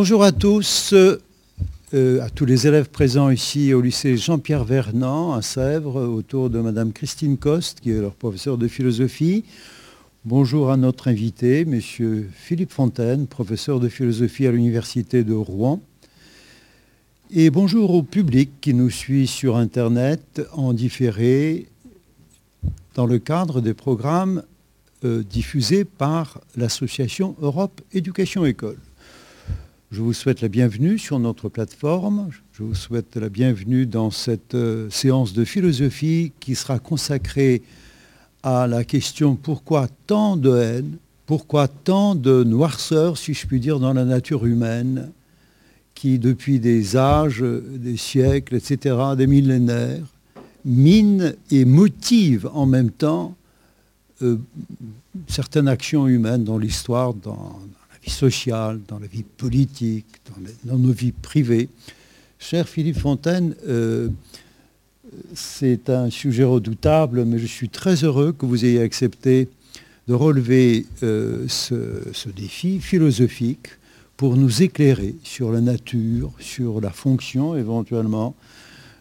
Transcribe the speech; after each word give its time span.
Bonjour 0.00 0.22
à 0.22 0.30
tous, 0.30 0.92
euh, 0.92 2.20
à 2.22 2.30
tous 2.30 2.44
les 2.44 2.68
élèves 2.68 2.88
présents 2.88 3.30
ici 3.30 3.74
au 3.74 3.80
lycée 3.80 4.16
Jean-Pierre 4.16 4.62
Vernant 4.62 5.32
à 5.32 5.42
Sèvres, 5.42 6.00
autour 6.00 6.50
de 6.50 6.60
Madame 6.60 6.92
Christine 6.92 7.36
Coste, 7.36 7.80
qui 7.80 7.90
est 7.90 8.00
leur 8.00 8.14
professeur 8.14 8.58
de 8.58 8.68
philosophie. 8.68 9.44
Bonjour 10.24 10.70
à 10.70 10.76
notre 10.76 11.08
invité, 11.08 11.64
Monsieur 11.64 12.30
Philippe 12.32 12.70
Fontaine, 12.70 13.26
professeur 13.26 13.80
de 13.80 13.88
philosophie 13.88 14.46
à 14.46 14.52
l'Université 14.52 15.24
de 15.24 15.34
Rouen. 15.34 15.80
Et 17.32 17.50
bonjour 17.50 17.92
au 17.92 18.04
public 18.04 18.50
qui 18.60 18.74
nous 18.74 18.90
suit 18.90 19.26
sur 19.26 19.56
Internet 19.56 20.42
en 20.52 20.74
différé 20.74 21.66
dans 22.94 23.06
le 23.06 23.18
cadre 23.18 23.60
des 23.60 23.74
programmes 23.74 24.44
euh, 25.04 25.24
diffusés 25.24 25.84
par 25.84 26.40
l'association 26.54 27.34
Europe 27.40 27.80
Éducation 27.92 28.44
École. 28.44 28.78
Je 29.90 30.02
vous 30.02 30.12
souhaite 30.12 30.42
la 30.42 30.48
bienvenue 30.48 30.98
sur 30.98 31.18
notre 31.18 31.48
plateforme. 31.48 32.28
Je 32.52 32.62
vous 32.62 32.74
souhaite 32.74 33.16
la 33.16 33.30
bienvenue 33.30 33.86
dans 33.86 34.10
cette 34.10 34.54
euh, 34.54 34.90
séance 34.90 35.32
de 35.32 35.46
philosophie 35.46 36.30
qui 36.40 36.56
sera 36.56 36.78
consacrée 36.78 37.62
à 38.42 38.66
la 38.66 38.84
question 38.84 39.34
pourquoi 39.34 39.88
tant 40.06 40.36
de 40.36 40.54
haine, 40.54 40.98
pourquoi 41.24 41.68
tant 41.68 42.14
de 42.14 42.44
noirceur, 42.44 43.16
si 43.16 43.32
je 43.32 43.46
puis 43.46 43.60
dire, 43.60 43.80
dans 43.80 43.94
la 43.94 44.04
nature 44.04 44.44
humaine, 44.44 45.10
qui 45.94 46.18
depuis 46.18 46.60
des 46.60 46.98
âges, 46.98 47.42
des 47.42 47.96
siècles, 47.96 48.56
etc., 48.56 48.94
des 49.16 49.26
millénaires, 49.26 50.04
mine 50.66 51.34
et 51.50 51.64
motive 51.64 52.46
en 52.52 52.66
même 52.66 52.90
temps 52.90 53.34
euh, 54.20 54.36
certaines 55.28 55.66
actions 55.66 56.06
humaines 56.06 56.44
dans 56.44 56.58
l'histoire, 56.58 57.14
dans, 57.14 57.58
sociale, 58.08 58.80
dans 58.88 58.98
la 58.98 59.06
vie 59.06 59.22
politique, 59.22 60.06
dans, 60.64 60.78
nos 60.78 60.92
vies 60.92 61.12
privées. 61.12 61.68
Cher 62.38 62.68
Philippe 62.68 62.98
Fontaine, 62.98 63.54
euh, 63.66 64.08
c'est 65.34 65.90
un 65.90 66.10
sujet 66.10 66.44
redoutable, 66.44 67.24
mais 67.24 67.38
je 67.38 67.46
suis 67.46 67.68
très 67.68 68.04
heureux 68.04 68.32
que 68.32 68.46
vous 68.46 68.64
ayez 68.64 68.80
accepté 68.80 69.48
de 70.06 70.14
relever 70.14 70.86
euh, 71.02 71.46
ce, 71.48 72.28
défi 72.34 72.80
philosophique 72.80 73.68
pour 74.16 74.36
nous 74.36 74.62
éclairer 74.62 75.14
sur 75.22 75.52
la 75.52 75.60
nature, 75.60 76.32
sur 76.40 76.80
la 76.80 76.90
fonction 76.90 77.56
éventuellement 77.56 78.34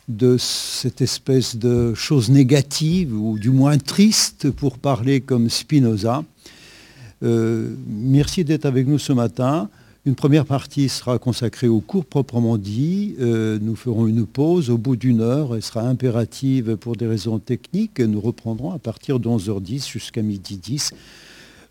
de 0.07 0.37
cette 0.37 1.01
espèce 1.01 1.57
de 1.57 1.93
chose 1.93 2.29
négative, 2.29 3.13
ou 3.13 3.37
du 3.39 3.49
moins 3.49 3.77
triste 3.77 4.51
pour 4.51 4.77
parler 4.77 5.21
comme 5.21 5.49
Spinoza, 5.49 6.23
euh, 7.23 7.75
merci 7.87 8.43
d'être 8.43 8.65
avec 8.65 8.87
nous 8.87 8.99
ce 8.99 9.13
matin. 9.13 9.69
Une 10.05 10.15
première 10.15 10.45
partie 10.45 10.87
sera 10.87 11.19
consacrée 11.19 11.67
au 11.67 11.81
cours 11.81 12.05
proprement 12.05 12.57
dit. 12.57 13.15
Euh, 13.19 13.59
nous 13.61 13.75
ferons 13.75 14.07
une 14.07 14.25
pause 14.25 14.69
au 14.69 14.77
bout 14.77 14.95
d'une 14.95 15.21
heure. 15.21 15.55
Elle 15.55 15.63
sera 15.63 15.81
impérative 15.81 16.77
pour 16.77 16.95
des 16.95 17.07
raisons 17.07 17.39
techniques. 17.39 17.99
Nous 17.99 18.21
reprendrons 18.21 18.71
à 18.71 18.79
partir 18.79 19.19
de 19.19 19.27
11h10 19.27 19.89
jusqu'à 19.89 20.21
midi 20.21 20.57
10. 20.57 20.91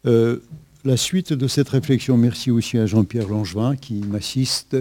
Euh, 0.06 0.38
la 0.84 0.96
suite 0.96 1.32
de 1.32 1.48
cette 1.48 1.68
réflexion, 1.70 2.16
merci 2.16 2.50
aussi 2.50 2.78
à 2.78 2.86
Jean-Pierre 2.86 3.28
Langevin 3.28 3.76
qui 3.76 3.94
m'assiste 3.94 4.76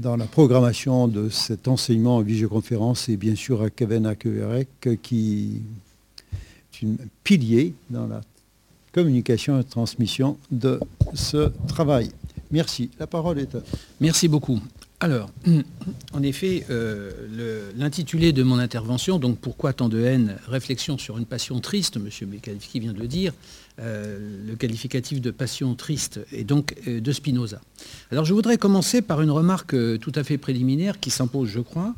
dans 0.00 0.16
la 0.16 0.24
programmation 0.24 1.06
de 1.06 1.28
cet 1.28 1.68
enseignement 1.68 2.16
en 2.16 2.22
visioconférence 2.22 3.10
et 3.10 3.18
bien 3.18 3.34
sûr 3.34 3.62
à 3.62 3.68
Kevin 3.68 4.06
Akeverek 4.06 4.88
qui 5.02 5.62
est 6.82 6.86
un 6.86 6.96
pilier 7.22 7.74
dans 7.90 8.06
la 8.06 8.22
communication 8.92 9.60
et 9.60 9.64
transmission 9.64 10.38
de 10.50 10.80
ce 11.14 11.52
travail. 11.66 12.10
Merci. 12.50 12.90
La 12.98 13.06
parole 13.06 13.38
est 13.38 13.54
à 13.54 13.60
Merci 14.00 14.28
beaucoup. 14.28 14.60
Alors, 15.02 15.30
en 16.12 16.22
effet, 16.22 16.66
euh, 16.68 17.70
l'intitulé 17.74 18.32
de 18.34 18.42
mon 18.42 18.58
intervention, 18.58 19.18
donc 19.18 19.38
pourquoi 19.38 19.72
tant 19.72 19.88
de 19.88 19.98
haine 19.98 20.36
Réflexion 20.46 20.98
sur 20.98 21.16
une 21.16 21.24
passion 21.24 21.58
triste, 21.60 21.96
M. 21.96 22.28
Mekalski 22.28 22.80
vient 22.80 22.92
de 22.92 22.98
le 22.98 23.08
dire, 23.08 23.32
euh, 23.80 24.46
le 24.46 24.56
qualificatif 24.56 25.22
de 25.22 25.30
passion 25.30 25.74
triste 25.74 26.20
est 26.32 26.44
donc 26.44 26.74
euh, 26.86 27.00
de 27.00 27.12
Spinoza. 27.12 27.62
Alors 28.12 28.26
je 28.26 28.34
voudrais 28.34 28.58
commencer 28.58 29.00
par 29.00 29.22
une 29.22 29.30
remarque 29.30 29.74
tout 30.00 30.12
à 30.14 30.22
fait 30.22 30.36
préliminaire 30.36 31.00
qui 31.00 31.08
s'impose, 31.08 31.48
je 31.48 31.60
crois, 31.60 31.94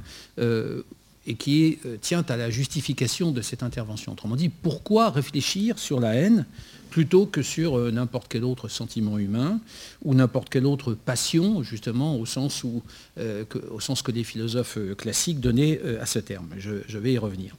et 1.26 1.34
qui 1.34 1.78
tient 2.00 2.24
à 2.28 2.36
la 2.36 2.50
justification 2.50 3.32
de 3.32 3.42
cette 3.42 3.62
intervention. 3.62 4.12
Autrement 4.12 4.36
dit, 4.36 4.48
pourquoi 4.48 5.10
réfléchir 5.10 5.78
sur 5.78 5.98
la 5.98 6.14
haine 6.14 6.46
plutôt 6.92 7.24
que 7.24 7.40
sur 7.40 7.78
euh, 7.78 7.90
n'importe 7.90 8.26
quel 8.28 8.44
autre 8.44 8.68
sentiment 8.68 9.18
humain 9.18 9.60
ou 10.04 10.12
n'importe 10.14 10.50
quelle 10.50 10.66
autre 10.66 10.92
passion, 10.92 11.62
justement, 11.62 12.16
au 12.16 12.26
sens, 12.26 12.64
euh, 13.18 13.44
que, 13.46 13.58
au 13.58 13.80
les 14.12 14.24
philosophes 14.24 14.76
euh, 14.76 14.94
classiques 14.94 15.40
donnaient 15.40 15.80
à 15.98 16.04
ce 16.04 16.18
terme. 16.18 16.50
Je, 16.58 16.98
vais 16.98 17.14
y 17.14 17.18
revenir. 17.18 17.56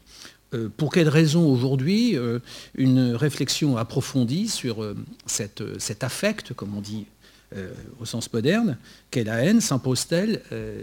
pour 0.77 0.91
quelle 0.91 1.09
raison 1.09 1.51
aujourd'hui 1.51 2.15
une 2.75 3.15
réflexion 3.15 3.75
approfondie 3.77 4.47
sur 4.47 4.85
cet 5.25 6.03
affect, 6.03 6.53
comme 6.53 6.77
on 6.77 6.81
dit 6.81 7.05
au 7.99 8.05
sens 8.05 8.31
moderne, 8.31 8.77
qu'est 9.09 9.23
la 9.23 9.43
haine, 9.43 9.59
s'impose-t-elle 9.59 10.41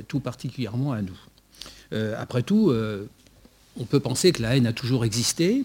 tout 0.09 0.21
particulièrement 0.21 0.93
à 0.93 1.03
nous? 1.03 1.19
Après 2.17 2.43
tout, 2.43 2.73
on 3.79 3.85
peut 3.85 4.01
penser 4.01 4.33
que 4.33 4.43
la 4.43 4.57
haine 4.57 4.67
a 4.67 4.73
toujours 4.73 5.05
existé, 5.05 5.65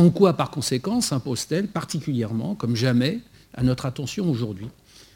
en 0.00 0.08
quoi, 0.10 0.32
par 0.32 0.50
conséquent, 0.50 1.02
s'impose-t-elle 1.02 1.68
particulièrement, 1.68 2.54
comme 2.54 2.74
jamais, 2.74 3.20
à 3.54 3.62
notre 3.62 3.84
attention 3.84 4.30
aujourd'hui? 4.30 4.68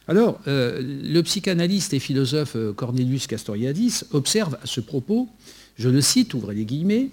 Alors, 0.09 0.39
euh, 0.47 0.83
le 0.83 1.23
psychanalyste 1.23 1.95
et 1.95 1.99
philosophe 1.99 2.57
euh, 2.57 2.75
Cornelius 2.75 3.27
Castoriadis 3.27 4.03
observe 4.13 4.59
à 4.63 4.67
ce 4.67 4.83
propos, 4.83 5.29
je 5.77 5.89
le 5.89 6.03
cite, 6.03 6.35
ouvrez 6.35 6.55
les 6.55 6.67
guillemets, 6.67 7.09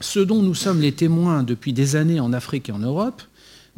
ce 0.00 0.20
dont 0.20 0.42
nous 0.42 0.54
sommes 0.54 0.82
les 0.82 0.92
témoins 0.92 1.42
depuis 1.42 1.72
des 1.72 1.96
années 1.96 2.20
en 2.20 2.34
Afrique 2.34 2.68
et 2.68 2.72
en 2.72 2.78
Europe, 2.78 3.22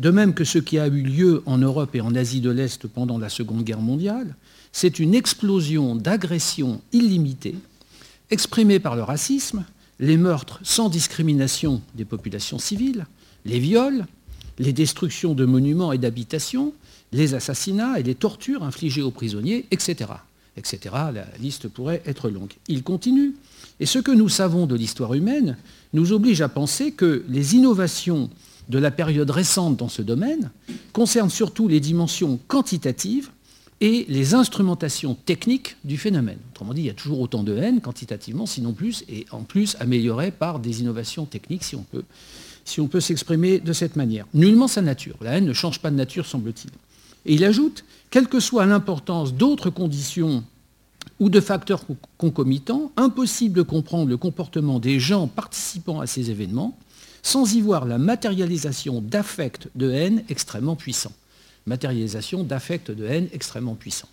de 0.00 0.11
même 0.11 0.34
que 0.34 0.43
ce 0.43 0.59
qui 0.59 0.81
a 0.81 0.88
eu 0.88 1.03
lieu 1.03 1.44
en 1.47 1.59
Europe 1.59 1.94
et 1.94 2.00
en 2.00 2.16
Asie 2.16 2.41
de 2.41 2.50
l'Est 2.50 2.88
pendant 2.88 3.19
la 3.19 3.28
Seconde 3.28 3.62
Guerre 3.62 3.81
mondiale, 3.81 4.34
c'est 4.72 4.99
une 4.99 5.15
explosion 5.15 5.94
d'agressions 5.94 6.81
illimitées, 6.93 7.56
exprimée 8.31 8.81
par 8.81 8.97
le 8.97 9.05
racisme, 9.05 9.65
les 10.03 10.17
meurtres 10.17 10.59
sans 10.65 10.89
discrimination 10.89 11.81
des 11.95 12.05
populations 12.05 12.59
civiles, 12.59 13.07
les 13.45 13.61
viols, 13.61 14.05
les 14.59 14.73
destructions 14.73 15.33
de 15.33 15.45
monuments 15.45 15.93
et 15.93 15.99
d'habitations, 15.99 16.75
les 17.13 17.35
assassinats 17.35 18.01
et 18.01 18.03
les 18.03 18.17
tortures 18.17 18.65
infligées 18.65 19.01
aux 19.01 19.12
prisonniers, 19.12 19.65
etc. 19.71 20.11
La 20.91 21.25
liste 21.41 21.69
pourrait 21.69 22.03
être 22.05 22.29
longue. 22.29 22.53
Il 22.67 22.83
continue. 22.83 23.35
Et 23.79 23.87
ce 23.87 24.01
que 24.01 24.11
nous 24.11 24.29
savons 24.29 24.67
de 24.67 24.75
l'histoire 24.75 25.15
humaine 25.15 25.57
nous 25.93 26.12
oblige 26.12 26.43
à 26.43 26.49
penser 26.49 26.91
que 26.91 27.25
les 27.29 27.55
innovations 27.55 28.29
de 28.69 28.79
la 28.79 28.91
période 28.91 29.31
récente 29.31 29.77
dans 29.77 29.89
ce 29.89 30.03
domaine 30.03 30.51
concernent 30.93 31.31
surtout 31.31 31.69
les 31.69 31.81
dimensions 31.81 32.41
quantitatives 32.49 33.31
et 33.82 34.06
les 34.09 34.34
instrumentations 34.34 35.16
techniques 35.26 35.76
du 35.82 35.98
phénomène. 35.98 36.38
Autrement 36.53 36.72
dit, 36.72 36.82
il 36.82 36.87
y 36.87 36.91
a 36.91 36.94
toujours 36.94 37.20
autant 37.20 37.43
de 37.43 37.56
haine 37.56 37.81
quantitativement, 37.81 38.47
sinon 38.47 38.72
plus, 38.72 39.04
et 39.09 39.26
en 39.32 39.43
plus 39.43 39.76
améliorée 39.81 40.31
par 40.31 40.60
des 40.60 40.82
innovations 40.82 41.26
techniques, 41.26 41.65
si 41.65 41.75
on 42.81 42.87
peut 42.87 43.00
s'exprimer 43.00 43.59
de 43.59 43.72
cette 43.72 43.97
manière. 43.97 44.25
Nullement 44.34 44.69
sa 44.69 44.82
nature. 44.82 45.16
La 45.20 45.32
haine 45.32 45.47
ne 45.47 45.53
change 45.53 45.81
pas 45.81 45.91
de 45.91 45.97
nature, 45.97 46.26
semble-t-il. 46.26 46.70
Et 47.26 47.34
il 47.34 47.44
ajoute, 47.44 47.84
quelle 48.10 48.28
que 48.28 48.38
soit 48.38 48.66
l'importance 48.66 49.34
d'autres 49.34 49.69
conditions 49.69 50.44
ou 51.19 51.28
de 51.28 51.41
facteurs 51.41 51.84
concomitants, 52.19 52.93
impossible 52.97 53.56
de 53.56 53.62
comprendre 53.62 54.08
le 54.08 54.17
comportement 54.17 54.78
des 54.78 55.00
gens 55.00 55.26
participant 55.26 55.99
à 55.99 56.06
ces 56.06 56.31
événements 56.31 56.78
sans 57.25 57.52
y 57.52 57.61
voir 57.61 57.85
la 57.85 57.99
matérialisation 57.99 59.00
d'affects 59.00 59.69
de 59.75 59.90
haine 59.90 60.23
extrêmement 60.28 60.76
puissants 60.76 61.12
matérialisation 61.67 62.43
d'affects 62.44 62.91
de 62.91 63.06
haine 63.06 63.29
extrêmement 63.32 63.75
puissants. 63.75 64.09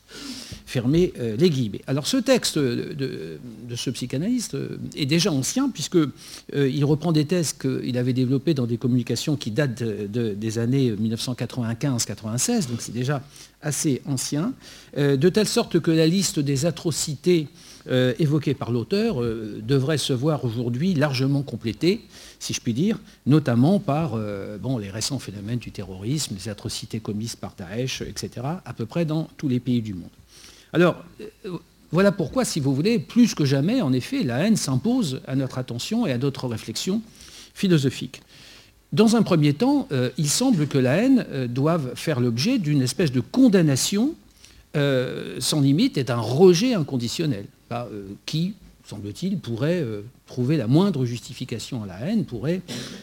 Fermez 0.66 1.13
euh, 1.19 1.36
les 1.36 1.50
guillemets. 1.50 1.81
Alors 1.88 2.06
ce 2.06 2.18
texte 2.18 2.60
de, 2.60 3.40
ce 3.75 3.90
psychanalyste 3.90 4.54
euh, 4.54 4.78
est 4.96 5.07
déjà 5.07 5.31
ancien 5.31 5.69
puisqu'il 5.69 6.12
euh, 6.54 6.86
reprend 6.86 7.12
des 7.12 7.25
thèses 7.25 7.54
qu'il 7.54 7.98
avait 7.98 8.13
développées 8.13 8.54
dans 8.54 8.68
des 8.68 8.78
communications 8.78 9.36
qui 9.36 9.50
datent 9.50 9.81
des 9.81 10.60
années 10.60 10.92
1995-96, 10.92 12.69
donc 12.69 12.81
c'est 12.81 12.92
déjà 12.92 13.24
assez 13.62 14.01
ancien, 14.06 14.54
de 14.96 15.30
telle 15.30 15.48
sorte 15.48 15.80
que 15.80 15.92
la 15.92 16.07
liste 16.07 16.40
des 16.40 16.66
atrocités 16.66 17.48
évoquées 18.19 18.54
par 18.54 18.72
l'auteur 18.72 19.22
devrait 19.62 19.98
se 19.98 20.13
voir 20.13 20.46
aujourd'hui 20.46 20.94
largement 20.94 21.42
complétée 21.42 22.01
si 22.39 22.53
je 22.53 22.62
puis 22.62 22.74
dire, 22.74 22.97
notamment 23.25 23.80
par 23.80 24.13
euh, 24.15 24.57
bon, 24.57 24.77
les 24.77 24.89
récents 24.89 25.19
phénomènes 25.19 25.59
du 25.59 25.71
terrorisme, 25.71 26.36
les 26.36 26.50
atrocités 26.50 27.00
commises 27.00 27.36
par 27.36 27.53
Daesh, 27.57 28.01
etc., 28.01 28.30
à 28.65 28.74
peu 28.74 28.86
près 28.86 29.06
dans 29.06 29.30
tous 29.38 29.50
les 29.50 29.59
pays 29.59 29.81
du 29.81 29.94
monde. 29.94 30.09
Alors, 30.71 31.03
euh, 31.21 31.57
voilà 31.91 32.12
pourquoi, 32.12 32.45
si 32.45 32.59
vous 32.59 32.74
voulez, 32.74 32.97
plus 32.97 33.36
que 33.36 33.44
jamais, 33.44 33.81
en 33.81 33.91
effet, 33.91 34.24
la 34.24 34.39
haine 34.39 34.56
s'impose 34.56 35.21
à 35.27 35.36
notre 35.36 35.57
attention 35.57 36.07
et 36.07 36.13
à 36.13 36.18
notre 36.18 36.47
réflexion 36.47 37.01
philosophique. 37.53 38.21
Dans 38.94 39.15
un 39.15 39.21
premier 39.21 39.53
temps, 39.53 39.88
euh, 39.91 40.09
il 40.18 40.30
semble 40.30 40.68
que 40.68 40.77
la 40.77 40.95
haine 40.95 41.47
doive 41.47 41.91
faire 41.95 42.19
l'objet 42.19 42.57
d'une 42.57 42.81
espèce 42.81 43.12
de 43.12 43.19
condamnation 43.19 44.15
sans 44.75 45.62
limite 45.62 45.97
est 45.97 46.12
un 46.12 46.19
rejet 46.19 46.75
inconditionnel, 46.75 47.45
qui, 48.27 48.53
semble-t-il, 48.89 49.39
pourrait 49.39 49.86
trouver 50.25 50.57
la 50.57 50.68
moindre 50.68 51.06
justification 51.06 51.83
à 51.83 51.88
la 51.88 52.00
haine, 52.01 52.25
pourrait 52.25 52.62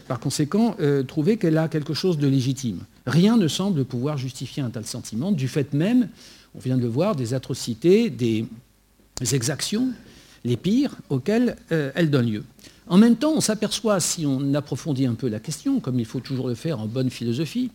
par 0.09 0.21
conséquent 0.21 0.77
trouver 1.07 1.37
qu'elle 1.37 1.59
a 1.59 1.69
quelque 1.69 1.95
chose 1.95 2.19
de 2.19 2.27
légitime. 2.27 2.81
Rien 3.07 3.37
ne 3.37 3.49
semble 3.49 3.85
pouvoir 3.85 4.19
justifier 4.19 4.63
un 4.63 4.71
tel 4.71 4.85
sentiment, 4.85 5.33
du 5.33 5.49
fait 5.49 5.73
même, 5.73 6.09
on 6.55 6.59
vient 6.59 6.77
de 6.77 6.83
le 6.83 6.89
voir, 6.89 7.15
des 7.17 7.35
atrocités, 7.35 8.11
des 8.11 8.47
exactions, 9.33 9.91
les 10.45 10.57
pires, 10.57 10.97
auxquelles 11.09 11.57
elle 11.71 12.11
donne 12.11 12.31
lieu. 12.31 12.45
En 12.89 12.99
même 12.99 13.17
temps, 13.17 13.33
on 13.35 13.41
s'aperçoit, 13.41 13.99
si 14.01 14.27
on 14.27 14.55
approfondit 14.55 15.07
un 15.07 15.15
peu 15.15 15.29
la 15.29 15.41
question, 15.41 15.81
comme 15.81 15.99
il 15.99 16.07
faut 16.07 16.21
toujours 16.21 16.49
le 16.49 16.55
faire 16.55 16.81
en 16.81 16.87
bonne 16.87 17.11
philosophie, 17.11 17.71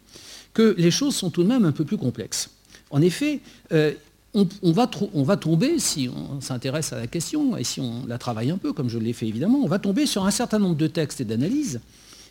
que 0.53 0.73
les 0.77 0.91
choses 0.91 1.15
sont 1.15 1.29
tout 1.29 1.43
de 1.43 1.47
même 1.47 1.65
un 1.65 1.71
peu 1.71 1.85
plus 1.85 1.97
complexes. 1.97 2.49
En 2.89 3.01
effet, 3.01 3.41
euh, 3.71 3.93
on, 4.33 4.71
va 4.71 5.37
tomber, 5.37 5.79
si 5.79 6.09
on 6.09 6.39
s'intéresse 6.39 6.93
à 6.93 6.97
la 6.97 7.07
question, 7.07 7.57
et 7.57 7.63
si 7.63 7.81
on 7.81 8.05
la 8.07 8.17
travaille 8.17 8.49
un 8.49 8.57
peu, 8.57 8.71
comme 8.71 8.89
je 8.89 8.97
l'ai 8.97 9.13
fait 9.13 9.27
évidemment, 9.27 9.59
on 9.61 9.67
va 9.67 9.79
tomber 9.79 10.05
sur 10.05 10.25
un 10.25 10.31
certain 10.31 10.59
nombre 10.59 10.75
de 10.75 10.87
textes 10.87 11.21
et 11.21 11.25
d'analyses 11.25 11.81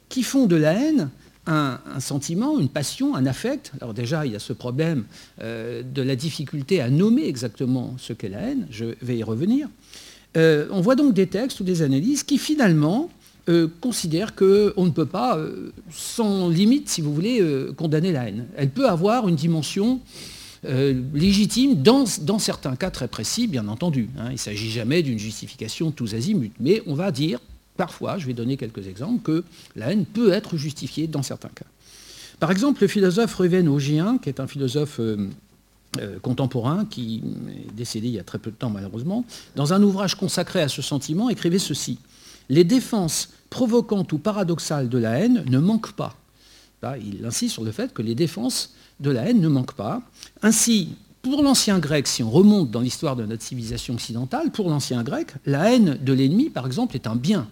qui 0.08 0.22
font 0.22 0.46
de 0.46 0.56
la 0.56 0.72
haine 0.72 1.10
un, 1.46 1.78
sentiment, 1.98 2.58
une 2.58 2.68
passion, 2.68 3.14
un 3.16 3.26
affect. 3.26 3.72
Alors 3.80 3.92
déjà, 3.92 4.24
il 4.24 4.32
y 4.32 4.36
a 4.36 4.38
ce 4.38 4.52
problème 4.52 5.04
euh, 5.40 5.82
de 5.82 6.02
la 6.02 6.16
difficulté 6.16 6.80
à 6.80 6.90
nommer 6.90 7.26
exactement 7.26 7.94
ce 7.98 8.12
qu'est 8.12 8.28
la 8.28 8.40
haine, 8.40 8.66
je 8.70 8.86
vais 9.02 9.16
y 9.16 9.22
revenir. 9.22 9.68
Euh, 10.36 10.68
on 10.70 10.80
voit 10.80 10.96
donc 10.96 11.12
des 11.12 11.26
textes 11.26 11.60
ou 11.60 11.64
des 11.64 11.82
analyses 11.82 12.22
qui 12.22 12.38
finalement 12.38 13.10
euh, 13.48 13.68
considèrent 13.80 14.36
qu'on 14.36 14.84
ne 14.84 14.90
peut 14.90 15.06
pas, 15.06 15.38
sans 15.90 16.48
limite, 16.48 16.88
si 16.88 17.00
vous 17.00 17.12
voulez, 17.12 17.44
condamner 17.76 18.12
la 18.12 18.28
haine. 18.28 18.46
Elle 18.56 18.70
peut 18.70 18.88
avoir 18.88 19.28
une 19.28 19.36
dimension 19.36 20.00
légitime 20.62 21.82
dans, 21.82 22.06
certains 22.38 22.76
cas 22.76 22.90
très 22.90 23.08
précis, 23.08 23.46
bien 23.46 23.66
entendu. 23.68 24.10
Hein. 24.18 24.26
Il 24.28 24.32
ne 24.32 24.36
s'agit 24.36 24.70
jamais 24.70 25.02
d'une 25.02 25.18
justification 25.18 25.90
tous 25.90 26.14
azimuts, 26.14 26.52
mais 26.60 26.82
on 26.86 26.94
va 26.94 27.10
dire, 27.10 27.40
parfois, 27.76 28.18
je 28.18 28.26
vais 28.26 28.34
donner 28.34 28.56
quelques 28.56 28.86
exemples, 28.86 29.22
que 29.22 29.44
la 29.74 29.92
haine 29.92 30.04
peut 30.04 30.32
être 30.32 30.56
justifiée 30.56 31.06
dans 31.06 31.22
certains 31.22 31.48
cas. 31.48 31.64
Par 32.38 32.50
exemple, 32.50 32.82
le 32.82 32.88
philosophe 32.88 33.34
Ruven 33.34 33.68
Augien, 33.68 34.18
qui 34.18 34.28
est 34.28 34.40
un 34.40 34.46
philosophe 34.46 35.00
euh, 35.00 35.28
contemporain, 36.22 36.84
qui 36.84 37.22
est 37.68 37.74
décédé 37.74 38.08
il 38.08 38.14
y 38.14 38.18
a 38.18 38.24
très 38.24 38.38
peu 38.38 38.50
de 38.50 38.56
temps 38.56 38.70
malheureusement, 38.70 39.24
dans 39.56 39.72
un 39.72 39.82
ouvrage 39.82 40.14
consacré 40.14 40.62
à 40.62 40.68
ce 40.68 40.82
sentiment, 40.82 41.28
écrivait 41.30 41.58
ceci. 41.58 41.98
Les 42.48 42.64
défenses 42.64 43.30
provocantes 43.50 44.12
ou 44.12 44.18
paradoxales 44.18 44.88
de 44.88 44.98
la 44.98 45.18
haine 45.18 45.44
ne 45.48 45.58
manquent 45.58 45.92
pas. 45.92 46.16
Il 46.82 47.24
insiste 47.24 47.54
sur 47.54 47.64
le 47.64 47.72
fait 47.72 47.92
que 47.92 48.02
les 48.02 48.14
défenses 48.14 48.74
de 49.00 49.10
la 49.10 49.28
haine 49.28 49.40
ne 49.40 49.48
manquent 49.48 49.74
pas. 49.74 50.02
Ainsi, 50.42 50.90
pour 51.22 51.42
l'ancien 51.42 51.78
grec, 51.78 52.06
si 52.06 52.22
on 52.22 52.30
remonte 52.30 52.70
dans 52.70 52.80
l'histoire 52.80 53.16
de 53.16 53.26
notre 53.26 53.42
civilisation 53.42 53.94
occidentale, 53.94 54.50
pour 54.50 54.70
l'ancien 54.70 55.02
grec, 55.02 55.34
la 55.44 55.72
haine 55.72 55.98
de 56.00 56.12
l'ennemi, 56.12 56.48
par 56.48 56.66
exemple, 56.66 56.96
est 56.96 57.06
un 57.06 57.16
bien. 57.16 57.48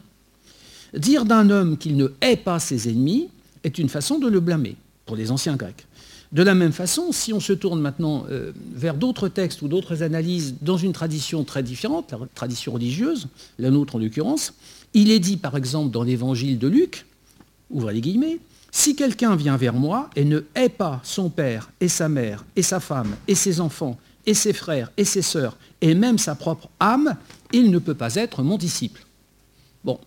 Dire 0.97 1.27
d'un 1.27 1.51
homme 1.51 1.77
qu'il 1.77 1.97
ne 1.97 2.09
hait 2.23 2.37
pas 2.37 2.59
ses 2.61 2.89
ennemis 2.89 3.29
est 3.65 3.79
une 3.79 3.91
façon 3.91 4.19
de 4.19 4.29
le 4.29 4.41
blâmer, 4.41 4.77
pour 5.05 5.17
les 5.17 5.31
anciens 5.31 5.57
grecs. 5.57 5.87
De 6.33 6.43
la 6.43 6.55
même 6.55 6.73
façon, 6.73 7.13
si 7.13 7.33
on 7.33 7.41
se 7.41 7.55
tourne 7.55 7.81
maintenant 7.81 8.25
euh, 8.31 8.53
vers 8.75 8.95
d'autres 8.95 9.29
textes 9.29 9.63
ou 9.63 9.69
d'autres 9.69 10.03
analyses 10.03 10.57
dans 10.61 10.77
une 10.77 10.93
tradition 10.93 11.43
très 11.43 11.63
différente, 11.63 12.13
la 12.13 12.19
tradition 12.35 12.73
religieuse, 12.73 13.29
la 13.59 13.71
nôtre 13.71 13.97
en 13.97 13.99
l'occurrence, 13.99 14.53
il 14.93 15.11
est 15.11 15.21
dit 15.21 15.39
par 15.39 15.57
exemple 15.57 15.91
dans 15.91 16.03
l'évangile 16.03 16.59
de 16.59 16.69
Luc, 16.69 17.07
ouvrez 17.71 17.95
les 17.95 18.01
guillemets, 18.03 18.41
si 18.71 18.95
quelqu'un 18.95 19.37
vient 19.37 19.57
vers 19.57 19.75
moi 19.75 20.11
et 20.17 20.25
ne 20.25 20.45
hait 20.55 20.69
pas 20.69 21.01
son 21.03 21.31
père 21.31 21.71
et 21.81 21.89
sa 21.89 22.09
mère 22.09 22.45
et 22.57 22.63
sa 22.63 22.81
femme 22.81 23.17
et 23.27 23.35
ses 23.35 23.61
enfants 23.61 23.99
et 24.27 24.35
ses 24.35 24.53
frères 24.53 24.93
et 24.97 25.05
ses 25.05 25.23
sœurs 25.23 25.57
et 25.81 25.95
même 25.95 26.19
sa 26.19 26.35
propre 26.35 26.69
âme, 26.81 27.17
il 27.53 27.71
ne 27.71 27.79
peut 27.79 27.95
pas 27.95 28.17
être 28.17 28.43
mon 28.43 28.59
disciple. 28.59 29.05
Bon, 29.85 29.99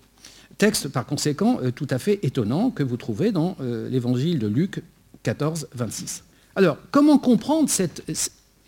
texte 0.58 0.90
par 0.90 1.06
conséquent 1.06 1.60
euh, 1.64 1.72
tout 1.72 1.88
à 1.90 1.98
fait 1.98 2.20
étonnant 2.24 2.70
que 2.70 2.84
vous 2.84 2.98
trouvez 2.98 3.32
dans 3.32 3.58
euh, 3.62 3.90
l'évangile 3.90 4.38
de 4.38 4.48
Luc 4.48 4.84
14, 5.24 5.70
26. 5.74 6.24
Alors, 6.56 6.78
comment 6.92 7.18
comprendre 7.18 7.70
cette... 7.70 8.04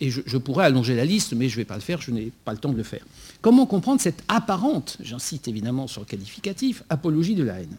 Et 0.00 0.10
je, 0.10 0.36
pourrais 0.38 0.66
allonger 0.66 0.96
la 0.96 1.04
liste, 1.04 1.34
mais 1.34 1.48
je 1.48 1.54
ne 1.54 1.60
vais 1.60 1.64
pas 1.64 1.76
le 1.76 1.80
faire, 1.80 2.00
je 2.00 2.10
n'ai 2.10 2.32
pas 2.44 2.52
le 2.52 2.58
temps 2.58 2.72
de 2.72 2.76
le 2.76 2.82
faire. 2.82 3.06
Comment 3.40 3.64
comprendre 3.64 4.00
cette 4.00 4.22
apparente, 4.26 4.98
j'incite 5.00 5.46
évidemment 5.46 5.86
sur 5.86 6.00
le 6.00 6.06
qualificatif, 6.06 6.82
apologie 6.90 7.36
de 7.36 7.44
la 7.44 7.60
haine? 7.60 7.76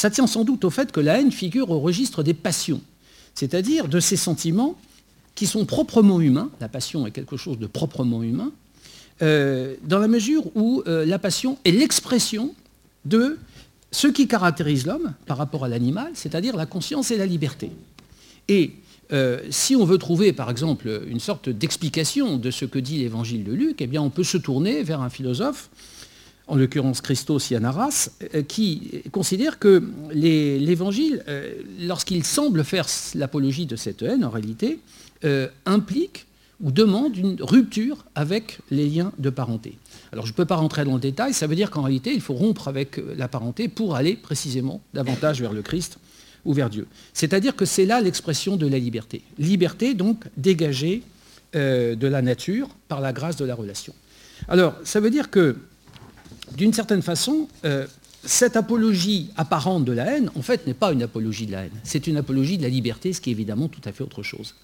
Ça 0.00 0.08
tient 0.08 0.26
sans 0.26 0.44
doute 0.44 0.64
au 0.64 0.70
fait 0.70 0.92
que 0.92 1.00
la 1.00 1.20
haine 1.20 1.30
figure 1.30 1.68
au 1.68 1.78
registre 1.78 2.22
des 2.22 2.32
passions, 2.32 2.80
c'est-à-dire 3.34 3.86
de 3.86 4.00
ces 4.00 4.16
sentiments 4.16 4.78
qui 5.34 5.46
sont 5.46 5.66
proprement 5.66 6.22
humains, 6.22 6.50
la 6.58 6.70
passion 6.70 7.06
est 7.06 7.10
quelque 7.10 7.36
chose 7.36 7.58
de 7.58 7.66
proprement 7.66 8.22
humain, 8.22 8.50
euh, 9.20 9.74
dans 9.84 9.98
la 9.98 10.08
mesure 10.08 10.44
où 10.56 10.82
euh, 10.86 11.04
la 11.04 11.18
passion 11.18 11.58
est 11.66 11.72
l'expression 11.72 12.54
de 13.04 13.36
ce 13.90 14.06
qui 14.06 14.26
caractérise 14.26 14.86
l'homme 14.86 15.12
par 15.26 15.36
rapport 15.36 15.66
à 15.66 15.68
l'animal, 15.68 16.12
c'est-à-dire 16.14 16.56
la 16.56 16.64
conscience 16.64 17.10
et 17.10 17.18
la 17.18 17.26
liberté. 17.26 17.70
Et 18.48 18.70
euh, 19.12 19.42
si 19.50 19.76
on 19.76 19.84
veut 19.84 19.98
trouver, 19.98 20.32
par 20.32 20.48
exemple, 20.48 21.02
une 21.08 21.20
sorte 21.20 21.50
d'explication 21.50 22.38
de 22.38 22.50
ce 22.50 22.64
que 22.64 22.78
dit 22.78 22.96
l'évangile 22.96 23.44
de 23.44 23.52
Luc, 23.52 23.82
eh 23.82 23.86
bien, 23.86 24.00
on 24.00 24.08
peut 24.08 24.24
se 24.24 24.38
tourner 24.38 24.82
vers 24.82 25.02
un 25.02 25.10
philosophe, 25.10 25.68
en 26.50 26.56
l'occurrence 26.56 27.00
Christos 27.00 27.50
Yanaras, 27.50 28.10
euh, 28.34 28.42
qui 28.42 29.02
considère 29.12 29.58
que 29.58 29.82
l'évangile, 30.12 31.22
euh, 31.28 31.54
lorsqu'il 31.80 32.24
semble 32.24 32.64
faire 32.64 32.86
l'apologie 33.14 33.66
de 33.66 33.76
cette 33.76 34.02
haine, 34.02 34.24
en 34.24 34.30
réalité, 34.30 34.78
implique 35.66 36.26
ou 36.62 36.70
demande 36.70 37.16
une 37.16 37.36
rupture 37.40 38.04
avec 38.14 38.58
les 38.70 38.88
liens 38.88 39.12
de 39.18 39.30
parenté. 39.30 39.78
Alors 40.12 40.26
je 40.26 40.32
ne 40.32 40.36
peux 40.36 40.44
pas 40.44 40.56
rentrer 40.56 40.84
dans 40.84 40.94
le 40.94 41.00
détail, 41.00 41.32
ça 41.32 41.46
veut 41.46 41.54
dire 41.54 41.70
qu'en 41.70 41.82
réalité, 41.82 42.12
il 42.12 42.20
faut 42.20 42.34
rompre 42.34 42.68
avec 42.68 42.98
euh, 42.98 43.14
la 43.16 43.28
parenté 43.28 43.68
pour 43.68 43.96
aller 43.96 44.14
précisément 44.14 44.80
davantage 44.92 45.40
vers 45.40 45.52
le 45.52 45.62
Christ 45.62 45.98
ou 46.44 46.52
vers 46.52 46.70
Dieu. 46.70 46.86
C'est-à-dire 47.14 47.56
que 47.56 47.64
c'est 47.64 47.86
là 47.86 48.00
l'expression 48.00 48.56
de 48.56 48.66
la 48.66 48.78
liberté. 48.78 49.22
Liberté 49.38 49.94
donc 49.94 50.24
dégagée 50.36 51.02
euh, 51.54 51.94
de 51.94 52.06
la 52.06 52.22
nature 52.22 52.68
par 52.88 53.00
la 53.00 53.12
grâce 53.12 53.36
de 53.36 53.44
la 53.44 53.54
relation. 53.54 53.94
Alors 54.48 54.74
ça 54.84 55.00
veut 55.00 55.10
dire 55.10 55.30
que 55.30 55.56
d'une 56.56 56.72
certaine 56.72 57.02
façon, 57.02 57.48
euh, 57.64 57.86
cette 58.24 58.56
apologie 58.56 59.30
apparente 59.36 59.84
de 59.84 59.92
la 59.92 60.16
haine, 60.16 60.30
en 60.34 60.42
fait, 60.42 60.66
n'est 60.66 60.74
pas 60.74 60.92
une 60.92 61.02
apologie 61.02 61.46
de 61.46 61.52
la 61.52 61.64
haine. 61.64 61.80
C'est 61.84 62.06
une 62.06 62.16
apologie 62.16 62.58
de 62.58 62.62
la 62.62 62.68
liberté, 62.68 63.12
ce 63.12 63.20
qui 63.20 63.30
est 63.30 63.32
évidemment 63.32 63.68
tout 63.68 63.80
à 63.84 63.92
fait 63.92 64.02
autre 64.02 64.22
chose. 64.22 64.54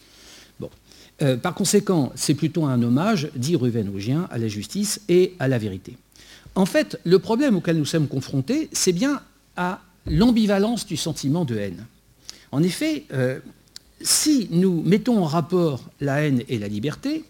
Euh, 1.23 1.37
par 1.37 1.55
conséquent, 1.55 2.13
c'est 2.15 2.35
plutôt 2.35 2.67
un 2.67 2.83
hommage, 2.83 3.31
dit 3.35 3.57
Ruven 3.57 3.91
à 4.31 4.39
la 4.39 4.49
justice 4.49 5.01
et 5.09 5.35
à 5.39 5.49
la 5.49 5.57
vérité. 5.59 5.97
En 6.55 6.67
fait, 6.67 7.01
le 7.05 7.19
problème 7.19 7.57
auquel 7.57 7.79
nous 7.79 7.87
sommes 7.87 8.09
confrontés, 8.09 8.69
c'est 8.73 8.93
bien 8.93 9.23
à 9.57 9.81
l'ambivalence 10.07 10.87
du 10.87 10.97
sentiment 10.97 11.45
de 11.45 11.57
haine. 11.57 11.87
En 12.53 12.63
effet, 12.63 13.05
euh, 13.13 13.39
si 14.01 14.49
nous 14.51 14.83
mettons 14.83 15.19
en 15.19 15.25
rapport 15.25 15.85
la 16.01 16.23
haine 16.23 16.43
et 16.49 16.59
la 16.59 16.69
liberté, 16.69 17.25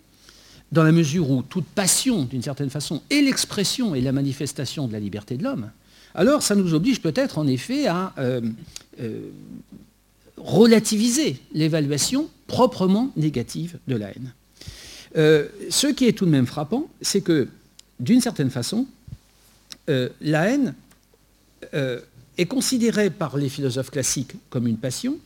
dans 0.73 0.82
la 0.82 0.92
mesure 0.92 1.30
où 1.30 1.42
toute 1.42 1.66
passion, 1.66 2.25
d'une 2.25 2.42
certaine 2.42 2.70
façon, 2.70 3.02
est 3.11 3.20
l'expression 3.20 3.94
et 3.94 4.00
la 4.00 4.12
manifestation 4.12 4.88
de 4.88 4.92
la 4.92 5.00
liberté 5.00 5.37
de 5.37 5.44
l'homme, 5.44 5.70
alors 6.14 6.42
ça 6.42 6.54
nous 6.54 6.75
oblige 6.75 7.00
peut-être 7.00 7.38
en 7.38 7.46
effet 7.46 7.87
à 7.87 8.14
euh, 8.18 8.40
relativiser 10.37 11.40
l'évaluation 11.52 12.28
proprement 12.46 13.11
négative 13.16 13.78
de 13.88 13.96
la 13.96 14.11
haine. 14.11 14.32
Euh, 15.16 15.49
ce 15.70 15.87
qui 15.87 16.06
est 16.06 16.12
tout 16.12 16.26
de 16.26 16.30
même 16.30 16.46
frappant, 16.46 16.88
c'est 17.00 17.20
que, 17.20 17.49
d'une 18.00 18.20
certaine 18.20 18.50
façon, 18.50 18.87
euh, 19.88 20.08
la 20.20 20.50
haine 20.50 20.75
euh, 21.75 22.00
est 22.38 22.46
considérée 22.46 23.11
par 23.11 23.37
les 23.37 23.49
philosophes 23.49 23.90
classiques 23.90 24.35
comme 24.50 24.66
une 24.66 24.76
passion, 24.76 25.16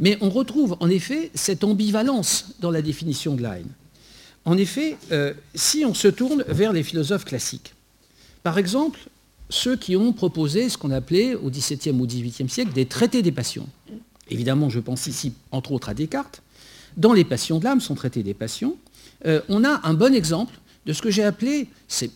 mais 0.00 0.16
on 0.20 0.30
retrouve 0.30 0.76
en 0.80 0.88
effet 0.88 1.30
cette 1.34 1.64
ambivalence 1.64 2.52
dans 2.60 2.70
la 2.70 2.80
définition 2.80 3.34
de 3.34 3.42
la 3.42 3.58
haine. 3.58 3.70
En 4.44 4.56
effet, 4.56 4.96
si 5.54 5.84
on 5.84 5.92
se 5.92 6.08
tourne 6.08 6.44
vers 6.48 6.72
les 6.72 6.82
philosophes 6.82 7.24
classiques, 7.24 7.74
par 8.42 8.56
exemple, 8.56 9.00
ceux 9.50 9.76
qui 9.76 9.94
ont 9.96 10.12
proposé 10.12 10.68
ce 10.68 10.78
qu'on 10.78 10.90
appelait 10.90 11.34
au 11.34 11.50
XVIIe 11.50 11.90
ou 12.00 12.06
XVIIIe 12.06 12.48
siècle 12.48 12.72
des 12.72 12.86
traités 12.86 13.20
des 13.22 13.32
passions, 13.32 13.68
Évidemment, 14.30 14.68
je 14.68 14.80
pense 14.80 15.06
ici 15.06 15.32
entre 15.50 15.72
autres 15.72 15.88
à 15.88 15.94
Descartes. 15.94 16.42
Dans 16.96 17.12
les 17.12 17.24
passions 17.24 17.58
de 17.58 17.64
l'âme, 17.64 17.80
son 17.80 17.94
traité 17.94 18.22
des 18.22 18.34
passions, 18.34 18.76
euh, 19.26 19.40
on 19.48 19.64
a 19.64 19.80
un 19.84 19.94
bon 19.94 20.14
exemple 20.14 20.54
de 20.86 20.92
ce 20.92 21.02
que 21.02 21.10
j'ai 21.10 21.22
appelé, 21.22 21.68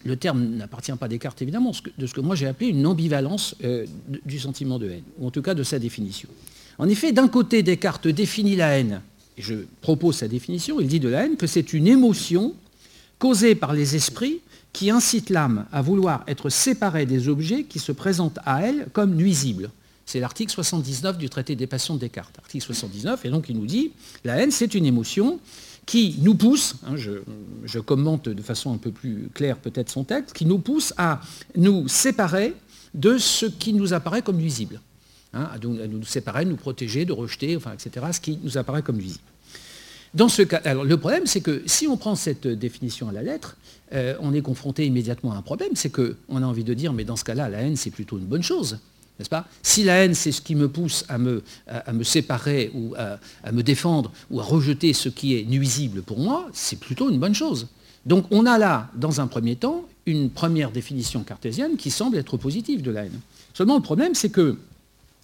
le 0.05 0.17
terme 0.17 0.45
n'appartient 0.57 0.93
pas 0.93 1.07
à 1.07 1.09
Descartes 1.09 1.43
évidemment, 1.43 1.73
de 1.99 2.07
ce 2.07 2.15
que 2.15 2.21
moi 2.21 2.35
j'ai 2.35 2.47
appelé 2.47 2.71
une 2.71 2.87
ambivalence 2.87 3.55
euh, 3.65 3.87
du 4.25 4.39
sentiment 4.39 4.79
de 4.79 4.89
haine, 4.89 5.05
ou 5.19 5.27
en 5.27 5.31
tout 5.31 5.43
cas 5.43 5.55
de 5.55 5.63
sa 5.63 5.79
définition. 5.79 6.29
En 6.79 6.89
effet, 6.89 7.13
d'un 7.13 7.29
côté, 7.29 7.63
Descartes 7.63 8.09
définit 8.09 8.57
la 8.57 8.79
haine, 8.79 9.03
je 9.43 9.55
propose 9.81 10.17
sa 10.17 10.29
définition, 10.29 10.81
il 10.81 10.89
dit 10.89 11.01
de 11.01 11.09
la 11.09 11.25
haine 11.25 11.37
que 11.37 11.47
c'est 11.47 11.73
une 11.73 11.87
émotion 11.87 12.55
causée 13.19 13.55
par 13.55 13.73
les 13.73 13.97
esprits 13.97 14.41
qui 14.73 14.91
incite 14.91 15.31
l'âme 15.31 15.67
à 15.73 15.83
vouloir 15.83 16.25
être 16.27 16.49
séparée 16.49 17.07
des 17.07 17.29
objets 17.29 17.65
qui 17.65 17.79
se 17.79 17.93
présentent 17.93 18.39
à 18.45 18.63
elle 18.63 18.89
comme 18.93 19.15
nuisibles. 19.15 19.71
C'est 20.07 20.21
l'article 20.21 20.51
79 20.51 21.19
du 21.19 21.29
traité 21.29 21.55
des 21.57 21.67
passions 21.67 21.95
de 21.95 22.01
Descartes. 22.01 22.39
Article 22.39 22.65
79, 22.65 23.25
et 23.25 23.31
donc 23.31 23.49
il 23.49 23.57
nous 23.57 23.67
dit, 23.67 23.93
la 24.25 24.37
haine, 24.37 24.51
c'est 24.51 24.75
une 24.75 24.87
émotion 24.87 25.39
qui 25.87 26.17
nous 26.21 26.35
pousse, 26.35 26.77
hein, 26.87 26.97
je, 26.97 27.79
commente 27.79 28.29
de 28.29 28.43
façon 28.43 28.73
un 28.73 28.77
peu 28.77 28.91
plus 28.91 29.29
claire 29.35 29.59
peut-être 29.59 29.91
son 29.91 30.05
texte, 30.05 30.35
qui 30.35 30.47
nous 30.47 30.59
pousse 30.59 30.95
à 30.97 31.21
nous 31.57 31.89
séparer 31.89 32.55
de 32.95 33.19
ce 33.19 33.47
qui 33.47 33.73
nous 33.73 33.93
apparaît 33.93 34.23
comme 34.23 34.37
nuisible. 34.37 34.81
Hein, 35.35 35.49
à, 35.53 35.59
nous, 35.59 36.05
séparer, 36.05 36.45
nous 36.45 36.57
protéger, 36.57 37.05
de 37.05 37.13
rejeter, 37.13 37.57
enfin, 37.57 37.73
etc., 37.73 38.07
ce 38.13 38.21
qui 38.21 38.39
nous 38.43 38.59
apparaît 38.59 38.83
comme 38.83 38.97
nuisible. 38.97 39.25
Le 40.15 40.95
problème, 40.97 41.27
c'est 41.27 41.41
que 41.41 41.63
si 41.67 41.87
on 41.87 41.97
prend 41.97 42.15
cette 42.15 42.47
définition 42.47 43.09
à 43.09 43.13
la 43.13 43.23
lettre, 43.23 43.57
euh, 43.95 44.15
on 44.21 44.35
est 44.35 44.43
confronté 44.43 44.87
immédiatement 44.87 45.33
à 45.33 45.37
un 45.37 45.43
problème, 45.43 45.71
c'est 45.75 45.91
qu'on 45.91 46.43
a 46.43 46.47
envie 46.47 46.65
de 46.65 46.75
dire, 46.75 46.93
mais 46.93 47.05
dans 47.05 47.17
ce 47.17 47.25
cas-là, 47.25 47.49
la 47.49 47.63
haine, 47.63 47.77
c'est 47.77 47.91
plutôt 47.91 48.19
une 48.19 48.25
bonne 48.25 48.43
chose. 48.43 48.79
N'est-ce 49.19 49.31
pas? 49.31 49.47
Si 49.63 49.85
la 49.85 50.05
haine, 50.05 50.15
c'est 50.15 50.33
ce 50.33 50.41
qui 50.41 50.55
me 50.55 50.69
pousse 50.69 51.05
à 51.09 51.19
me, 51.19 51.43
à, 51.67 51.93
me 51.93 52.03
séparer 52.03 52.71
ou 52.75 52.95
à, 52.97 53.53
me 53.53 53.63
défendre 53.63 54.11
ou 54.31 54.41
à 54.41 54.43
rejeter 54.43 54.93
ce 54.93 55.09
qui 55.09 55.37
est 55.39 55.45
nuisible 55.45 56.03
pour 56.03 56.19
moi, 56.19 56.49
c'est 56.53 56.79
plutôt 56.79 57.11
une 57.11 57.19
bonne 57.19 57.35
chose. 57.35 57.69
Donc 58.05 58.25
on 58.31 58.47
a 58.47 58.59
là, 58.59 58.91
dans 58.95 59.21
un 59.21 59.27
premier 59.27 59.57
temps, 59.57 59.85
une 60.07 60.31
première 60.31 60.73
définition 60.73 61.23
cartésienne 61.23 61.77
qui 61.77 61.91
semble 61.91 62.17
être 62.17 62.37
positive 62.37 62.83
de 62.83 62.91
la 62.91 63.05
haine. 63.05 63.21
Seulement 63.55 63.77
le 63.77 63.83
problème, 63.83 64.15
c'est 64.15 64.31
que 64.31 64.59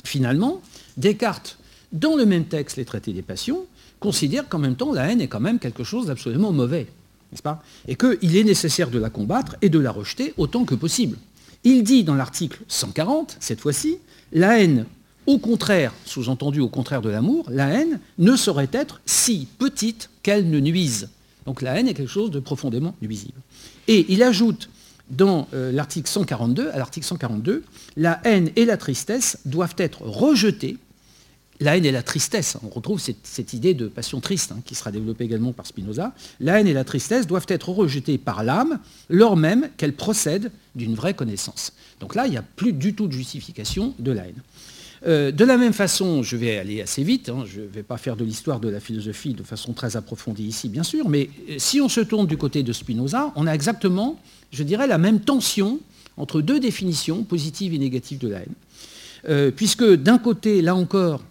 finalement, 0.04 0.60
Descartes, 0.96 1.58
dans 1.92 2.14
le 2.14 2.26
même 2.26 2.44
texte, 2.44 2.76
les 2.76 2.84
traités 2.84 3.12
des 3.12 3.22
passions, 3.22 3.66
considère 4.00 4.48
qu'en 4.48 4.58
même 4.58 4.76
temps, 4.76 4.92
la 4.92 5.10
haine 5.10 5.20
est 5.20 5.28
quand 5.28 5.40
même 5.40 5.58
quelque 5.58 5.84
chose 5.84 6.06
d'absolument 6.06 6.52
mauvais, 6.52 6.86
n'est-ce 7.30 7.42
pas? 7.42 7.62
Et 7.86 7.96
qu'il 7.96 8.36
est 8.36 8.44
nécessaire 8.44 8.90
de 8.90 8.98
la 8.98 9.10
combattre 9.10 9.56
et 9.62 9.68
de 9.68 9.78
la 9.78 9.90
rejeter 9.90 10.34
autant 10.36 10.64
que 10.64 10.74
possible. 10.74 11.16
Il 11.64 11.82
dit 11.82 12.04
dans 12.04 12.14
l'article 12.14 12.60
140, 12.68 13.36
cette 13.40 13.60
fois-ci, 13.60 13.98
la 14.32 14.60
haine, 14.60 14.86
au 15.26 15.38
contraire, 15.38 15.92
sous-entendu 16.04 16.60
au 16.60 16.68
contraire 16.68 17.02
de 17.02 17.10
l'amour, 17.10 17.46
la 17.50 17.68
haine 17.68 18.00
ne 18.18 18.36
saurait 18.36 18.70
être 18.72 19.00
si 19.04 19.48
petite 19.58 20.10
qu'elle 20.22 20.48
ne 20.48 20.60
nuise. 20.60 21.10
Donc 21.46 21.62
la 21.62 21.78
haine 21.78 21.88
est 21.88 21.94
quelque 21.94 22.10
chose 22.10 22.30
de 22.30 22.40
profondément 22.40 22.94
nuisible. 23.02 23.40
Et 23.88 24.06
il 24.08 24.22
ajoute 24.22 24.68
dans 25.10 25.48
euh, 25.54 25.72
l'article 25.72 26.08
142, 26.08 26.70
à 26.70 26.78
l'article 26.78 27.06
142, 27.06 27.64
la 27.96 28.20
haine 28.24 28.50
et 28.56 28.64
la 28.64 28.76
tristesse 28.76 29.38
doivent 29.44 29.74
être 29.78 30.02
rejetées 30.02 30.76
la 31.60 31.76
haine 31.76 31.84
et 31.84 31.92
la 31.92 32.02
tristesse, 32.02 32.56
on 32.62 32.68
retrouve 32.68 33.00
cette, 33.00 33.52
idée 33.52 33.74
de 33.74 33.88
passion 33.88 34.20
triste 34.20 34.52
hein, 34.52 34.60
qui 34.64 34.74
sera 34.74 34.92
développée 34.92 35.24
également 35.24 35.52
par 35.52 35.66
Spinoza, 35.66 36.14
la 36.40 36.60
haine 36.60 36.66
et 36.66 36.72
la 36.72 36.84
tristesse 36.84 37.26
doivent 37.26 37.46
être 37.48 37.70
rejetées 37.70 38.18
par 38.18 38.44
l'âme 38.44 38.78
lors 39.08 39.36
même 39.36 39.68
qu'elles 39.76 39.94
procèdent 39.94 40.52
d'une 40.76 40.94
vraie 40.94 41.14
connaissance. 41.14 41.72
Donc 42.00 42.14
là, 42.14 42.26
il 42.26 42.30
n'y 42.30 42.36
a 42.36 42.42
plus 42.42 42.72
du 42.72 42.94
tout 42.94 43.08
de 43.08 43.12
justification 43.12 43.94
de 43.98 44.12
la 44.12 44.26
haine. 44.26 44.42
Euh, 45.06 45.30
de 45.30 45.44
la 45.44 45.56
même 45.56 45.72
façon, 45.72 46.22
je 46.22 46.36
vais 46.36 46.58
aller 46.58 46.80
assez 46.80 47.02
vite, 47.02 47.28
hein, 47.28 47.44
je 47.46 47.60
ne 47.60 47.66
vais 47.66 47.84
pas 47.84 47.98
faire 47.98 48.16
de 48.16 48.24
l'histoire 48.24 48.58
de 48.58 48.68
la 48.68 48.80
philosophie 48.80 49.34
de 49.34 49.44
façon 49.44 49.72
très 49.72 49.96
approfondie 49.96 50.44
ici, 50.44 50.68
bien 50.68 50.82
sûr, 50.82 51.08
mais 51.08 51.30
euh, 51.50 51.54
si 51.58 51.80
on 51.80 51.88
se 51.88 52.00
tourne 52.00 52.26
du 52.26 52.36
côté 52.36 52.62
de 52.62 52.72
Spinoza, 52.72 53.32
on 53.36 53.46
a 53.46 53.52
exactement, 53.52 54.20
je 54.52 54.62
dirais, 54.64 54.86
la 54.86 54.98
même 54.98 55.20
tension 55.20 55.78
entre 56.16 56.40
deux 56.40 56.58
définitions, 56.58 57.22
positives 57.22 57.74
et 57.74 57.78
négatives 57.78 58.18
de 58.18 58.28
la 58.28 58.38
haine. 58.40 58.54
Euh, 59.28 59.50
puisque 59.50 59.84
d'un 59.84 60.18
côté, 60.18 60.62
là 60.62 60.74
encore, 60.74 61.22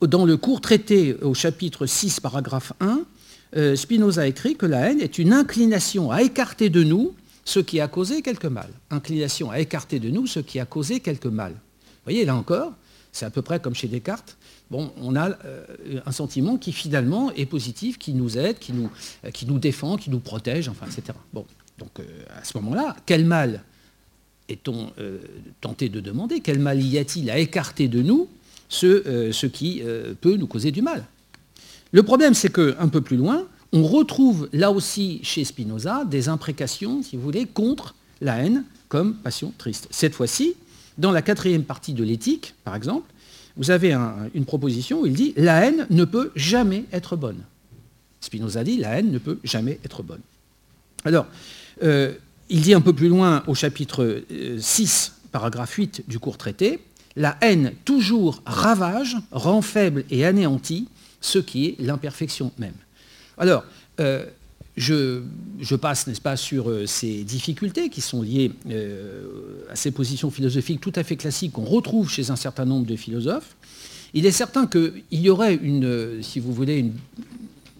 dans 0.00 0.24
le 0.24 0.36
court 0.36 0.60
traité 0.60 1.14
au 1.22 1.34
chapitre 1.34 1.86
6, 1.86 2.20
paragraphe 2.20 2.72
1, 2.80 3.02
euh, 3.56 3.76
Spinoza 3.76 4.26
écrit 4.26 4.56
que 4.56 4.66
la 4.66 4.90
haine 4.90 5.00
est 5.00 5.18
une 5.18 5.32
inclination 5.32 6.10
à 6.10 6.22
écarter 6.22 6.70
de 6.70 6.82
nous 6.82 7.14
ce 7.44 7.60
qui 7.60 7.80
a 7.80 7.88
causé 7.88 8.22
quelque 8.22 8.46
mal. 8.46 8.68
Inclination 8.90 9.50
à 9.50 9.58
écarter 9.58 9.98
de 9.98 10.10
nous 10.10 10.26
ce 10.26 10.40
qui 10.40 10.60
a 10.60 10.64
causé 10.64 11.00
quelque 11.00 11.28
mal. 11.28 11.52
Vous 11.52 12.04
voyez, 12.04 12.24
là 12.24 12.36
encore, 12.36 12.72
c'est 13.10 13.26
à 13.26 13.30
peu 13.30 13.42
près 13.42 13.60
comme 13.60 13.74
chez 13.74 13.88
Descartes. 13.88 14.36
On 14.70 15.16
a 15.16 15.30
euh, 15.44 15.66
un 16.06 16.12
sentiment 16.12 16.56
qui 16.56 16.72
finalement 16.72 17.30
est 17.32 17.44
positif, 17.44 17.98
qui 17.98 18.14
nous 18.14 18.38
aide, 18.38 18.58
qui 18.58 18.72
nous, 18.72 18.90
euh, 19.24 19.30
qui 19.30 19.44
nous 19.44 19.58
défend, 19.58 19.96
qui 19.96 20.08
nous 20.08 20.20
protège, 20.20 20.68
enfin, 20.68 20.86
etc. 20.86 21.18
Bon, 21.34 21.44
donc 21.78 21.90
à 22.34 22.44
ce 22.44 22.56
moment-là, 22.58 22.96
quel 23.04 23.26
mal 23.26 23.62
est-on 24.48 24.92
tenté 25.60 25.88
de 25.88 26.00
demander? 26.00 26.40
Quel 26.40 26.58
mal 26.58 26.80
y 26.80 26.96
a-t-il 26.96 27.30
à 27.30 27.38
écarter 27.38 27.88
de 27.88 28.02
nous 28.02 28.28
euh, 28.84 29.32
ce, 29.32 29.46
qui 29.46 29.82
euh, 29.84 30.14
peut 30.20 30.36
nous 30.36 30.46
causer 30.46 30.70
du 30.70 30.82
mal. 30.82 31.04
Le 31.92 32.02
problème, 32.02 32.34
c'est 32.34 32.52
qu'un 32.52 32.88
peu 32.88 33.00
plus 33.00 33.16
loin, 33.16 33.46
on 33.72 33.82
retrouve 33.82 34.48
là 34.52 34.70
aussi 34.70 35.20
chez 35.22 35.44
Spinoza 35.44 36.04
des 36.04 36.28
imprécations, 36.28 37.02
si 37.02 37.16
vous 37.16 37.22
voulez, 37.22 37.46
contre 37.46 37.94
la 38.20 38.38
haine 38.38 38.64
comme 38.88 39.14
passion 39.14 39.52
triste. 39.58 39.88
Cette 39.90 40.14
fois-ci, 40.14 40.54
dans 40.98 41.12
la 41.12 41.22
quatrième 41.22 41.64
partie 41.64 41.92
de 41.92 42.04
l'éthique, 42.04 42.54
par 42.64 42.74
exemple, 42.74 43.10
vous 43.56 43.70
avez 43.70 43.94
une 44.34 44.44
proposition 44.46 45.02
où 45.02 45.06
il 45.06 45.12
dit 45.12 45.34
la 45.36 45.64
haine 45.64 45.86
ne 45.90 46.04
peut 46.04 46.32
jamais 46.34 46.84
être 46.92 47.16
bonne. 47.16 47.42
Spinoza 48.20 48.64
dit 48.64 48.78
la 48.78 48.98
haine 48.98 49.10
ne 49.10 49.18
peut 49.18 49.38
jamais 49.44 49.78
être 49.84 50.02
bonne. 50.02 50.20
Alors, 51.04 51.26
euh, 51.82 52.14
il 52.48 52.62
dit 52.62 52.74
un 52.74 52.80
peu 52.80 52.92
plus 52.92 53.08
loin 53.08 53.42
au 53.46 53.54
chapitre 53.54 54.22
6, 54.58 55.12
paragraphe 55.32 55.72
8 55.72 56.04
du 56.08 56.18
court 56.18 56.38
traité, 56.38 56.80
la 57.16 57.36
haine 57.40 57.72
toujours 57.84 58.42
ravage, 58.46 59.16
rend 59.30 59.62
faible 59.62 60.04
et 60.10 60.24
anéantit 60.24 60.88
ce 61.20 61.38
qui 61.38 61.66
est 61.66 61.76
l'imperfection 61.80 62.52
même. 62.58 62.74
Alors, 63.38 63.64
euh, 64.00 64.26
je, 64.76 65.74
passe, 65.76 66.06
n'est-ce 66.06 66.20
pas, 66.20 66.36
sur 66.36 66.70
euh, 66.70 66.86
ces 66.86 67.24
difficultés 67.24 67.90
qui 67.90 68.00
sont 68.00 68.22
liées 68.22 68.52
euh, 68.70 69.64
à 69.70 69.76
ces 69.76 69.90
positions 69.90 70.30
philosophiques 70.30 70.80
tout 70.80 70.92
à 70.96 71.04
fait 71.04 71.16
classiques 71.16 71.52
qu'on 71.52 71.64
retrouve 71.64 72.10
chez 72.10 72.30
un 72.30 72.36
certain 72.36 72.64
nombre 72.64 72.86
de 72.86 72.96
philosophes. 72.96 73.56
Il 74.14 74.26
est 74.26 74.32
certain 74.32 74.66
qu'il 74.66 75.02
y 75.10 75.30
aurait 75.30 75.58
si 76.20 76.40
vous 76.40 76.52
voulez, 76.52 76.92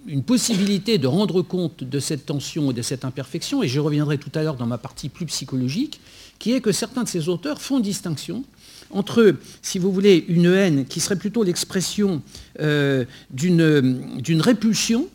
une 0.07 0.23
possibilité 0.23 0.99
de 0.99 1.07
rendre 1.07 1.43
compte 1.43 1.85
de 1.85 2.01
cette 2.01 2.27
tension 2.27 2.71
et 2.71 2.75
de 2.75 2.83
cette 2.83 3.05
imperfection, 3.05 3.63
et 3.63 3.69
je 3.69 3.81
reviendrai 3.81 4.19
tout 4.19 4.31
à 4.35 4.43
l'heure 4.43 4.57
dans 4.57 4.67
ma 4.67 4.79
partie 4.79 5.09
plus 5.09 5.27
psychologique, 5.27 6.01
qui 6.39 6.53
est 6.53 6.61
que 6.61 6.73
certains 6.73 7.05
de 7.05 7.09
ces 7.09 7.29
auteurs 7.29 7.61
font 7.61 7.81
distinction 7.81 8.45
entre, 8.93 9.37
si 9.63 9.79
vous 9.79 9.93
voulez, 9.93 10.25
une 10.29 10.47
haine 10.47 10.85
qui 10.87 11.01
serait 11.01 11.17
plutôt 11.17 11.43
l'expression 11.43 12.23
euh, 12.61 13.05
d'une 13.31 14.41
répulsion, 14.41 15.09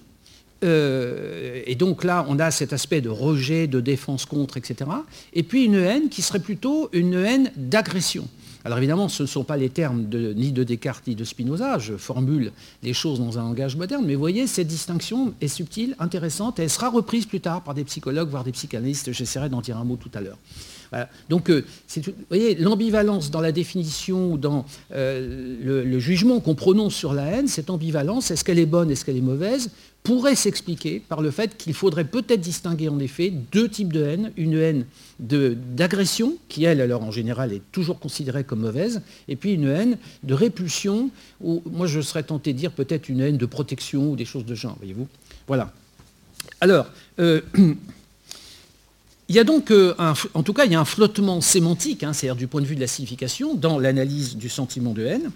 euh, 0.63 1.61
et 1.65 1.75
donc 1.75 2.03
là, 2.03 2.25
on 2.27 2.39
a 2.39 2.51
cet 2.51 2.73
aspect 2.73 3.01
de 3.01 3.09
rejet, 3.09 3.67
de 3.67 3.79
défense 3.79 4.25
contre, 4.25 4.57
etc. 4.57 4.89
Et 5.33 5.43
puis 5.43 5.65
une 5.65 5.75
haine 5.75 6.09
qui 6.09 6.21
serait 6.21 6.39
plutôt 6.39 6.89
une 6.93 7.13
haine 7.13 7.51
d'agression. 7.55 8.27
Alors 8.65 8.79
évidemment, 8.79 9.07
ce 9.07 9.23
ne 9.23 9.27
sont 9.27 9.45
pas 9.45 9.55
les 9.55 9.69
termes 9.69 10.07
ni 10.35 10.51
de 10.51 10.63
Descartes 10.63 11.07
ni 11.07 11.15
de 11.15 11.23
Spinoza, 11.23 11.77
je 11.79 11.95
formule 11.95 12.51
les 12.83 12.93
choses 12.93 13.19
dans 13.19 13.39
un 13.39 13.43
langage 13.43 13.77
moderne, 13.77 14.03
mais 14.05 14.15
vous 14.15 14.19
voyez, 14.19 14.45
cette 14.45 14.67
distinction 14.67 15.33
est 15.39 15.47
subtile, 15.47 15.95
intéressante, 15.99 16.59
et 16.59 16.63
elle 16.63 16.69
sera 16.69 16.89
reprise 16.89 17.25
plus 17.25 17.39
tard 17.39 17.61
par 17.61 17.75
des 17.75 17.85
psychologues, 17.85 18.27
voire 18.27 18.43
des 18.43 18.51
psychanalystes, 18.51 19.13
j'essaierai 19.13 19.47
d'en 19.47 19.61
dire 19.61 19.77
un 19.77 19.85
mot 19.85 19.95
tout 19.95 20.11
à 20.13 20.19
l'heure. 20.19 20.37
Donc, 21.29 21.49
euh, 21.49 21.65
vous 21.95 22.13
voyez, 22.29 22.55
l'ambivalence 22.55 23.31
dans 23.31 23.41
la 23.41 23.51
définition 23.51 24.31
ou 24.31 24.37
dans 24.37 24.65
euh, 24.93 25.83
le, 25.83 25.99
jugement 25.99 26.39
qu'on 26.39 26.55
prononce 26.55 26.95
sur 26.95 27.13
la 27.13 27.25
haine, 27.25 27.47
cette 27.47 27.69
ambivalence, 27.69 28.31
est-ce 28.31 28.43
qu'elle 28.43 28.59
est 28.59 28.65
bonne, 28.65 28.91
est-ce 28.91 29.03
qu'elle 29.03 29.17
est 29.17 29.21
mauvaise, 29.21 29.71
pourrait 30.03 30.35
s'expliquer 30.35 31.01
par 31.01 31.21
le 31.21 31.31
fait 31.31 31.57
qu'il 31.57 31.73
faudrait 31.73 32.05
peut-être 32.05 32.39
distinguer 32.39 32.87
en 32.87 32.99
effet 32.99 33.33
deux 33.51 33.67
types 33.67 33.91
de 33.91 34.03
haine. 34.03 34.31
Une 34.37 34.53
haine 34.53 34.85
d'agression, 35.19 36.37
qui 36.47 36.63
elle, 36.63 36.79
alors 36.79 37.03
en 37.03 37.11
général, 37.11 37.51
est 37.51 37.61
toujours 37.71 37.99
considérée 37.99 38.45
comme 38.45 38.61
mauvaise, 38.61 39.01
et 39.27 39.35
puis 39.35 39.53
une 39.53 39.67
haine 39.67 39.97
de 40.23 40.33
répulsion, 40.33 41.09
ou 41.41 41.61
moi 41.69 41.87
je 41.87 41.99
serais 41.99 42.23
tenté 42.23 42.53
de 42.53 42.57
dire 42.57 42.71
peut-être 42.71 43.09
une 43.09 43.19
haine 43.19 43.37
de 43.37 43.45
protection 43.45 44.11
ou 44.11 44.15
des 44.15 44.25
choses 44.25 44.45
de 44.45 44.55
genre, 44.55 44.77
voyez-vous. 44.77 45.07
Voilà. 45.47 45.73
Alors, 46.61 46.87
euh, 47.19 47.41
Il 49.29 49.35
y 49.35 49.39
a 49.39 49.43
donc, 49.43 49.71
euh, 49.71 49.93
en 50.33 50.43
tout 50.43 50.53
cas, 50.53 50.65
il 50.65 50.71
y 50.71 50.75
a 50.75 50.79
un 50.79 50.85
flottement 50.85 51.41
sémantique, 51.41 52.03
hein, 52.03 52.13
c'est-à-dire 52.13 52.37
du 52.37 52.47
point 52.47 52.61
de 52.61 52.65
vue 52.65 52.75
de 52.75 52.79
la 52.79 52.87
signification, 52.87 53.55
dans 53.55 53.77
l'analyse 53.77 54.37
du 54.37 54.47
sentiment 54.47 54.93
de 54.93 55.05
haine, 55.05 55.31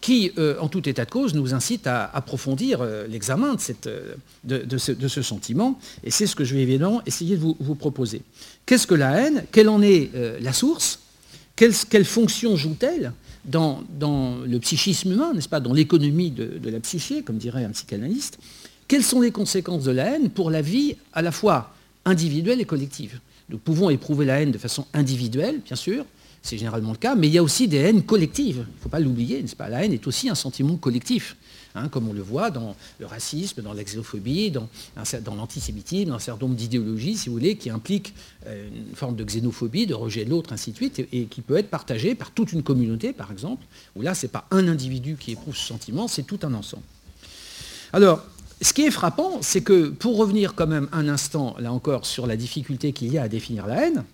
qui, 0.00 0.32
euh, 0.38 0.56
en 0.60 0.68
tout 0.68 0.88
état 0.88 1.04
de 1.04 1.10
cause, 1.10 1.34
nous 1.34 1.52
incite 1.52 1.86
à 1.86 2.06
approfondir 2.14 2.80
euh, 2.80 3.06
l'examen 3.06 3.54
de, 4.44 4.78
ce, 4.78 5.22
sentiment. 5.22 5.78
Et 6.04 6.10
c'est 6.10 6.26
ce 6.26 6.34
que 6.34 6.44
je 6.44 6.54
vais 6.54 6.62
évidemment 6.62 7.02
essayer 7.04 7.36
de 7.36 7.42
vous, 7.42 7.74
proposer. 7.74 8.22
Qu'est-ce 8.64 8.86
que 8.86 8.94
la 8.94 9.20
haine? 9.20 9.44
Quelle 9.52 9.68
en 9.68 9.82
est 9.82 10.10
la 10.40 10.54
source? 10.54 11.00
Quelle, 11.54 12.04
fonction 12.04 12.56
joue-t-elle 12.56 13.12
dans, 13.44 13.82
le 14.00 14.58
psychisme 14.58 15.12
humain, 15.12 15.32
n'est-ce 15.34 15.50
pas, 15.50 15.60
dans 15.60 15.74
l'économie 15.74 16.30
de 16.30 16.70
la 16.70 16.80
psyché, 16.80 17.22
comme 17.22 17.36
dirait 17.36 17.64
un 17.64 17.70
psychanalyste. 17.70 18.38
Quelles 18.88 19.04
sont 19.04 19.20
les 19.20 19.32
conséquences 19.32 19.84
de 19.84 19.90
la 19.90 20.14
haine 20.14 20.30
pour 20.30 20.50
la 20.50 20.62
vie 20.62 20.96
à 21.12 21.20
la 21.20 21.30
fois 21.30 21.74
individuelle 22.06 22.60
et 22.60 22.64
collective? 22.64 23.20
Nous 23.48 23.58
pouvons 23.58 23.90
éprouver 23.90 24.26
la 24.26 24.40
haine 24.40 24.50
de 24.50 24.58
façon 24.58 24.86
individuelle, 24.94 25.60
bien 25.64 25.76
sûr, 25.76 26.04
c'est 26.44 26.58
généralement 26.58 26.92
le 26.92 26.98
cas, 26.98 27.14
mais 27.14 27.26
il 27.26 27.32
y 27.32 27.38
a 27.38 27.42
aussi 27.42 27.68
des 27.68 27.78
haines 27.78 28.02
collectives. 28.02 28.66
Il 28.68 28.76
ne 28.76 28.82
faut 28.82 28.90
pas 28.90 29.00
l'oublier, 29.00 29.40
n'est-ce 29.40 29.56
pas? 29.56 29.70
La 29.70 29.82
haine 29.82 29.94
est 29.94 30.06
aussi 30.06 30.28
un 30.28 30.34
sentiment 30.34 30.76
collectif, 30.76 31.36
hein, 31.74 31.88
comme 31.88 32.06
on 32.06 32.12
le 32.12 32.20
voit 32.20 32.50
dans 32.50 32.76
le 32.98 33.06
racisme, 33.06 33.62
dans 33.62 33.72
la 33.72 33.82
dans, 35.22 35.34
l'antisémitisme, 35.34 36.10
dans 36.10 36.16
un 36.16 36.18
certain 36.18 36.44
nombre 36.44 36.54
d'idéologies, 36.54 37.16
si 37.16 37.30
vous 37.30 37.34
voulez, 37.36 37.56
qui 37.56 37.70
impliquent 37.70 38.12
euh, 38.46 38.68
une 38.68 38.94
forme 38.94 39.16
de 39.16 39.24
xénophobie, 39.24 39.86
de 39.86 39.94
rejet 39.94 40.26
de 40.26 40.30
l'autre, 40.30 40.52
ainsi 40.52 40.72
de 40.72 40.76
suite, 40.76 40.98
et, 41.12 41.24
qui 41.24 41.40
peut 41.40 41.56
être 41.56 41.70
partagée 41.70 42.14
par 42.14 42.30
toute 42.30 42.52
une 42.52 42.62
communauté, 42.62 43.14
par 43.14 43.32
exemple, 43.32 43.64
où 43.96 44.02
là, 44.02 44.14
ce 44.14 44.26
n'est 44.26 44.30
pas 44.30 44.46
un 44.50 44.68
individu 44.68 45.16
qui 45.18 45.32
éprouve 45.32 45.56
ce 45.56 45.66
sentiment, 45.66 46.08
c'est 46.08 46.24
tout 46.24 46.40
un 46.42 46.52
ensemble. 46.52 46.84
Alors, 47.94 48.22
ce 48.60 48.72
qui 48.72 48.82
est 48.82 48.90
frappant, 48.90 49.38
c'est 49.42 49.62
que 49.62 49.88
pour 49.88 50.16
revenir 50.16 50.54
quand 50.54 50.66
même 50.66 50.88
un 50.92 51.08
instant, 51.08 51.56
là 51.58 51.72
encore, 51.72 52.06
sur 52.06 52.26
la 52.26 52.36
difficulté 52.36 52.92
qu'il 52.92 53.12
y 53.12 53.18
a 53.18 53.22
à 53.22 53.28
définir 53.28 53.66
la 53.66 53.86
haine, 53.86 54.04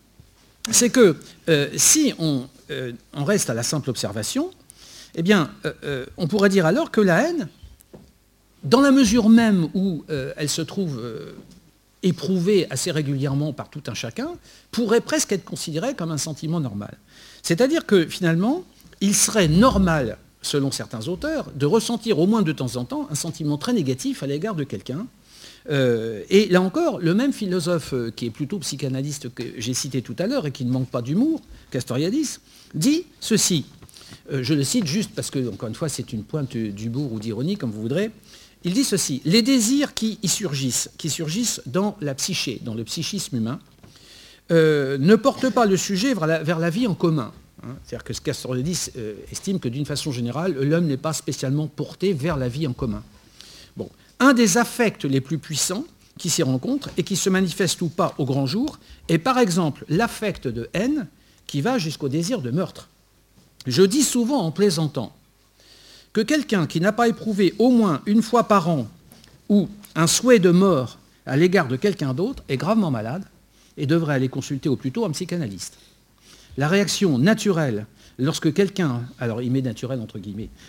c'est 0.71 0.91
que 0.91 1.17
euh, 1.49 1.69
si 1.77 2.15
on, 2.19 2.47
euh, 2.71 2.93
on, 3.15 3.25
reste 3.25 3.51
à 3.51 3.55
la 3.55 3.63
simple 3.63 3.91
observation, 3.91 4.51
eh 5.15 5.23
bien, 5.23 5.51
euh, 5.65 6.07
on 6.17 6.27
pourrait 6.27 6.49
dire 6.49 6.67
alors 6.67 6.91
que 6.91 7.01
la 7.01 7.29
haine, 7.29 7.49
dans 8.63 8.81
la 8.81 8.91
mesure 8.91 9.29
même 9.29 9.69
où 9.73 10.05
elle 10.09 10.51
se 10.51 10.61
trouve 10.61 11.03
éprouvée 12.03 12.67
assez 12.69 12.91
régulièrement 12.91 13.55
par 13.55 13.71
tout 13.71 13.83
un 13.87 13.95
chacun, 13.95 14.33
pourrait 14.71 15.01
presque 15.01 15.33
être 15.33 15.47
considérée 15.47 15.95
comme 15.95 16.11
un 16.11 16.19
sentiment 16.19 16.61
normal. 16.61 16.99
C'est-à-dire 17.43 17.87
que 17.87 18.07
finalement, 18.07 18.65
il 19.01 19.15
serait 19.15 19.49
normal 19.49 20.19
selon 20.43 20.71
certains 20.71 21.09
auteurs, 21.09 21.51
de 21.55 21.67
ressentir 21.67 22.19
au 22.19 22.27
moins 22.27 22.43
de 22.43 22.53
temps 22.53 22.77
en 22.77 22.85
temps 22.85 23.07
un 23.11 23.15
sentiment 23.15 23.59
très 23.59 23.73
négatif 23.73 24.23
à 24.23 24.27
l'égard 24.27 24.55
de 24.55 24.65
quelqu'un. 24.65 25.07
Euh, 25.69 26.23
et 26.31 26.49
là 26.49 26.63
encore, 26.63 26.99
le 26.99 27.15
même 27.15 27.33
philosophe 27.33 27.93
euh, 27.93 28.11
qui 28.11 28.27
est 28.27 28.31
plutôt 28.31 28.59
psychanalyste 28.59 29.33
que 29.35 29.43
j'ai 29.59 29.75
cité 29.75 30.01
tout 30.01 30.17
à 30.19 30.27
l'heure 30.27 30.47
et 30.47 30.53
qui 30.53 30.65
ne 30.65 30.71
manque 30.71 30.89
pas 30.89 31.03
d'humour, 31.03 31.43
Castoriadis, 31.71 32.39
dit 32.75 33.05
ceci. 33.21 33.67
Euh, 34.33 34.43
je 34.43 34.55
le 34.55 34.65
cite 34.65 34.87
juste 34.87 35.11
parce 35.15 35.31
que, 35.31 35.53
encore 35.53 35.69
une 35.69 35.75
fois, 35.75 35.89
c'est 35.89 36.13
une 36.13 36.25
pointe 36.25 36.57
d'humour 36.57 37.13
ou 37.13 37.21
d'ironie, 37.21 37.57
comme 37.57 37.71
vous 37.71 37.83
voudrez. 37.83 38.11
Il 38.65 38.73
dit 38.73 38.85
ceci 38.85 39.21
Les 39.25 39.43
désirs 39.43 39.95
qui 39.95 40.19
y 40.23 40.29
surgissent, 40.29 40.91
qui 40.97 41.11
surgissent 41.11 41.63
dans 41.67 41.97
la 42.01 42.15
psyché, 42.15 42.61
dans 42.63 42.75
le 42.75 42.85
psychisme 42.85 43.37
humain, 43.37 43.61
ne 44.51 45.15
portent 45.15 45.51
pas 45.51 45.65
le 45.65 45.77
sujet 45.77 46.13
vers 46.13 46.59
la 46.59 46.71
vie 46.71 46.89
en 46.89 46.95
commun. 46.95 47.33
Hein, 47.63 47.77
c'est-à-dire 47.85 48.05
que 48.05 48.13
Castoriadis 48.13 48.91
euh, 48.97 49.15
estime 49.31 49.59
que 49.59 49.69
d'une 49.69 49.87
façon 49.87 50.13
générale, 50.13 50.55
l'homme 50.55 50.87
n'est 50.87 50.97
pas 50.97 51.13
spécialement 51.13 51.67
porté 51.67 52.13
vers 52.13 52.37
la 52.37 52.49
vie 52.49 52.67
en 52.67 52.73
commun. 52.73 53.03
Bon. 53.77 53.91
Un 54.19 54.33
des 54.33 54.59
affects 54.59 55.05
les 55.05 55.21
plus 55.21 55.39
puissants 55.39 55.85
qui 56.19 56.31
s'y 56.31 56.43
rencontrent 56.43 56.91
et 56.97 57.03
qui 57.03 57.17
se 57.17 57.31
manifeste 57.31 57.81
ou 57.83 57.89
pas 57.89 58.15
au 58.19 58.25
grand 58.25 58.47
jour 58.47 58.79
est 59.09 59.19
par 59.19 59.39
exemple 59.39 59.85
l'affect 59.89 60.47
de 60.49 60.69
haine 60.75 61.07
qui 61.47 61.61
va 61.61 61.79
jusqu'au 61.79 62.09
désir 62.09 62.43
de 62.43 62.51
meurtre. 62.51 62.89
Je 63.67 63.83
dis 63.83 64.03
souvent 64.03 64.43
en 64.43 64.51
plaisantant 64.51 65.15
que 66.13 66.21
quelqu'un 66.21 66.67
qui 66.67 66.81
n'a 66.81 66.93
pas 66.93 67.09
éprouvé 67.09 67.55
au 67.59 67.71
moins 67.71 68.03
une 68.07 68.23
fois 68.23 68.45
par 68.45 68.69
an 68.69 68.89
ou 69.49 69.69
un 69.95 70.07
souhait 70.07 70.39
de 70.39 70.51
mort 70.51 70.99
à 71.27 71.37
l'égard 71.37 71.69
de 71.69 71.77
quelqu'un 71.77 72.15
d'autre 72.15 72.43
est 72.49 72.57
gravement 72.57 72.91
malade 72.91 73.25
et 73.77 73.87
devrait 73.87 74.15
aller 74.15 74.29
consulter 74.29 74.69
au 74.69 74.77
plus 74.77 74.93
tôt 74.93 75.05
un 75.05 75.11
psychanalyste. 75.11 75.79
La 76.57 76.69
réaction 76.69 77.19
naturelle, 77.19 77.87
lorsque 78.19 78.53
quelqu'un, 78.53 79.03
alors 79.19 79.43
il 79.43 79.51
met 79.51 79.63
naturel 79.63 80.01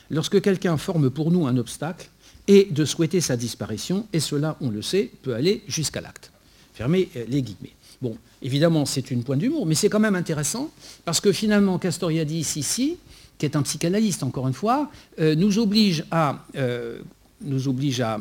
lorsque 0.10 0.42
quelqu'un 0.42 0.78
forme 0.78 1.10
pour 1.10 1.32
nous 1.32 1.48
un 1.48 1.58
obstacle, 1.58 2.10
est 2.48 2.72
de 2.72 2.86
souhaiter 2.86 3.22
sa 3.22 3.38
disparition, 3.38 4.08
et 4.14 4.20
cela, 4.20 4.58
on 4.62 4.70
le 4.70 4.82
sait, 4.82 5.12
peut 5.22 5.36
aller 5.36 5.64
jusqu'à 5.68 6.02
l'acte. 6.02 6.32
Fermez 6.74 7.10
euh, 7.16 7.26
les 7.28 7.42
guillemets. 7.42 7.74
Bon, 8.02 8.18
évidemment, 8.42 8.86
c'est 8.86 9.12
une 9.12 9.24
pointe 9.24 9.40
d'humour, 9.40 9.66
mais 9.66 9.76
c'est 9.76 9.90
quand 9.90 10.00
même 10.00 10.16
intéressant, 10.16 10.72
parce 11.06 11.22
que 11.22 11.32
finalement, 11.32 11.78
Castoriadis, 11.78 12.54
ici, 12.56 12.98
qui 13.38 13.46
est 13.46 13.56
un 13.56 13.62
psychanalyste, 13.62 14.24
encore 14.24 14.48
une 14.48 14.54
fois, 14.54 14.90
euh, 15.20 15.36
nous 15.36 15.60
oblige 15.60 16.04
à 16.10 16.46
euh, 16.56 17.00
nous 17.44 17.68
oblige 17.68 18.02
à 18.02 18.18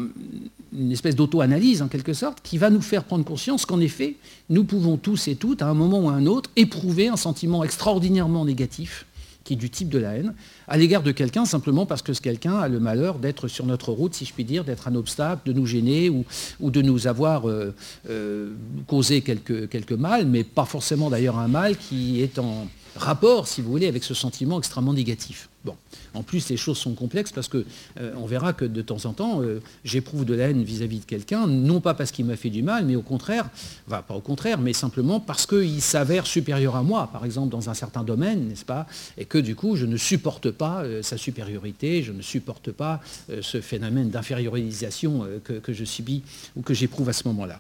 une 0.73 0.93
espèce 0.93 1.17
d'auto-analyse 1.17 1.83
en 1.83 1.89
quelque 1.89 2.13
sorte, 2.13 2.39
qui 2.43 2.59
va 2.59 2.71
nous 2.71 2.81
faire 2.81 3.05
prendre 3.05 3.25
conscience 3.25 3.67
qu'en 3.67 3.81
effet, 3.81 4.17
nous 4.49 4.65
pouvons 4.65 4.97
tous 4.97 5.29
et 5.29 5.37
toutes, 5.37 5.63
à 5.63 5.67
un 5.67 5.75
moment 5.75 6.01
ou 6.01 6.09
à 6.09 6.13
un 6.13 6.27
autre, 6.27 6.51
éprouver 6.57 7.09
un 7.09 7.17
sentiment 7.17 7.65
extraordinairement 7.65 8.45
négatif, 8.45 9.07
qui 9.43 9.55
est 9.55 9.57
du 9.57 9.71
type 9.71 9.89
de 9.89 9.99
la 9.99 10.17
haine, 10.17 10.35
à 10.69 10.77
l'égard 10.77 11.03
de 11.03 11.11
quelqu'un 11.11 11.45
simplement 11.45 11.87
parce 11.87 12.03
que 12.03 12.13
ce 12.13 12.21
quelqu'un 12.21 12.57
a 12.59 12.69
le 12.69 12.79
malheur 12.79 13.19
d'être 13.19 13.49
sur 13.49 13.67
notre 13.67 13.93
route, 13.93 14.15
si 14.15 14.25
je 14.25 14.33
puis 14.33 14.45
dire, 14.45 14.65
d'être 14.65 14.87
un 14.87 14.95
obstacle, 14.95 15.43
de 15.47 15.53
nous 15.53 15.67
gêner 15.67 16.09
ou, 16.09 16.25
de 16.71 16.83
nous 16.83 17.07
avoir 17.07 17.49
euh, 17.49 17.75
euh, 18.09 18.53
causé 18.87 19.23
quelque, 19.23 19.67
quelque 19.67 19.95
mal, 19.95 20.27
mais 20.27 20.45
pas 20.45 20.67
forcément 20.67 21.11
d'ailleurs 21.11 21.39
un 21.39 21.49
mal 21.49 21.77
qui 21.77 22.23
est 22.23 22.39
en 22.39 22.69
rapport, 22.97 23.47
si 23.47 23.61
vous 23.61 23.71
voulez, 23.71 23.87
avec 23.87 24.05
ce 24.05 24.15
sentiment 24.15 24.59
extrêmement 24.59 24.93
négatif. 24.93 25.49
Bon. 25.65 25.77
En 26.15 26.23
plus, 26.23 26.49
les 26.49 26.57
choses 26.57 26.79
sont 26.79 26.95
complexes 26.95 27.33
parce 27.33 27.47
qu'on 27.47 27.65
euh, 28.01 28.13
verra 28.27 28.53
que 28.55 28.65
de 28.65 28.81
temps 28.81 29.05
en 29.05 29.13
temps, 29.13 29.43
euh, 29.43 29.61
j'éprouve 29.85 30.25
de 30.25 30.35
la 30.35 30.49
haine 30.49 30.63
vis-à-vis 30.63 31.01
de 31.01 31.05
quelqu'un, 31.05 31.47
non 31.47 31.81
pas 31.81 31.93
parce 31.93 32.11
qu'il 32.11 32.25
m'a 32.25 32.37
fait 32.37 32.49
du 32.49 32.63
mal, 32.63 32.87
mais 32.87 32.97
au 32.97 33.03
contraire, 33.03 33.49
pas 33.89 34.05
au 34.11 34.21
contraire, 34.21 34.59
mais 34.59 34.73
simplement 34.73 35.21
parce 35.21 35.47
qu'il 35.47 35.83
s'avère 35.83 36.27
supérieur 36.27 36.77
à 36.77 36.83
moi, 36.83 37.11
par 37.13 37.25
exemple 37.27 37.51
dans 37.51 37.69
un 37.69 37.75
certain 37.75 38.03
domaine, 38.03 38.49
n'est-ce 38.49 38.65
pas? 38.65 38.87
Et 39.19 39.27
que 39.27 39.39
du 39.39 39.55
coup, 39.55 39.77
je 39.77 39.85
ne 39.85 39.99
supporte 39.99 40.51
pas 40.51 40.83
euh, 40.83 41.03
sa 41.03 41.19
supériorité, 41.19 42.03
je 42.03 42.13
ne 42.13 42.23
supporte 42.23 42.73
pas 42.73 43.01
ce 43.43 43.61
phénomène 43.61 44.11
d'infériorisation 44.11 45.27
que, 45.45 45.55
que 45.55 45.73
je 45.73 45.85
subis 45.85 46.23
ou 46.57 46.63
que 46.63 46.75
j'éprouve 46.75 47.09
à 47.09 47.13
ce 47.13 47.27
moment-là. 47.29 47.59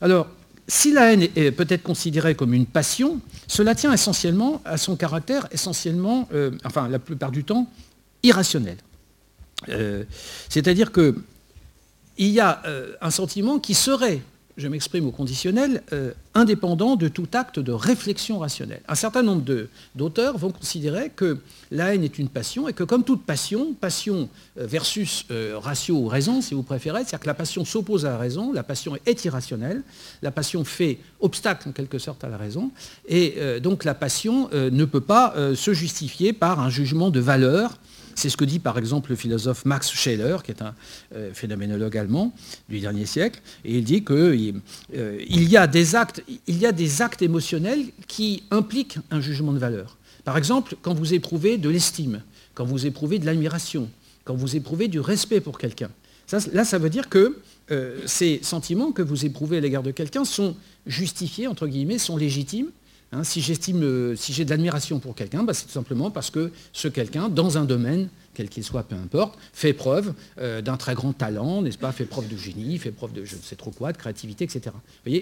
Alors, 0.00 0.28
si 0.70 0.92
la 0.92 1.12
haine 1.12 1.22
est 1.34 1.50
peut-être 1.50 1.82
considérée 1.82 2.36
comme 2.36 2.54
une 2.54 2.64
passion, 2.64 3.20
cela 3.48 3.74
tient 3.74 3.92
essentiellement 3.92 4.62
à 4.64 4.76
son 4.76 4.94
caractère 4.94 5.48
essentiellement, 5.50 6.28
euh, 6.32 6.52
enfin 6.64 6.88
la 6.88 7.00
plupart 7.00 7.32
du 7.32 7.42
temps, 7.42 7.66
irrationnel. 8.22 8.76
Euh, 9.68 10.04
c'est-à-dire 10.48 10.92
qu'il 10.92 11.14
y 12.18 12.38
a 12.38 12.62
euh, 12.66 12.92
un 13.00 13.10
sentiment 13.10 13.58
qui 13.58 13.74
serait 13.74 14.22
je 14.56 14.68
m'exprime 14.68 15.06
au 15.06 15.10
conditionnel, 15.10 15.82
euh, 15.92 16.12
indépendant 16.34 16.96
de 16.96 17.08
tout 17.08 17.28
acte 17.32 17.58
de 17.58 17.72
réflexion 17.72 18.38
rationnelle. 18.38 18.82
Un 18.88 18.94
certain 18.94 19.22
nombre 19.22 19.42
d'auteurs 19.94 20.38
vont 20.38 20.50
considérer 20.50 21.10
que 21.10 21.38
la 21.70 21.94
haine 21.94 22.04
est 22.04 22.18
une 22.18 22.28
passion 22.28 22.68
et 22.68 22.72
que 22.72 22.84
comme 22.84 23.04
toute 23.04 23.24
passion, 23.24 23.72
passion 23.72 24.28
euh, 24.58 24.66
versus 24.66 25.24
euh, 25.30 25.58
ratio 25.58 25.96
ou 25.96 26.08
raison, 26.08 26.40
si 26.40 26.54
vous 26.54 26.62
préférez, 26.62 27.00
c'est-à-dire 27.00 27.20
que 27.20 27.26
la 27.26 27.34
passion 27.34 27.64
s'oppose 27.64 28.06
à 28.06 28.10
la 28.10 28.18
raison, 28.18 28.52
la 28.52 28.62
passion 28.62 28.96
est 29.06 29.24
irrationnelle, 29.24 29.82
la 30.22 30.30
passion 30.30 30.64
fait 30.64 30.98
obstacle 31.20 31.68
en 31.68 31.72
quelque 31.72 31.98
sorte 31.98 32.24
à 32.24 32.28
la 32.28 32.36
raison, 32.36 32.70
et 33.08 33.60
donc 33.62 33.84
la 33.84 33.94
passion 33.94 34.48
ne 34.52 34.84
peut 34.84 35.00
pas 35.00 35.34
se 35.54 35.72
justifier 35.74 36.32
par 36.32 36.60
un 36.60 36.70
jugement 36.70 37.10
de 37.10 37.20
valeur 37.20 37.78
c'est 38.20 38.28
ce 38.28 38.36
que 38.36 38.44
dit 38.44 38.58
par 38.58 38.76
exemple 38.76 39.10
le 39.10 39.16
philosophe 39.16 39.64
Max 39.64 39.90
Scheler, 39.90 40.36
qui 40.44 40.50
est 40.50 40.62
un 40.62 40.74
euh, 41.14 41.32
phénoménologue 41.32 41.96
allemand 41.96 42.34
du 42.68 42.78
dernier 42.78 43.06
siècle, 43.06 43.40
et 43.64 43.78
il 43.78 43.84
dit 43.84 44.04
qu'il 44.04 44.60
euh, 44.94 45.24
y, 45.26 45.56
a 45.56 45.66
des 45.66 45.94
actes, 45.94 47.22
émotionnels 47.22 47.84
qui 48.06 48.44
impliquent 48.50 48.98
un 49.10 49.20
jugement 49.20 49.52
de 49.52 49.58
valeur. 49.58 49.96
Par 50.24 50.36
exemple, 50.36 50.76
quand 50.82 50.92
vous 50.92 51.14
éprouvez 51.14 51.56
de 51.56 51.70
l'estime, 51.70 52.22
quand 52.54 52.66
vous 52.66 52.84
éprouvez 52.86 53.18
de 53.18 53.24
l'admiration, 53.24 53.88
quand 54.24 54.34
vous 54.34 54.54
éprouvez 54.54 54.88
du 54.88 55.00
respect 55.00 55.40
pour 55.40 55.58
quelqu'un. 55.58 55.90
là, 56.52 56.64
ça 56.64 56.78
veut 56.78 56.90
dire 56.90 57.08
que 57.08 57.38
euh, 57.70 58.00
ces 58.04 58.40
sentiments 58.42 58.92
que 58.92 59.02
vous 59.02 59.24
éprouvez 59.24 59.56
à 59.56 59.60
l'égard 59.60 59.82
de 59.82 59.92
quelqu'un 59.92 60.26
sont 60.26 60.56
justifiés, 60.86 61.46
entre 61.46 61.66
guillemets, 61.66 61.98
sont 61.98 62.18
légitimes, 62.18 62.68
Hein, 63.12 63.24
si 63.24 63.40
j'estime, 63.40 63.82
euh, 63.82 64.14
si 64.14 64.32
j'ai 64.32 64.44
de 64.44 64.50
l'admiration 64.50 65.00
pour 65.00 65.16
quelqu'un, 65.16 65.42
bah, 65.42 65.52
c'est 65.52 65.66
tout 65.66 65.72
simplement 65.72 66.12
parce 66.12 66.30
que 66.30 66.52
ce 66.72 66.86
quelqu'un, 66.86 67.28
dans 67.28 67.58
un 67.58 67.64
domaine, 67.64 68.08
quel 68.34 68.48
qu'il 68.48 68.62
soit, 68.62 68.84
peu 68.84 68.94
importe, 68.94 69.36
fait 69.52 69.72
preuve 69.72 70.14
euh, 70.38 70.62
d'un 70.62 70.76
très 70.76 70.94
grand 70.94 71.12
talent, 71.12 71.62
n'est-ce 71.62 71.78
pas, 71.78 71.90
fait 71.90 72.04
preuve 72.04 72.28
de 72.28 72.36
génie, 72.36 72.78
fait 72.78 72.92
preuve 72.92 73.12
de 73.12 73.24
je 73.24 73.34
ne 73.34 73.40
sais 73.40 73.56
trop 73.56 73.72
quoi, 73.72 73.92
de 73.92 73.98
créativité, 73.98 74.44
etc. 74.44 74.70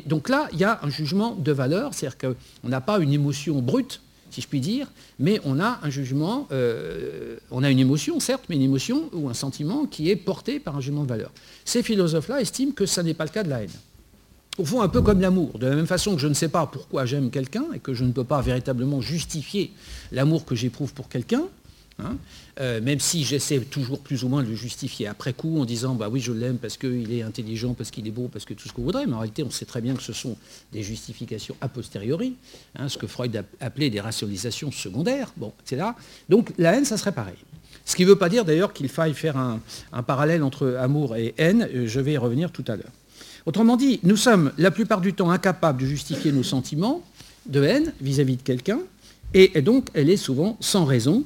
Donc 0.06 0.28
là, 0.28 0.48
il 0.52 0.58
y 0.58 0.64
a 0.64 0.80
un 0.82 0.90
jugement 0.90 1.34
de 1.34 1.50
valeur, 1.52 1.94
c'est-à-dire 1.94 2.18
qu'on 2.18 2.68
n'a 2.68 2.82
pas 2.82 2.98
une 2.98 3.12
émotion 3.12 3.62
brute, 3.62 4.02
si 4.30 4.42
je 4.42 4.48
puis 4.48 4.60
dire, 4.60 4.88
mais 5.18 5.40
on 5.44 5.58
a 5.58 5.80
un 5.82 5.88
jugement, 5.88 6.46
euh, 6.52 7.38
on 7.50 7.62
a 7.62 7.70
une 7.70 7.78
émotion, 7.78 8.20
certes, 8.20 8.44
mais 8.50 8.56
une 8.56 8.62
émotion 8.62 9.08
ou 9.14 9.30
un 9.30 9.34
sentiment 9.34 9.86
qui 9.86 10.10
est 10.10 10.16
porté 10.16 10.60
par 10.60 10.76
un 10.76 10.80
jugement 10.80 11.04
de 11.04 11.08
valeur. 11.08 11.32
Ces 11.64 11.82
philosophes-là 11.82 12.42
estiment 12.42 12.72
que 12.72 12.84
ça 12.84 13.02
n'est 13.02 13.14
pas 13.14 13.24
le 13.24 13.30
cas 13.30 13.42
de 13.42 13.48
la 13.48 13.62
haine. 13.62 13.70
Au 14.58 14.64
fond, 14.64 14.82
un 14.82 14.88
peu 14.88 15.02
comme 15.02 15.20
l'amour. 15.20 15.56
De 15.58 15.68
la 15.68 15.76
même 15.76 15.86
façon 15.86 16.16
que 16.16 16.20
je 16.20 16.26
ne 16.26 16.34
sais 16.34 16.48
pas 16.48 16.66
pourquoi 16.66 17.06
j'aime 17.06 17.30
quelqu'un 17.30 17.66
et 17.74 17.78
que 17.78 17.94
je 17.94 18.04
ne 18.04 18.10
peux 18.10 18.24
pas 18.24 18.42
véritablement 18.42 19.00
justifier 19.00 19.70
l'amour 20.10 20.44
que 20.44 20.56
j'éprouve 20.56 20.92
pour 20.92 21.08
quelqu'un, 21.08 21.44
hein, 22.00 22.16
euh, 22.60 22.80
même 22.80 22.98
si 22.98 23.22
j'essaie 23.22 23.60
toujours 23.60 24.00
plus 24.00 24.24
ou 24.24 24.28
moins 24.28 24.42
de 24.42 24.48
le 24.48 24.56
justifier 24.56 25.06
après 25.06 25.32
coup 25.32 25.60
en 25.60 25.64
disant 25.64 25.94
bah 25.94 26.08
oui 26.10 26.18
je 26.20 26.32
l'aime 26.32 26.58
parce 26.58 26.76
qu'il 26.76 27.12
est 27.12 27.22
intelligent, 27.22 27.74
parce 27.74 27.92
qu'il 27.92 28.08
est 28.08 28.12
beau, 28.12 28.28
parce 28.32 28.44
que 28.44 28.52
tout 28.52 28.66
ce 28.66 28.72
que 28.72 28.78
vous 28.78 28.86
voudrez, 28.86 29.06
mais 29.06 29.12
en 29.14 29.20
réalité 29.20 29.44
on 29.44 29.50
sait 29.50 29.64
très 29.64 29.80
bien 29.80 29.94
que 29.94 30.02
ce 30.02 30.12
sont 30.12 30.36
des 30.72 30.82
justifications 30.82 31.54
a 31.60 31.68
posteriori, 31.68 32.34
hein, 32.76 32.88
ce 32.88 32.98
que 32.98 33.06
Freud 33.06 33.44
appelait 33.60 33.90
des 33.90 34.00
rationalisations 34.00 34.72
secondaires, 34.72 35.32
bon, 35.36 35.52
etc. 35.64 35.90
Donc 36.28 36.52
la 36.58 36.74
haine, 36.74 36.84
ça 36.84 36.96
serait 36.96 37.12
pareil. 37.12 37.36
Ce 37.84 37.94
qui 37.94 38.02
ne 38.02 38.08
veut 38.08 38.16
pas 38.16 38.28
dire 38.28 38.44
d'ailleurs 38.44 38.72
qu'il 38.72 38.88
faille 38.88 39.14
faire 39.14 39.36
un, 39.36 39.60
parallèle 40.02 40.42
entre 40.42 40.76
amour 40.80 41.16
et 41.16 41.32
haine, 41.38 41.68
euh, 41.72 41.86
je 41.86 42.00
vais 42.00 42.14
y 42.14 42.18
revenir 42.18 42.50
tout 42.50 42.64
à 42.66 42.74
l'heure. 42.74 42.92
Autrement 43.48 43.78
dit, 43.78 43.98
nous 44.02 44.18
sommes 44.18 44.52
la 44.58 44.70
plupart 44.70 45.00
du 45.00 45.14
temps 45.14 45.30
incapables 45.30 45.80
de 45.80 45.86
justifier 45.86 46.32
nos 46.32 46.42
sentiments 46.42 47.02
de 47.46 47.62
haine 47.62 47.94
vis-à-vis 48.02 48.36
de 48.36 48.42
quelqu'un, 48.42 48.80
et, 49.32 49.62
donc 49.62 49.88
elle 49.94 50.10
est 50.10 50.18
souvent 50.18 50.58
sans 50.60 50.84
raison. 50.84 51.24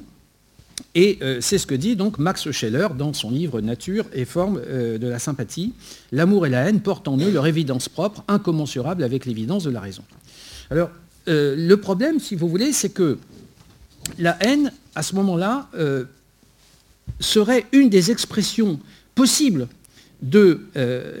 Et 0.95 1.19
euh, 1.21 1.41
c'est 1.41 1.57
ce 1.57 1.67
que 1.67 1.75
dit 1.75 1.97
donc 1.97 2.19
Max 2.19 2.49
Scheller 2.49 2.87
dans 2.97 3.11
son 3.11 3.29
livre 3.29 3.59
Nature 3.59 4.05
et 4.13 4.23
forme 4.23 4.61
euh, 4.65 4.97
de 4.97 5.05
la 5.05 5.19
sympathie. 5.19 5.73
L'amour 6.13 6.47
et 6.47 6.49
la 6.49 6.61
haine 6.69 6.79
portent 6.79 7.09
en 7.09 7.17
eux 7.17 7.29
leur 7.29 7.45
évidence 7.45 7.89
propre, 7.89 8.23
incommensurable 8.29 9.03
avec 9.03 9.25
l'évidence 9.25 9.65
de 9.65 9.71
la 9.71 9.81
raison. 9.81 10.03
Alors, 10.71 10.91
euh, 11.27 11.55
le 11.57 11.75
problème, 11.75 12.21
si 12.21 12.35
vous 12.35 12.47
voulez, 12.47 12.71
c'est 12.71 12.91
que 12.91 13.17
la 14.17 14.37
haine, 14.41 14.71
à 14.95 15.03
ce 15.03 15.13
moment-là, 15.15 15.67
serait 17.19 17.65
une 17.73 17.89
des 17.89 18.11
expressions 18.11 18.79
possibles 19.13 19.67
de 20.23 20.61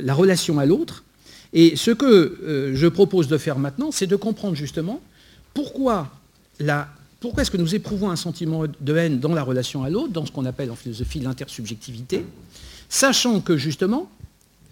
la 0.01 0.13
relation 0.15 0.57
à 0.57 0.65
l'autre. 0.65 1.03
Et 1.53 1.75
ce 1.75 1.91
que 1.91 2.71
je 2.73 2.87
propose 2.87 3.27
de 3.27 3.37
faire 3.37 3.59
maintenant, 3.59 3.91
c'est 3.91 4.07
de 4.07 4.15
comprendre 4.15 4.55
justement 4.55 4.99
pourquoi, 5.53 6.09
est-ce 6.59 7.51
que 7.51 7.57
nous 7.57 7.75
éprouvons 7.75 8.09
un 8.09 8.15
sentiment 8.15 8.63
de 8.67 8.95
haine 8.95 9.19
dans 9.19 9.35
la 9.35 9.43
relation 9.43 9.83
à 9.83 9.89
l'autre, 9.89 10.11
dans 10.11 10.25
ce 10.25 10.31
qu'on 10.31 10.45
appelle 10.45 10.71
en 10.71 10.75
philosophie 10.75 11.19
l'intersubjectivité, 11.19 12.25
sachant 12.89 13.39
que 13.39 13.55
justement, 13.55 14.09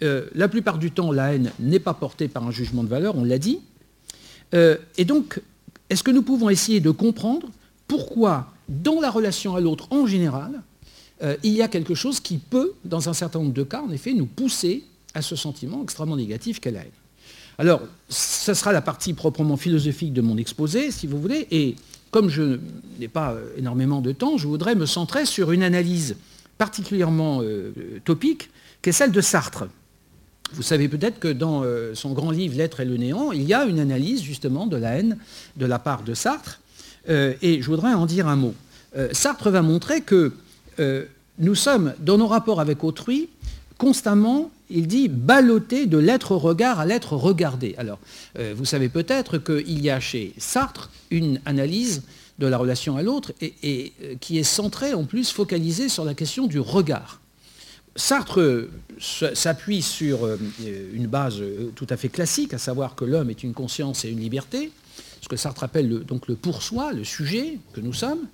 la 0.00 0.48
plupart 0.48 0.78
du 0.78 0.90
temps, 0.90 1.12
la 1.12 1.34
haine 1.34 1.52
n'est 1.60 1.78
pas 1.78 1.94
portée 1.94 2.26
par 2.26 2.44
un 2.44 2.50
jugement 2.50 2.82
de 2.82 2.88
valeur, 2.88 3.16
on 3.16 3.24
l'a 3.24 3.38
dit. 3.38 3.60
et 4.52 5.04
donc, 5.04 5.40
est-ce 5.88 6.02
que 6.02 6.10
nous 6.10 6.22
pouvons 6.22 6.48
essayer 6.48 6.80
de 6.80 6.90
comprendre 6.90 7.48
pourquoi, 7.86 8.50
dans 8.68 9.00
la 9.00 9.10
relation 9.10 9.54
à 9.54 9.60
l'autre 9.60 9.86
en 9.90 10.06
général, 10.06 10.62
euh, 11.22 11.36
il 11.42 11.52
y 11.52 11.62
a 11.62 11.68
quelque 11.68 11.94
chose 11.94 12.20
qui 12.20 12.38
peut, 12.38 12.72
dans 12.84 13.08
un 13.08 13.12
certain 13.12 13.38
nombre 13.38 13.52
de 13.52 13.62
cas, 13.62 13.82
en 13.82 13.90
effet, 13.90 14.12
nous 14.12 14.26
pousser 14.26 14.84
à 15.14 15.22
ce 15.22 15.36
sentiment 15.36 15.82
extrêmement 15.82 16.16
négatif 16.16 16.58
qu'est 16.58 16.70
la 16.70 16.80
haine. 16.80 16.90
Alors, 17.58 17.82
ce 18.08 18.54
sera 18.54 18.72
la 18.72 18.80
partie 18.80 19.12
proprement 19.12 19.56
philosophique 19.56 20.12
de 20.12 20.20
mon 20.20 20.36
exposé, 20.36 20.90
si 20.90 21.06
vous 21.06 21.20
voulez, 21.20 21.46
et 21.50 21.76
comme 22.10 22.28
je 22.28 22.58
n'ai 22.98 23.08
pas 23.08 23.32
euh, 23.32 23.50
énormément 23.56 24.00
de 24.00 24.12
temps, 24.12 24.36
je 24.36 24.48
voudrais 24.48 24.74
me 24.74 24.86
centrer 24.86 25.26
sur 25.26 25.52
une 25.52 25.62
analyse 25.62 26.16
particulièrement 26.58 27.40
euh, 27.42 27.72
topique, 28.04 28.50
qui 28.80 28.88
est 28.88 28.92
celle 28.92 29.12
de 29.12 29.20
Sartre. 29.20 29.68
Vous 30.54 30.62
savez 30.62 30.88
peut-être 30.88 31.18
que 31.18 31.28
dans 31.28 31.64
son 31.94 32.12
grand 32.12 32.30
livre 32.30 32.58
L'être 32.58 32.80
et 32.80 32.84
le 32.84 32.98
néant, 32.98 33.32
il 33.32 33.44
y 33.44 33.54
a 33.54 33.64
une 33.64 33.78
analyse 33.78 34.20
justement 34.20 34.66
de 34.66 34.76
la 34.76 34.98
haine 34.98 35.16
de 35.56 35.64
la 35.64 35.78
part 35.78 36.02
de 36.02 36.12
Sartre, 36.12 36.60
et 37.08 37.62
je 37.62 37.66
voudrais 37.66 37.94
en 37.94 38.04
dire 38.04 38.28
un 38.28 38.36
mot. 38.36 38.54
Sartre 39.12 39.48
va 39.48 39.62
montrer 39.62 40.02
que 40.02 40.34
euh, 40.78 41.04
nous 41.38 41.54
sommes, 41.54 41.94
dans 41.98 42.18
nos 42.18 42.26
rapports 42.26 42.60
avec 42.60 42.84
autrui, 42.84 43.28
constamment, 43.78 44.50
il 44.70 44.86
dit, 44.86 45.08
ballottés 45.08 45.86
de 45.86 45.98
l'être 45.98 46.36
regard 46.36 46.80
à 46.80 46.86
l'être 46.86 47.14
regardé. 47.14 47.74
Alors, 47.78 47.98
vous 48.54 48.64
savez 48.64 48.88
peut-être 48.88 49.38
qu'il 49.38 49.80
y 49.82 49.90
a 49.90 49.98
chez 49.98 50.34
Sartre 50.38 50.90
une 51.10 51.40
analyse 51.46 52.02
de 52.38 52.46
la 52.46 52.58
relation 52.58 52.96
à 52.96 53.02
l'autre 53.02 53.32
et, 53.40 53.92
qui 54.20 54.38
est 54.38 54.44
centrée, 54.44 54.94
en 54.94 55.04
plus, 55.04 55.32
focalisée 55.32 55.88
sur 55.88 56.04
la 56.04 56.14
question 56.14 56.46
du 56.46 56.60
regard. 56.60 57.20
Sartre 57.96 58.68
s'appuie 58.98 59.82
sur 59.82 60.28
une 60.94 61.08
base 61.08 61.42
tout 61.74 61.86
à 61.90 61.96
fait 61.96 62.08
classique, 62.08 62.54
à 62.54 62.58
savoir 62.58 62.94
que 62.94 63.04
l'homme 63.04 63.30
est 63.30 63.42
une 63.42 63.52
conscience 63.52 64.04
et 64.04 64.10
une 64.10 64.20
liberté, 64.20 64.70
ce 65.22 65.28
que 65.28 65.36
Sartre 65.36 65.64
appelle 65.64 65.88
le, 65.88 65.98
donc 66.00 66.28
le 66.28 66.34
pour 66.34 66.62
soi, 66.62 66.92
le 66.92 67.04
sujet 67.04 67.58
que 67.72 67.80
nous 67.80 67.92
sommes, 67.92 68.26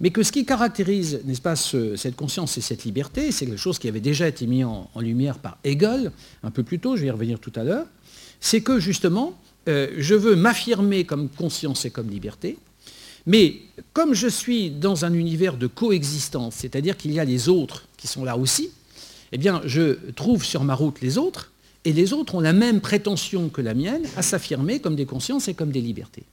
mais 0.00 0.10
que 0.10 0.22
ce 0.22 0.30
qui 0.30 0.44
caractérise, 0.44 1.20
n'est-ce 1.24 1.40
pas, 1.40 1.56
cette 1.56 2.16
conscience 2.16 2.56
et 2.56 2.60
cette 2.60 2.84
liberté, 2.84 3.32
c'est 3.32 3.46
quelque 3.46 3.58
chose 3.58 3.78
qui 3.78 3.88
avait 3.88 4.00
déjà 4.00 4.28
été 4.28 4.46
mis 4.46 4.62
en, 4.62 4.88
lumière 4.96 5.38
par 5.38 5.58
Hegel 5.64 6.12
un 6.42 6.50
peu 6.50 6.62
plus 6.62 6.78
tôt, 6.78 6.96
je 6.96 7.02
vais 7.02 7.08
y 7.08 7.10
revenir 7.10 7.40
tout 7.40 7.52
à 7.56 7.64
l'heure, 7.64 7.86
c'est 8.40 8.60
que 8.60 8.78
justement, 8.78 9.36
euh, 9.68 9.88
je 9.98 10.14
veux 10.14 10.36
m'affirmer 10.36 11.04
comme 11.04 11.28
conscience 11.28 11.84
et 11.84 11.90
comme 11.90 12.08
liberté, 12.08 12.58
mais 13.26 13.56
comme 13.92 14.14
je 14.14 14.28
suis 14.28 14.70
dans 14.70 15.04
un 15.04 15.12
univers 15.12 15.56
de 15.56 15.66
coexistence, 15.66 16.54
c'est-à-dire 16.56 16.96
qu'il 16.96 17.12
y 17.12 17.20
a 17.20 17.24
les 17.24 17.48
autres 17.48 17.86
qui 17.96 18.06
sont 18.06 18.24
là 18.24 18.36
aussi, 18.36 18.70
eh 19.32 19.38
bien, 19.38 19.60
je 19.64 19.98
trouve 20.12 20.44
sur 20.44 20.64
ma 20.64 20.74
route 20.74 21.00
les 21.00 21.18
autres, 21.18 21.52
et 21.84 21.92
les 21.92 22.12
autres 22.12 22.34
ont 22.34 22.40
la 22.40 22.52
même 22.52 22.80
prétention 22.80 23.48
que 23.48 23.60
la 23.60 23.74
mienne 23.74 24.02
à 24.16 24.22
s'affirmer 24.22 24.80
comme 24.80 24.96
des 24.96 25.06
consciences 25.06 25.48
et 25.48 25.54
comme 25.54 25.70
des 25.70 25.80
libertés. 25.80 26.24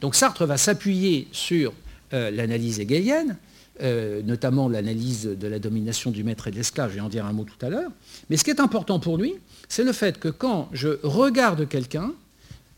Donc 0.00 0.14
Sartre 0.14 0.46
va 0.46 0.56
s'appuyer 0.56 1.28
sur 1.32 1.72
euh, 2.12 2.30
l'analyse 2.30 2.80
hegelienne, 2.80 3.36
euh, 3.82 4.22
notamment 4.22 4.68
l'analyse 4.68 5.24
de 5.24 5.48
la 5.48 5.58
domination 5.58 6.10
du 6.10 6.24
maître 6.24 6.46
et 6.46 6.50
de 6.50 6.56
l'esclave, 6.56 6.90
je 6.90 6.96
vais 6.96 7.00
en 7.00 7.08
dire 7.08 7.24
un 7.24 7.32
mot 7.32 7.44
tout 7.44 7.64
à 7.64 7.70
l'heure, 7.70 7.90
mais 8.28 8.36
ce 8.36 8.44
qui 8.44 8.50
est 8.50 8.60
important 8.60 9.00
pour 9.00 9.16
lui, 9.16 9.34
c'est 9.68 9.84
le 9.84 9.92
fait 9.92 10.18
que 10.18 10.28
quand 10.28 10.68
je 10.72 10.98
regarde 11.02 11.66
quelqu'un, 11.66 12.12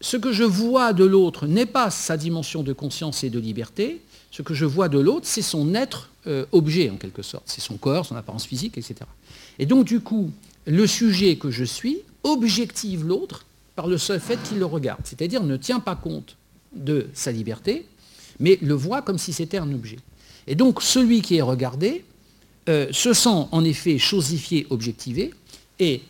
ce 0.01 0.17
que 0.17 0.33
je 0.33 0.45
vois 0.45 0.93
de 0.93 1.05
l'autre 1.05 1.47
n'est 1.47 1.67
pas 1.67 1.91
sa 1.91 2.17
dimension 2.17 2.63
de 2.63 2.73
conscience 2.73 3.25
et 3.25 3.31
de 3.31 3.39
liberté, 3.41 4.03
ce 4.31 4.43
que 4.43 4.55
je 4.55 4.65
vois 4.65 4.89
de 4.89 4.99
l'autre, 4.99 5.27
c'est 5.27 5.43
son 5.43 5.75
être 5.75 6.11
euh, 6.27 6.47
objet 6.53 6.91
en 6.91 6.97
quelque 6.97 7.23
sorte, 7.23 7.45
c'est 7.47 7.61
son 7.61 7.77
corps, 7.77 8.07
son 8.07 8.17
apparence 8.17 8.47
physique, 8.47 8.79
etc. 8.79 8.97
Et 9.59 9.67
donc 9.67 9.87
du 9.87 10.01
coup, 10.01 10.31
le 10.67 10.87
sujet 10.87 11.37
que 11.37 11.51
je 11.51 11.65
suis 11.65 11.99
objective 12.23 13.05
l'autre 13.05 13.47
par 13.77 13.89
le 13.89 13.99
seul 13.99 14.21
fait 14.21 14.39
qu'il 14.43 14.59
le 14.59 14.67
regarde, 14.67 15.01
c'est-à-dire 15.05 15.43
ne 15.43 15.57
tient 15.57 15.81
pas 15.81 15.97
compte 15.97 16.37
de 16.75 17.09
sa 17.15 17.33
liberté, 17.33 17.87
mais 18.41 18.59
le 18.63 18.75
voit 18.75 19.03
comme 19.03 19.19
si 19.19 19.33
c'était 19.33 19.59
un 19.59 19.73
objet. 19.73 19.99
Et 20.47 20.55
donc 20.55 20.83
celui 20.83 21.23
qui 21.23 21.37
est 21.37 21.43
regardé 21.43 22.05
euh, 22.69 22.89
se 22.93 23.13
sent 23.13 23.47
en 23.51 23.65
effet 23.65 23.99
chosifié, 23.99 24.67
objectivé, 24.71 25.33
et 25.79 26.03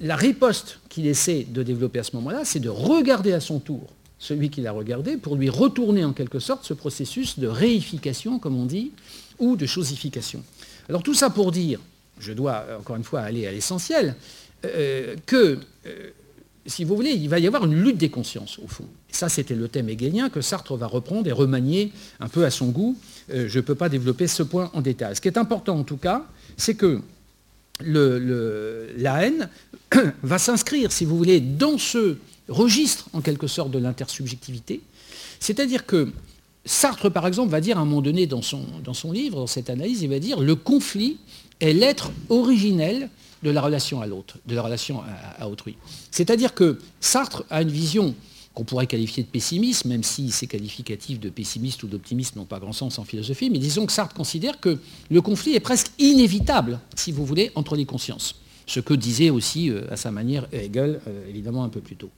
la 0.00 0.16
riposte 0.16 0.80
qu'il 0.88 1.06
essaie 1.06 1.46
de 1.48 1.62
développer 1.62 1.98
à 1.98 2.04
ce 2.04 2.16
moment-là, 2.16 2.44
c'est 2.44 2.60
de 2.60 2.70
regarder 2.70 3.32
à 3.32 3.40
son 3.40 3.60
tour 3.60 3.88
celui 4.18 4.50
qui 4.50 4.60
l'a 4.60 4.72
regardé 4.72 5.16
pour 5.16 5.34
lui 5.34 5.48
retourner 5.48 6.04
en 6.04 6.12
quelque 6.12 6.38
sorte 6.38 6.64
ce 6.64 6.74
processus 6.74 7.38
de 7.38 7.48
réification, 7.48 8.38
comme 8.38 8.56
on 8.56 8.66
dit, 8.66 8.92
ou 9.38 9.56
de 9.56 9.66
chosification. 9.66 10.42
Alors 10.88 11.02
tout 11.02 11.14
ça 11.14 11.30
pour 11.30 11.52
dire, 11.52 11.80
je 12.18 12.32
dois 12.32 12.64
encore 12.78 12.96
une 12.96 13.04
fois 13.04 13.20
aller 13.20 13.46
à 13.46 13.52
l'essentiel, 13.52 14.14
euh, 14.64 15.16
que, 15.24 15.58
euh, 15.86 16.10
si 16.66 16.84
vous 16.84 16.94
voulez, 16.94 17.10
il 17.10 17.28
va 17.28 17.38
y 17.38 17.46
avoir 17.46 17.64
une 17.64 17.74
lutte 17.74 17.96
des 17.96 18.10
consciences, 18.10 18.58
au 18.58 18.68
fond. 18.68 18.84
Ça, 19.10 19.28
c'était 19.28 19.54
le 19.54 19.68
thème 19.68 19.88
hegelien 19.88 20.28
que 20.28 20.40
Sartre 20.40 20.76
va 20.76 20.86
reprendre 20.86 21.26
et 21.28 21.32
remanier 21.32 21.92
un 22.20 22.28
peu 22.28 22.44
à 22.44 22.50
son 22.50 22.68
goût. 22.68 22.96
Euh, 23.32 23.48
je 23.48 23.58
ne 23.58 23.64
peux 23.64 23.74
pas 23.74 23.88
développer 23.88 24.26
ce 24.26 24.42
point 24.42 24.70
en 24.74 24.80
détail. 24.80 25.16
Ce 25.16 25.20
qui 25.20 25.28
est 25.28 25.38
important, 25.38 25.78
en 25.78 25.84
tout 25.84 25.96
cas, 25.96 26.26
c'est 26.56 26.74
que 26.74 27.00
la 27.82 29.26
haine 29.26 29.48
va 30.22 30.38
s'inscrire, 30.38 30.92
si 30.92 31.04
vous 31.04 31.16
voulez, 31.16 31.40
dans 31.40 31.78
ce 31.78 32.18
registre, 32.48 33.08
en 33.12 33.20
quelque 33.20 33.46
sorte, 33.46 33.70
de 33.70 33.78
l'intersubjectivité. 33.78 34.82
C'est-à-dire 35.38 35.86
que 35.86 36.12
Sartre, 36.66 37.10
par 37.10 37.26
exemple, 37.26 37.50
va 37.50 37.60
dire 37.60 37.78
à 37.78 37.80
un 37.80 37.84
moment 37.84 38.02
donné 38.02 38.26
dans 38.26 38.42
son, 38.42 38.64
dans 38.84 38.94
son 38.94 39.12
livre, 39.12 39.36
dans 39.36 39.46
cette 39.46 39.70
analyse, 39.70 40.02
il 40.02 40.10
va 40.10 40.18
dire 40.18 40.40
le 40.40 40.54
conflit 40.54 41.16
est 41.60 41.72
l'être 41.72 42.10
originel 42.28 43.08
de 43.42 43.50
la 43.50 43.60
relation 43.60 44.00
à 44.00 44.06
l'autre, 44.06 44.36
de 44.46 44.54
la 44.54 44.62
relation 44.62 45.02
à, 45.38 45.48
autrui. 45.48 45.76
C'est-à-dire 46.10 46.54
que 46.54 46.78
Sartre 47.00 47.44
a 47.50 47.62
une 47.62 47.70
vision 47.70 48.14
qu'on 48.54 48.64
pourrait 48.64 48.86
qualifier 48.86 49.22
de 49.22 49.28
pessimiste, 49.28 49.84
même 49.84 50.02
si 50.02 50.30
ces 50.30 50.46
qualificatifs 50.46 51.20
de 51.20 51.30
pessimiste 51.30 51.82
ou 51.82 51.86
d'optimiste 51.86 52.36
n'ont 52.36 52.44
pas 52.44 52.58
grand 52.58 52.72
sens 52.72 52.98
en 52.98 53.04
philosophie, 53.04 53.48
mais 53.48 53.58
disons 53.58 53.86
que 53.86 53.92
Sartre 53.92 54.14
considère 54.14 54.60
que 54.60 54.78
le 55.10 55.22
conflit 55.22 55.54
est 55.54 55.60
presque 55.60 55.92
inévitable, 55.98 56.80
si 56.96 57.12
vous 57.12 57.24
voulez, 57.24 57.52
entre 57.54 57.76
les 57.76 57.86
consciences. 57.86 58.34
Ce 58.66 58.80
que 58.80 58.94
disait 58.94 59.30
aussi, 59.30 59.70
euh, 59.70 59.90
à 59.90 59.96
sa 59.96 60.10
manière, 60.10 60.46
Hegel, 60.52 61.00
euh, 61.06 61.28
évidemment 61.28 61.64
un 61.64 61.68
peu 61.68 61.80
plus 61.80 61.96
tôt. 61.96 62.10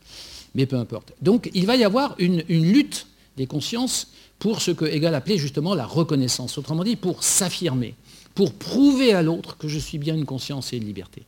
Mais 0.54 0.66
peu 0.66 0.76
importe. 0.76 1.12
Donc 1.22 1.50
il 1.54 1.66
va 1.66 1.76
y 1.76 1.84
avoir 1.84 2.14
une, 2.18 2.42
une 2.48 2.70
lutte 2.72 3.06
des 3.36 3.46
consciences 3.46 4.08
pour 4.38 4.60
ce 4.60 4.70
que 4.70 4.84
Hegel 4.84 5.14
appelait 5.14 5.38
justement 5.38 5.74
la 5.74 5.86
reconnaissance, 5.86 6.58
autrement 6.58 6.84
dit 6.84 6.96
pour 6.96 7.22
s'affirmer 7.22 7.94
pour 8.34 8.52
prouver 8.52 9.12
à 9.12 9.22
l'autre 9.22 9.56
que 9.56 9.68
je 9.68 9.78
suis 9.78 9.98
bien 9.98 10.14
une 10.14 10.24
conscience 10.24 10.72
et 10.72 10.76
une 10.76 10.84
liberté. 10.84 11.22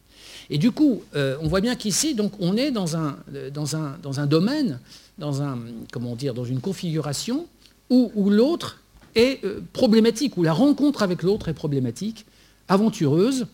Et 0.51 0.59
du 0.59 0.71
coup, 0.71 1.03
euh, 1.15 1.37
on 1.41 1.49
voit 1.49 1.61
bien 1.61 1.75
qu'ici, 1.75 2.15
donc, 2.15 2.33
on 2.41 2.57
est 2.57 2.71
dans 2.71 2.97
un, 2.97 3.17
dans 3.53 3.77
un, 3.77 3.99
dans 4.03 4.21
un 4.21 4.27
domaine, 4.27 4.79
dans, 5.19 5.43
un, 5.43 5.59
comment 5.93 6.17
dire, 6.17 6.35
dans 6.35 6.45
une 6.45 6.61
configuration 6.61 7.47
où, 7.91 8.11
où 8.15 8.31
l'autre 8.31 8.81
est 9.15 9.45
euh, 9.45 9.61
problématique, 9.73 10.37
où 10.37 10.43
la 10.43 10.53
rencontre 10.53 11.03
avec 11.03 11.23
l'autre 11.23 11.49
est 11.49 11.55
problématique, 11.55 12.27
aventureuse, 12.69 13.47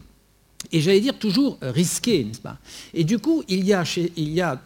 et 0.73 0.81
j'allais 0.81 1.01
dire 1.01 1.19
toujours 1.19 1.59
risquée, 1.63 2.23
n'est-ce 2.25 2.41
pas? 2.41 2.59
Et 2.93 3.05
du 3.05 3.19
coup, 3.19 3.43
il 3.49 3.65
y 3.65 3.73
a, 3.73 3.83
chez, 3.83 4.13
il 4.17 4.31
y 4.31 4.43
a 4.43 4.61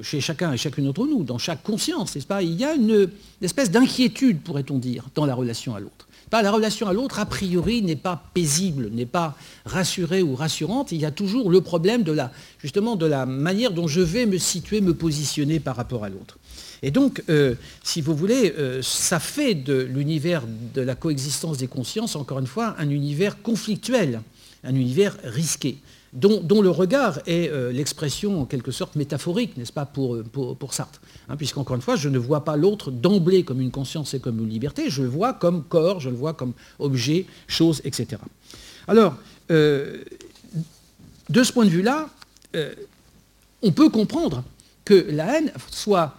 chez 0.00 0.20
chacun 0.20 0.52
et 0.52 0.56
chacune 0.56 0.86
d'entre 0.86 1.06
nous, 1.06 1.22
dans 1.22 1.38
chaque 1.38 1.62
conscience, 1.62 2.14
n'est-ce 2.14 2.26
pas? 2.26 2.42
Il 2.42 2.54
y 2.54 2.64
a 2.64 2.74
une 2.74 3.10
espèce 3.42 3.70
d'inquiétude, 3.70 4.40
pourrait-on 4.40 4.78
dire, 4.78 5.04
dans 5.14 5.26
la 5.26 5.34
relation 5.34 5.74
à 5.74 5.80
l'autre 5.80 6.03
la 6.42 6.50
relation 6.50 6.88
à 6.88 6.92
l'autre, 6.92 7.18
a 7.18 7.26
priori, 7.26 7.82
n'est 7.82 7.96
pas 7.96 8.24
paisible, 8.34 8.90
n'est 8.90 9.06
pas 9.06 9.36
rassurée 9.64 10.22
ou 10.22 10.34
rassurante. 10.34 10.92
Il 10.92 11.00
y 11.00 11.04
a 11.04 11.10
toujours 11.10 11.50
le 11.50 11.60
problème 11.60 12.02
de 12.02 12.12
la, 12.12 12.32
justement 12.58 12.96
de 12.96 13.06
la 13.06 13.26
manière 13.26 13.72
dont 13.72 13.86
je 13.86 14.00
vais 14.00 14.26
me 14.26 14.38
situer, 14.38 14.80
me 14.80 14.94
positionner 14.94 15.60
par 15.60 15.76
rapport 15.76 16.04
à 16.04 16.08
l'autre. 16.08 16.38
Et 16.82 16.90
donc, 16.90 17.22
euh, 17.28 17.54
si 17.82 18.00
vous 18.00 18.14
voulez, 18.14 18.54
euh, 18.58 18.82
ça 18.82 19.18
fait 19.18 19.54
de 19.54 19.74
l'univers 19.74 20.42
de 20.74 20.82
la 20.82 20.94
coexistence 20.94 21.58
des 21.58 21.66
consciences, 21.66 22.16
encore 22.16 22.38
une 22.38 22.46
fois, 22.46 22.74
un 22.78 22.90
univers 22.90 23.40
conflictuel, 23.40 24.20
un 24.64 24.74
univers 24.74 25.16
risqué 25.24 25.78
dont, 26.14 26.62
le 26.62 26.70
regard 26.70 27.18
est 27.26 27.50
euh, 27.50 27.72
l'expression 27.72 28.40
en 28.40 28.44
quelque 28.46 28.70
sorte 28.70 28.94
métaphorique, 28.94 29.56
n'est-ce 29.56 29.72
pas, 29.72 29.84
pour, 29.84 30.14
euh, 30.14 30.22
pour, 30.22 30.72
Sartre. 30.72 31.00
Hein, 31.28 31.36
Puisqu'encore 31.36 31.74
une 31.74 31.82
fois, 31.82 31.96
je 31.96 32.08
ne 32.08 32.18
vois 32.18 32.44
pas 32.44 32.56
l'autre 32.56 32.90
d'emblée 32.90 33.42
comme 33.42 33.60
une 33.60 33.72
conscience 33.72 34.14
et 34.14 34.20
comme 34.20 34.38
une 34.38 34.48
liberté, 34.48 34.90
je 34.90 35.02
le 35.02 35.08
vois 35.08 35.32
comme 35.32 35.64
corps, 35.64 35.98
je 35.98 36.10
le 36.10 36.16
vois 36.16 36.32
comme 36.32 36.52
objet, 36.78 37.26
chose, 37.48 37.80
etc. 37.84 38.22
Alors, 38.86 39.16
euh, 39.50 40.02
de 41.28 41.42
ce 41.42 41.52
point 41.52 41.64
de 41.64 41.70
vue-là, 41.70 42.08
on 43.62 43.72
peut 43.72 43.88
comprendre 43.88 44.44
que 44.84 45.06
la 45.10 45.38
haine 45.38 45.52
soit 45.70 46.14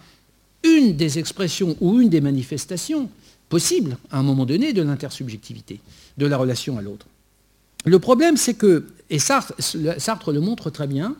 une 0.62 0.94
des 0.96 1.18
expressions 1.18 1.76
ou 1.80 2.00
une 2.02 2.10
des 2.10 2.20
manifestations 2.20 3.08
possibles 3.48 3.96
à 4.10 4.18
un 4.18 4.22
moment 4.22 4.44
donné 4.44 4.74
de 4.74 4.82
l'intersubjectivité, 4.82 5.80
de 6.18 6.26
la 6.26 6.36
relation 6.36 6.76
à 6.76 6.82
l'autre. 6.82 7.06
Le 7.86 7.98
problème, 8.00 8.36
c'est 8.36 8.54
que, 8.54 8.84
et 9.10 9.18
Sartre, 9.18 10.32
le 10.32 10.40
montre 10.40 10.70
très 10.70 10.86
bien, 10.86 11.16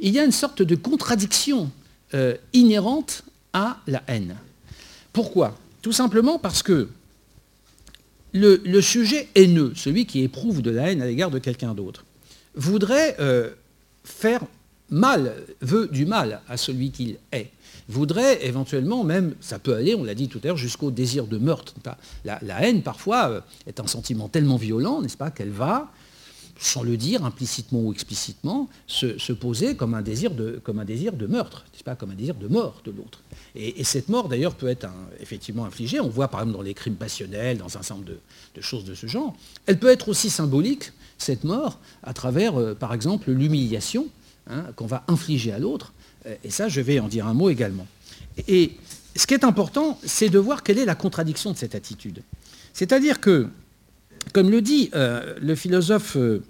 il 0.00 0.12
y 0.12 0.18
a 0.18 0.24
une 0.24 0.32
sorte 0.32 0.62
de 0.62 0.74
contradiction 0.74 1.70
euh, 2.14 2.36
inhérente 2.52 3.24
à 3.52 3.78
la 3.86 4.02
haine. 4.06 4.36
Pourquoi? 5.12 5.56
Tout 5.80 5.92
simplement 5.92 6.38
parce 6.38 6.62
que 6.62 6.88
le, 8.32 8.80
sujet 8.80 9.28
haineux, 9.34 9.72
celui 9.74 10.06
qui 10.06 10.22
éprouve 10.22 10.62
de 10.62 10.70
la 10.70 10.90
haine 10.90 11.02
à 11.02 11.06
l'égard 11.06 11.30
de 11.30 11.38
quelqu'un 11.38 11.74
d'autre, 11.74 12.04
voudrait 12.54 13.16
euh, 13.20 13.50
faire 14.04 14.42
mal, 14.90 15.34
veut 15.60 15.88
du 15.88 16.06
mal 16.06 16.40
à 16.48 16.56
celui 16.56 16.90
qu'il 16.90 17.16
est 17.32 17.50
voudrait 17.88 18.44
éventuellement 18.46 19.04
même, 19.04 19.34
ça 19.40 19.58
peut 19.58 19.74
aller, 19.74 19.94
on 19.94 20.04
l'a 20.04 20.14
dit 20.14 20.28
tout 20.28 20.40
à 20.42 20.48
l'heure, 20.48 20.56
jusqu'au 20.56 20.90
désir 20.90 21.26
de 21.26 21.38
meurtre. 21.38 21.74
La, 22.24 22.40
haine, 22.62 22.82
parfois, 22.82 23.28
euh, 23.28 23.40
est 23.66 23.80
un 23.80 23.86
sentiment 23.86 24.28
tellement 24.28 24.56
violent, 24.56 25.02
n'est-ce 25.02 25.16
pas, 25.16 25.30
qu'elle 25.30 25.50
va, 25.50 25.90
sans 26.58 26.82
le 26.82 26.96
dire, 26.96 27.24
implicitement 27.24 27.80
ou 27.80 27.92
explicitement, 27.92 28.68
se, 28.86 29.32
poser 29.32 29.74
comme 29.74 29.94
un, 29.94 30.02
désir 30.02 30.32
de, 30.32 30.60
comme 30.62 30.78
un 30.78 30.84
désir 30.84 31.12
de 31.12 31.26
meurtre, 31.26 31.64
pas, 31.84 31.96
comme 31.96 32.12
un 32.12 32.14
désir 32.14 32.34
de 32.34 32.46
mort 32.46 32.80
de 32.84 32.92
l'autre. 32.92 33.20
Et, 33.56 33.82
cette 33.84 34.08
mort, 34.08 34.28
d'ailleurs, 34.28 34.54
peut 34.54 34.68
être 34.68 34.86
effectivement 35.20 35.64
infligée. 35.64 35.98
On 35.98 36.08
voit, 36.08 36.28
par 36.28 36.40
exemple, 36.40 36.56
dans 36.56 36.62
les 36.62 36.74
crimes 36.74 36.94
passionnels, 36.94 37.58
dans 37.58 37.66
un 37.66 37.82
certain 37.82 37.96
nombre 37.96 38.06
de, 38.54 38.60
choses 38.60 38.84
de 38.84 38.94
ce 38.94 39.06
genre. 39.06 39.34
Elle 39.66 39.78
peut 39.78 39.88
être 39.88 40.08
aussi 40.08 40.30
symbolique, 40.30 40.92
cette 41.18 41.44
mort, 41.44 41.78
à 42.02 42.14
travers, 42.14 42.58
euh, 42.58 42.74
par 42.74 42.94
exemple, 42.94 43.30
l'humiliation 43.30 44.06
hein, 44.48 44.66
qu'on 44.76 44.86
va 44.86 45.04
infliger 45.08 45.52
à 45.52 45.58
l'autre 45.58 45.92
et 46.44 46.50
ça, 46.50 46.68
je 46.68 46.80
vais 46.80 47.00
en 47.00 47.08
dire 47.08 47.26
un 47.26 47.34
mot 47.34 47.50
également. 47.50 47.86
Et 48.48 48.72
ce 49.16 49.26
qui 49.26 49.34
est 49.34 49.44
important, 49.44 49.98
c'est 50.04 50.28
de 50.28 50.38
voir 50.38 50.62
quelle 50.62 50.78
est 50.78 50.84
la 50.84 50.94
contradiction 50.94 51.52
de 51.52 51.56
cette 51.56 51.74
attitude. 51.74 52.22
C'est-à-dire 52.72 53.20
que, 53.20 53.48
comme 54.32 54.50
le 54.50 54.62
dit 54.62 54.90
euh, 54.94 55.34
le 55.40 55.54
philosophe 55.54 56.16
euh, 56.16 56.42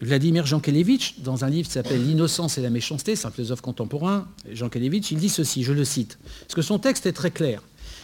Vladimir 0.00 0.46
Jankélévitch, 0.46 1.20
dans 1.20 1.44
un 1.44 1.50
livre 1.50 1.68
qui 1.68 1.74
s'appelle 1.74 2.06
L'innocence 2.06 2.58
et 2.58 2.62
la 2.62 2.70
méchanceté, 2.70 3.16
c'est 3.16 3.26
un 3.26 3.30
philosophe 3.30 3.60
contemporain, 3.60 4.26
Jankélévitch, 4.50 5.12
il 5.12 5.18
dit 5.18 5.28
ceci, 5.28 5.62
je 5.62 5.72
le 5.72 5.84
cite, 5.84 6.18
parce 6.40 6.54
que 6.54 6.62
son 6.62 6.78
texte 6.78 7.06
est 7.06 7.12
très 7.12 7.30
clair. 7.30 7.62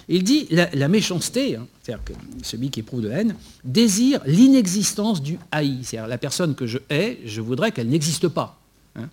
Il 0.08 0.24
dit 0.24 0.48
la, 0.50 0.88
méchanceté, 0.88 1.56
hein, 1.56 1.66
c'est-à-dire 1.82 2.02
que 2.04 2.12
celui 2.42 2.70
qui 2.70 2.80
éprouve 2.80 3.02
de 3.02 3.10
haine, 3.10 3.34
désire 3.62 4.20
l'inexistence 4.24 5.20
du 5.20 5.38
haï. 5.50 5.80
C'est-à-dire 5.82 6.08
la 6.08 6.16
personne 6.16 6.54
que 6.54 6.66
je 6.66 6.78
hais, 6.88 7.18
je 7.26 7.42
voudrais 7.42 7.72
qu'elle 7.72 7.88
n'existe 7.88 8.28
pas. 8.28 8.58
Hein. 8.96 9.10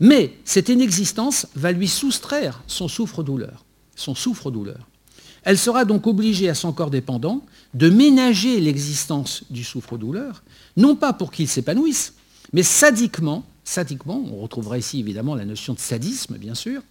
Mais 0.00 0.34
cette 0.44 0.68
inexistence 0.68 1.46
va 1.54 1.72
lui 1.72 1.88
soustraire 1.88 2.62
son 2.66 2.88
souffre-douleur. 2.88 3.64
Son 3.96 4.14
souffre-douleur. 4.14 4.86
Elle 5.44 5.58
sera 5.58 5.84
donc 5.84 6.06
obligée 6.06 6.48
à 6.48 6.54
son 6.54 6.72
corps 6.72 6.90
dépendant 6.90 7.42
de 7.74 7.90
ménager 7.90 8.60
l'existence 8.60 9.44
du 9.50 9.62
souffre-douleur, 9.62 10.42
non 10.76 10.96
pas 10.96 11.12
pour 11.12 11.30
qu'il 11.30 11.48
s'épanouisse, 11.48 12.14
mais 12.52 12.62
sadiquement, 12.62 13.44
sadiquement, 13.62 14.24
on 14.32 14.40
retrouvera 14.40 14.78
ici 14.78 15.00
évidemment 15.00 15.34
la 15.34 15.44
notion 15.44 15.74
de 15.74 15.78
sadisme, 15.78 16.38
bien 16.38 16.54
sûr, 16.54 16.82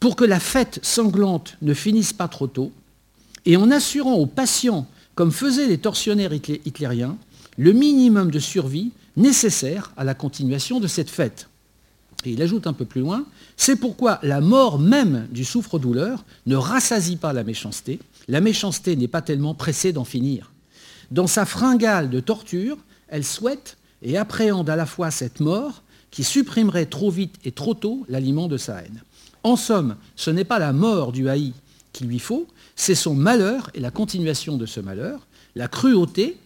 pour 0.00 0.16
que 0.16 0.24
la 0.24 0.38
fête 0.38 0.78
sanglante 0.82 1.56
ne 1.62 1.74
finisse 1.74 2.12
pas 2.12 2.28
trop 2.28 2.46
tôt, 2.46 2.72
et 3.46 3.56
en 3.56 3.70
assurant 3.70 4.14
aux 4.14 4.26
patients, 4.26 4.86
comme 5.14 5.32
faisaient 5.32 5.66
les 5.66 5.78
tortionnaires 5.78 6.32
hitlériens, 6.32 7.16
le 7.56 7.72
minimum 7.72 8.30
de 8.30 8.38
survie 8.38 8.92
nécessaire 9.16 9.92
à 9.96 10.04
la 10.04 10.14
continuation 10.14 10.78
de 10.78 10.86
cette 10.86 11.10
fête. 11.10 11.47
Et 12.24 12.32
il 12.32 12.42
ajoute 12.42 12.66
un 12.66 12.72
peu 12.72 12.84
plus 12.84 13.00
loin, 13.00 13.24
c'est 13.56 13.76
pourquoi 13.76 14.18
la 14.22 14.40
mort 14.40 14.78
même 14.78 15.28
du 15.30 15.44
souffre-douleur 15.44 16.24
ne 16.46 16.56
rassasie 16.56 17.16
pas 17.16 17.32
la 17.32 17.44
méchanceté. 17.44 18.00
La 18.26 18.40
méchanceté 18.40 18.96
n'est 18.96 19.08
pas 19.08 19.22
tellement 19.22 19.54
pressée 19.54 19.92
d'en 19.92 20.04
finir. 20.04 20.50
Dans 21.10 21.26
sa 21.26 21.46
fringale 21.46 22.10
de 22.10 22.20
torture, 22.20 22.76
elle 23.08 23.24
souhaite 23.24 23.76
et 24.02 24.18
appréhende 24.18 24.68
à 24.68 24.76
la 24.76 24.86
fois 24.86 25.10
cette 25.10 25.40
mort 25.40 25.82
qui 26.10 26.24
supprimerait 26.24 26.86
trop 26.86 27.10
vite 27.10 27.36
et 27.44 27.52
trop 27.52 27.74
tôt 27.74 28.04
l'aliment 28.08 28.48
de 28.48 28.56
sa 28.56 28.82
haine. 28.82 29.02
En 29.42 29.56
somme, 29.56 29.96
ce 30.16 30.30
n'est 30.30 30.44
pas 30.44 30.58
la 30.58 30.72
mort 30.72 31.12
du 31.12 31.28
haï 31.28 31.52
qu'il 31.92 32.08
lui 32.08 32.18
faut, 32.18 32.46
c'est 32.76 32.94
son 32.94 33.14
malheur 33.14 33.70
et 33.74 33.80
la 33.80 33.90
continuation 33.90 34.56
de 34.56 34.66
ce 34.66 34.80
malheur. 34.80 35.26
La 35.54 35.68
cruauté, 35.68 36.36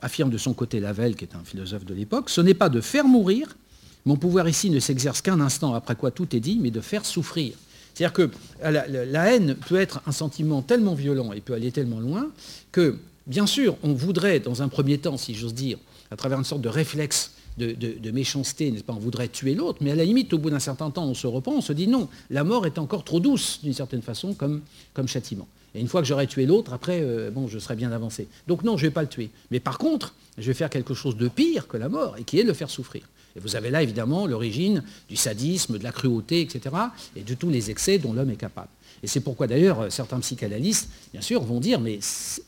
affirme 0.00 0.30
de 0.30 0.38
son 0.38 0.52
côté 0.52 0.80
Lavelle, 0.80 1.16
qui 1.16 1.24
est 1.24 1.36
un 1.36 1.44
philosophe 1.44 1.84
de 1.84 1.94
l'époque, 1.94 2.28
ce 2.30 2.40
n'est 2.40 2.54
pas 2.54 2.68
de 2.68 2.80
faire 2.80 3.06
mourir, 3.06 3.56
mon 4.04 4.16
pouvoir 4.16 4.48
ici 4.48 4.70
ne 4.70 4.80
s'exerce 4.80 5.22
qu'un 5.22 5.40
instant 5.40 5.74
après 5.74 5.96
quoi 5.96 6.10
tout 6.10 6.34
est 6.34 6.40
dit, 6.40 6.58
mais 6.60 6.70
de 6.70 6.80
faire 6.80 7.04
souffrir. 7.04 7.54
C'est-à-dire 7.94 8.12
que 8.12 8.30
la, 8.62 9.32
haine 9.32 9.54
peut 9.54 9.80
être 9.80 10.00
un 10.06 10.12
sentiment 10.12 10.62
tellement 10.62 10.94
violent 10.94 11.32
et 11.32 11.40
peut 11.40 11.52
aller 11.52 11.70
tellement 11.72 12.00
loin 12.00 12.28
que, 12.72 12.96
bien 13.26 13.46
sûr, 13.46 13.76
on 13.82 13.92
voudrait, 13.92 14.40
dans 14.40 14.62
un 14.62 14.68
premier 14.68 14.98
temps, 14.98 15.16
si 15.16 15.34
j'ose 15.34 15.54
dire, 15.54 15.78
à 16.10 16.16
travers 16.16 16.38
une 16.38 16.44
sorte 16.44 16.62
de 16.62 16.68
réflexe 16.68 17.32
de, 17.58 18.10
méchanceté, 18.10 18.70
n'est-ce 18.70 18.82
pas, 18.82 18.94
on 18.94 18.98
voudrait 18.98 19.28
tuer 19.28 19.54
l'autre, 19.54 19.78
mais 19.82 19.90
à 19.90 19.94
la 19.94 20.04
limite, 20.04 20.32
au 20.32 20.38
bout 20.38 20.50
d'un 20.50 20.58
certain 20.58 20.90
temps, 20.90 21.04
on 21.04 21.14
se 21.14 21.26
reprend, 21.26 21.52
on 21.52 21.60
se 21.60 21.74
dit 21.74 21.86
non, 21.86 22.08
la 22.30 22.44
mort 22.44 22.66
est 22.66 22.78
encore 22.78 23.04
trop 23.04 23.20
douce, 23.20 23.60
d'une 23.62 23.74
certaine 23.74 24.02
façon, 24.02 24.34
comme, 24.34 24.62
châtiment. 25.06 25.46
Et 25.74 25.80
une 25.80 25.88
fois 25.88 26.00
que 26.00 26.06
j'aurai 26.06 26.26
tué 26.26 26.46
l'autre, 26.46 26.72
après, 26.72 27.00
euh, 27.02 27.30
bon, 27.30 27.48
je 27.48 27.58
serai 27.58 27.76
bien 27.76 27.92
avancé. 27.92 28.28
Donc 28.46 28.62
non, 28.62 28.76
je 28.76 28.84
ne 28.84 28.88
vais 28.90 28.94
pas 28.94 29.02
le 29.02 29.08
tuer. 29.08 29.30
Mais 29.50 29.60
par 29.60 29.78
contre, 29.78 30.14
je 30.36 30.46
vais 30.46 30.54
faire 30.54 30.70
quelque 30.70 30.92
chose 30.92 31.16
de 31.16 31.28
pire 31.28 31.66
que 31.66 31.76
la 31.76 31.88
mort, 31.88 32.16
et 32.18 32.24
qui 32.24 32.38
est 32.38 32.42
le 32.42 32.52
faire 32.52 32.70
souffrir. 32.70 33.02
Et 33.36 33.40
vous 33.40 33.56
avez 33.56 33.70
là 33.70 33.82
évidemment 33.82 34.26
l'origine 34.26 34.82
du 35.08 35.16
sadisme, 35.16 35.78
de 35.78 35.84
la 35.84 35.92
cruauté, 35.92 36.40
etc., 36.40 36.74
et 37.16 37.22
de 37.22 37.34
tous 37.34 37.50
les 37.50 37.70
excès 37.70 37.98
dont 37.98 38.12
l'homme 38.12 38.30
est 38.30 38.36
capable. 38.36 38.68
Et 39.02 39.06
c'est 39.06 39.20
pourquoi 39.20 39.46
d'ailleurs 39.46 39.90
certains 39.90 40.20
psychanalystes, 40.20 40.88
bien 41.12 41.22
sûr, 41.22 41.42
vont 41.42 41.60
dire, 41.60 41.80
mais 41.80 41.98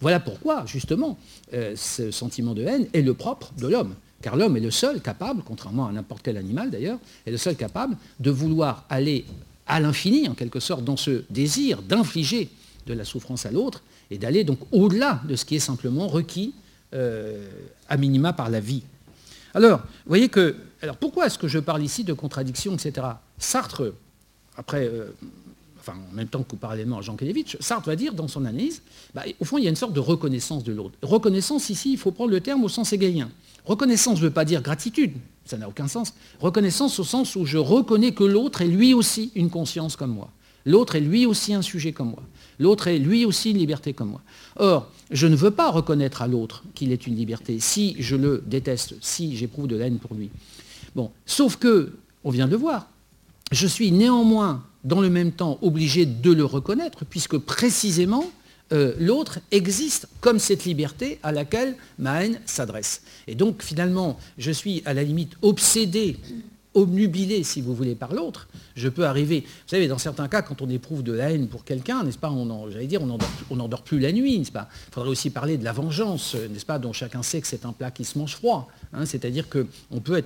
voilà 0.01 0.21
pourquoi 0.21 0.65
justement 0.67 1.19
euh, 1.53 1.75
ce 1.77 2.11
sentiment 2.11 2.55
de 2.55 2.63
haine 2.63 2.87
est 2.93 3.03
le 3.03 3.15
propre 3.15 3.53
de 3.59 3.67
l'homme. 3.67 3.95
Car 4.23 4.37
l'homme 4.37 4.57
est 4.57 4.61
le 4.61 4.71
seul 4.71 5.01
capable, 5.01 5.43
contrairement 5.45 5.87
à 5.87 5.93
n'importe 5.93 6.23
quel 6.23 6.37
animal 6.37 6.71
d'ailleurs, 6.71 6.99
est 7.27 7.31
le 7.31 7.37
seul 7.37 7.57
capable 7.57 7.97
de 8.21 8.31
vouloir 8.31 8.85
aller 8.89 9.25
à 9.67 9.81
l'infini, 9.81 10.29
en 10.29 10.35
quelque 10.35 10.61
sorte, 10.61 10.85
dans 10.85 10.97
ce 10.97 11.25
désir 11.31 11.83
d'infliger 11.83 12.49
de 12.87 12.95
la 12.95 13.05
souffrance 13.05 13.47
à 13.47 13.51
l'autre, 13.51 13.83
et 14.11 14.19
d'aller 14.19 14.45
donc 14.45 14.59
au-delà 14.73 15.21
de 15.29 15.37
ce 15.37 15.45
qui 15.45 15.57
est 15.57 15.61
simplement 15.61 16.07
requis 16.07 16.55
euh, 16.95 17.49
à 17.89 17.97
minima 17.97 18.33
par 18.33 18.51
la 18.51 18.61
vie. 18.61 18.83
Alors, 19.55 19.79
vous 19.81 20.09
voyez 20.09 20.29
que 20.29 20.57
alors 20.83 20.97
pourquoi 20.97 21.27
est-ce 21.27 21.39
que 21.39 21.49
je 21.49 21.59
parle 21.59 21.83
ici 21.83 22.05
de 22.05 22.13
contradiction, 22.13 22.75
etc. 22.75 23.07
Sartre, 23.39 23.95
après, 24.57 24.87
euh, 24.87 25.07
en 25.89 26.15
même 26.15 26.29
temps 26.29 26.43
que 26.43 26.57
parallèlement 26.57 26.99
à 26.99 27.03
Jean 27.03 27.17
Kelevitch, 27.17 27.57
Sartre 27.61 27.87
va 27.87 27.97
dire 27.97 28.15
dans 28.15 28.29
son 28.29 28.45
analyse, 28.45 28.83
bah, 29.15 29.23
au 29.41 29.45
fond 29.45 29.59
il 29.59 29.65
y 29.65 29.67
a 29.67 29.71
une 29.71 29.77
sorte 29.77 29.93
de 29.93 30.01
reconnaissance 30.01 30.65
de 30.65 30.73
l'autre. 30.73 30.97
Reconnaissance 31.03 31.71
ici, 31.71 31.93
il 31.93 31.99
faut 31.99 32.11
prendre 32.11 32.31
le 32.31 32.41
terme 32.41 32.65
au 32.65 32.69
sens 32.69 32.93
égalien. 32.93 33.31
Reconnaissance 33.65 34.19
ne 34.19 34.25
veut 34.25 34.31
pas 34.31 34.45
dire 34.45 34.61
gratitude, 34.61 35.13
ça 35.45 35.57
n'a 35.57 35.69
aucun 35.69 35.89
sens. 35.89 36.15
Reconnaissance 36.41 36.99
au 36.99 37.05
sens 37.05 37.37
où 37.37 37.47
je 37.47 37.59
reconnais 37.59 38.13
que 38.13 38.25
l'autre 38.25 38.61
est 38.61 38.69
lui 38.69 38.93
aussi 38.93 39.33
une 39.35 39.51
conscience 39.51 39.97
comme 39.97 40.13
moi. 40.13 40.31
L'autre 40.67 40.97
est 40.97 41.01
lui 41.01 41.27
aussi 41.27 41.55
un 41.55 41.63
sujet 41.63 41.93
comme 41.93 42.11
moi. 42.11 42.23
L'autre 42.59 42.89
est 42.89 42.99
lui 42.99 43.25
aussi 43.25 43.51
une 43.51 43.59
liberté 43.59 43.93
comme 43.93 44.11
moi. 44.11 44.23
Or, 44.57 44.91
je 45.11 45.27
ne 45.27 45.37
veux 45.37 45.51
pas 45.51 45.71
reconnaître 45.71 46.23
à 46.23 46.29
l'autre 46.29 46.63
qu'il 46.75 46.93
est 46.93 47.07
une 47.07 47.17
liberté 47.17 47.59
si 47.61 47.97
je 47.99 48.17
le 48.17 48.43
déteste, 48.47 48.95
si 49.01 49.37
j'éprouve 49.37 49.67
de 49.67 49.77
la 49.77 49.87
haine 49.87 49.99
pour 49.99 50.15
lui. 50.15 50.31
Bon, 50.95 51.11
sauf 51.27 51.57
que, 51.57 51.93
on 52.23 52.31
vient 52.31 52.47
de 52.47 52.53
le 52.53 52.57
voir, 52.57 52.89
je 53.53 53.67
suis 53.67 53.93
néanmoins, 53.93 54.65
dans 54.85 55.01
le 55.01 55.11
même 55.11 55.33
temps, 55.33 55.59
obligé 55.63 56.07
de 56.07 56.33
le 56.33 56.45
reconnaître, 56.45 57.05
puisque 57.05 57.39
précisément, 57.39 58.25
euh, 58.73 58.95
l'autre 58.99 59.41
existe 59.51 60.09
comme 60.21 60.39
cette 60.39 60.65
liberté 60.65 61.19
à 61.23 61.33
laquelle 61.33 61.77
ma 61.99 62.25
haine 62.25 62.41
s'adresse. 62.47 63.03
Et 63.27 63.35
donc, 63.35 63.63
finalement, 63.63 64.19
je 64.39 64.51
suis 64.51 64.83
à 64.85 64.95
la 64.95 65.03
limite 65.03 65.35
obsédé 65.43 66.17
obnubilé, 66.75 67.43
si 67.45 67.61
vous 67.61 67.75
voulez, 67.75 67.95
par 67.95 68.13
l'autre, 68.13 68.49
je 68.75 68.89
peux 68.89 69.07
arriver. 69.07 69.41
Vous 69.41 69.69
savez, 69.69 69.89
dans 69.89 69.99
certains 69.99 70.29
cas, 70.29 70.43
quand 70.43 70.61
on 70.61 70.69
éprouve 70.69 71.03
de 71.03 71.13
la 71.13 71.31
haine 71.31 71.49
pour 71.49 71.65
quelqu'un, 71.65 72.03
n'est-ce 72.03 72.19
pas, 72.19 72.31
on 72.31 72.71
j'allais 72.71 72.87
dire, 72.87 73.01
on 73.03 73.57
n'endort 73.57 73.83
plus 73.83 74.01
la 74.01 74.13
nuit, 74.13 74.39
n'est-ce 74.39 74.53
pas? 74.53 74.69
Il 74.89 74.95
faudrait 74.95 75.11
aussi 75.11 75.31
parler 75.31 75.57
de 75.57 75.65
la 75.65 75.73
vengeance, 75.73 76.35
n'est-ce 76.35 76.67
pas, 76.67 76.79
dont 76.79 76.93
chacun 76.93 77.23
sait 77.23 77.41
que 77.41 77.47
c'est 77.47 77.65
un 77.65 77.73
plat 77.73 77.91
qui 77.91 78.05
se 78.05 78.19
mange 78.19 78.35
froid. 78.35 78.69
Hein. 78.93 79.07
C'est-à-dire 79.07 79.47
qu'on 79.49 80.01
peut, 80.01 80.23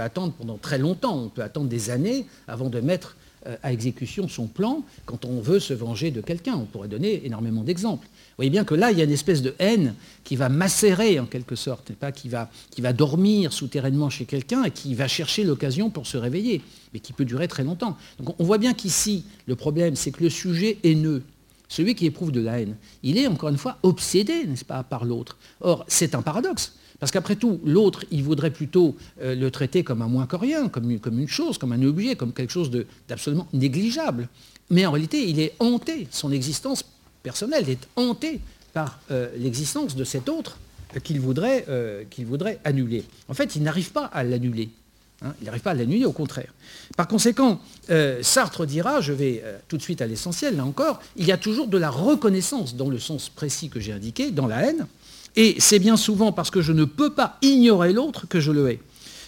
attendre 0.00 0.32
pendant 0.32 0.56
très 0.56 0.78
longtemps, 0.78 1.24
on 1.24 1.28
peut 1.28 1.42
attendre 1.42 1.68
des 1.68 1.90
années 1.90 2.26
avant 2.48 2.70
de 2.70 2.80
mettre 2.80 3.16
euh, 3.16 3.19
à 3.62 3.72
exécution 3.72 4.28
son 4.28 4.46
plan 4.46 4.82
quand 5.06 5.24
on 5.24 5.40
veut 5.40 5.60
se 5.60 5.72
venger 5.72 6.10
de 6.10 6.20
quelqu'un. 6.20 6.54
On 6.56 6.64
pourrait 6.64 6.88
donner 6.88 7.24
énormément 7.24 7.62
d'exemples. 7.62 8.06
Vous 8.06 8.36
voyez 8.36 8.50
bien 8.50 8.64
que 8.64 8.74
là, 8.74 8.90
il 8.90 8.98
y 8.98 9.00
a 9.00 9.04
une 9.04 9.10
espèce 9.10 9.42
de 9.42 9.54
haine 9.58 9.94
qui 10.24 10.36
va 10.36 10.48
macérer 10.48 11.20
en 11.20 11.26
quelque 11.26 11.56
sorte, 11.56 11.92
pas 11.92 12.12
qui 12.12 12.28
va, 12.28 12.50
qui 12.70 12.80
va 12.80 12.92
dormir 12.92 13.52
souterrainement 13.52 14.10
chez 14.10 14.24
quelqu'un 14.24 14.64
et 14.64 14.70
qui 14.70 14.94
va 14.94 15.08
chercher 15.08 15.44
l'occasion 15.44 15.90
pour 15.90 16.06
se 16.06 16.16
réveiller, 16.16 16.62
mais 16.92 17.00
qui 17.00 17.12
peut 17.12 17.24
durer 17.24 17.48
très 17.48 17.64
longtemps. 17.64 17.96
Donc 18.18 18.38
on 18.38 18.44
voit 18.44 18.58
bien 18.58 18.72
qu'ici, 18.72 19.24
le 19.46 19.56
problème, 19.56 19.96
c'est 19.96 20.10
que 20.10 20.22
le 20.22 20.30
sujet 20.30 20.78
haineux, 20.84 21.22
celui 21.68 21.94
qui 21.94 22.06
éprouve 22.06 22.32
de 22.32 22.40
la 22.40 22.60
haine, 22.60 22.76
il 23.02 23.16
est 23.18 23.26
encore 23.26 23.48
une 23.48 23.58
fois 23.58 23.78
obsédé, 23.82 24.44
n'est-ce 24.44 24.64
pas, 24.64 24.82
par 24.82 25.04
l'autre. 25.04 25.38
Or, 25.60 25.84
c'est 25.86 26.14
un 26.14 26.22
paradoxe. 26.22 26.74
Parce 27.00 27.10
qu'après 27.10 27.36
tout, 27.36 27.60
l'autre, 27.64 28.04
il 28.10 28.22
voudrait 28.22 28.50
plutôt 28.50 28.94
euh, 29.22 29.34
le 29.34 29.50
traiter 29.50 29.82
comme 29.82 30.02
un 30.02 30.06
moins 30.06 30.26
que 30.26 30.36
rien, 30.36 30.68
comme, 30.68 30.90
une 30.90 31.28
chose, 31.28 31.56
comme 31.56 31.72
un 31.72 31.82
objet, 31.82 32.14
comme 32.14 32.32
quelque 32.32 32.52
chose 32.52 32.70
d'absolument 33.08 33.48
négligeable. 33.54 34.28
Mais 34.68 34.84
en 34.86 34.92
réalité, 34.92 35.28
il 35.28 35.40
est 35.40 35.54
hanté, 35.58 36.06
son 36.10 36.30
existence 36.30 36.84
personnelle 37.22 37.68
est 37.68 37.88
hantée 37.96 38.40
par 38.74 39.00
euh, 39.10 39.28
l'existence 39.36 39.96
de 39.96 40.04
cet 40.04 40.28
autre 40.28 40.58
qu'il 41.02 41.20
voudrait, 41.20 41.66
voudrait 42.18 42.58
annuler. 42.64 43.04
En 43.28 43.34
fait, 43.34 43.54
il 43.54 43.62
n'arrive 43.62 43.92
pas 43.92 44.06
à 44.06 44.24
l'annuler. 44.24 44.70
Hein. 45.22 45.34
il 45.40 45.44
n'arrive 45.44 45.62
pas 45.62 45.70
à 45.70 45.74
l'annuler, 45.74 46.04
au 46.04 46.10
contraire. 46.10 46.52
Par 46.96 47.06
conséquent, 47.06 47.60
Sartre 48.22 48.66
dira, 48.66 49.00
je 49.00 49.12
vais 49.12 49.44
tout 49.68 49.76
de 49.76 49.82
suite 49.82 50.02
à 50.02 50.08
l'essentiel, 50.08 50.56
là 50.56 50.64
encore, 50.64 51.00
il 51.14 51.26
y 51.26 51.30
a 51.30 51.36
toujours 51.36 51.68
de 51.68 51.78
la 51.78 51.90
reconnaissance 51.90 52.74
dans 52.74 52.90
le 52.90 52.98
sens 52.98 53.28
précis 53.28 53.68
que 53.68 53.78
j'ai 53.78 53.92
indiqué, 53.92 54.32
dans 54.32 54.48
la 54.48 54.68
haine, 54.68 54.88
et 55.36 55.56
c'est 55.58 55.78
bien 55.78 55.96
souvent 55.96 56.32
parce 56.32 56.50
que 56.50 56.60
je 56.60 56.72
ne 56.72 56.84
peux 56.84 57.10
pas 57.10 57.38
ignorer 57.42 57.92
l'autre 57.92 58.26
que 58.28 58.40
je 58.40 58.52
le 58.52 58.70
hais. 58.70 58.80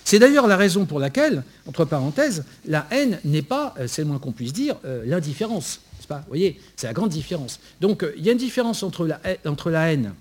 C'est 0.04 0.18
d'ailleurs 0.18 0.46
la 0.46 0.56
raison 0.56 0.84
pour 0.84 0.98
laquelle, 0.98 1.44
entre 1.66 1.84
parenthèses, 1.84 2.44
la 2.66 2.86
haine 2.90 3.20
n'est 3.24 3.42
pas, 3.42 3.74
euh, 3.78 3.86
c'est 3.86 4.02
le 4.02 4.08
moins 4.08 4.18
qu'on 4.18 4.32
puisse 4.32 4.52
dire, 4.52 4.76
euh, 4.84 5.02
l'indifférence. 5.06 5.80
Vous 6.08 6.16
voyez, 6.28 6.60
c'est 6.76 6.88
la 6.88 6.92
grande 6.92 7.10
différence. 7.10 7.60
Donc 7.80 8.02
euh, 8.02 8.12
il 8.18 8.26
y 8.26 8.28
a 8.28 8.32
une 8.32 8.38
différence 8.38 8.82
entre 8.82 9.06
la, 9.06 9.20
entre 9.46 9.70
la 9.70 9.92
haine 9.92 10.12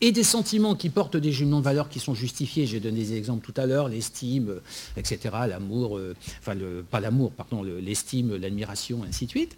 et 0.00 0.12
des 0.12 0.22
sentiments 0.22 0.74
qui 0.74 0.90
portent 0.90 1.16
des 1.16 1.32
jugements 1.32 1.60
de 1.60 1.64
valeur 1.64 1.88
qui 1.88 2.00
sont 2.00 2.14
justifiés. 2.14 2.66
J'ai 2.66 2.80
donné 2.80 3.00
des 3.00 3.14
exemples 3.14 3.44
tout 3.44 3.58
à 3.60 3.66
l'heure, 3.66 3.88
l'estime, 3.88 4.56
etc., 4.96 5.34
l'amour, 5.48 6.00
enfin, 6.40 6.54
pas 6.90 7.00
l'amour, 7.00 7.32
pardon, 7.32 7.62
l'estime, 7.62 8.36
l'admiration, 8.36 9.04
ainsi 9.08 9.26
de 9.26 9.30
suite. 9.30 9.56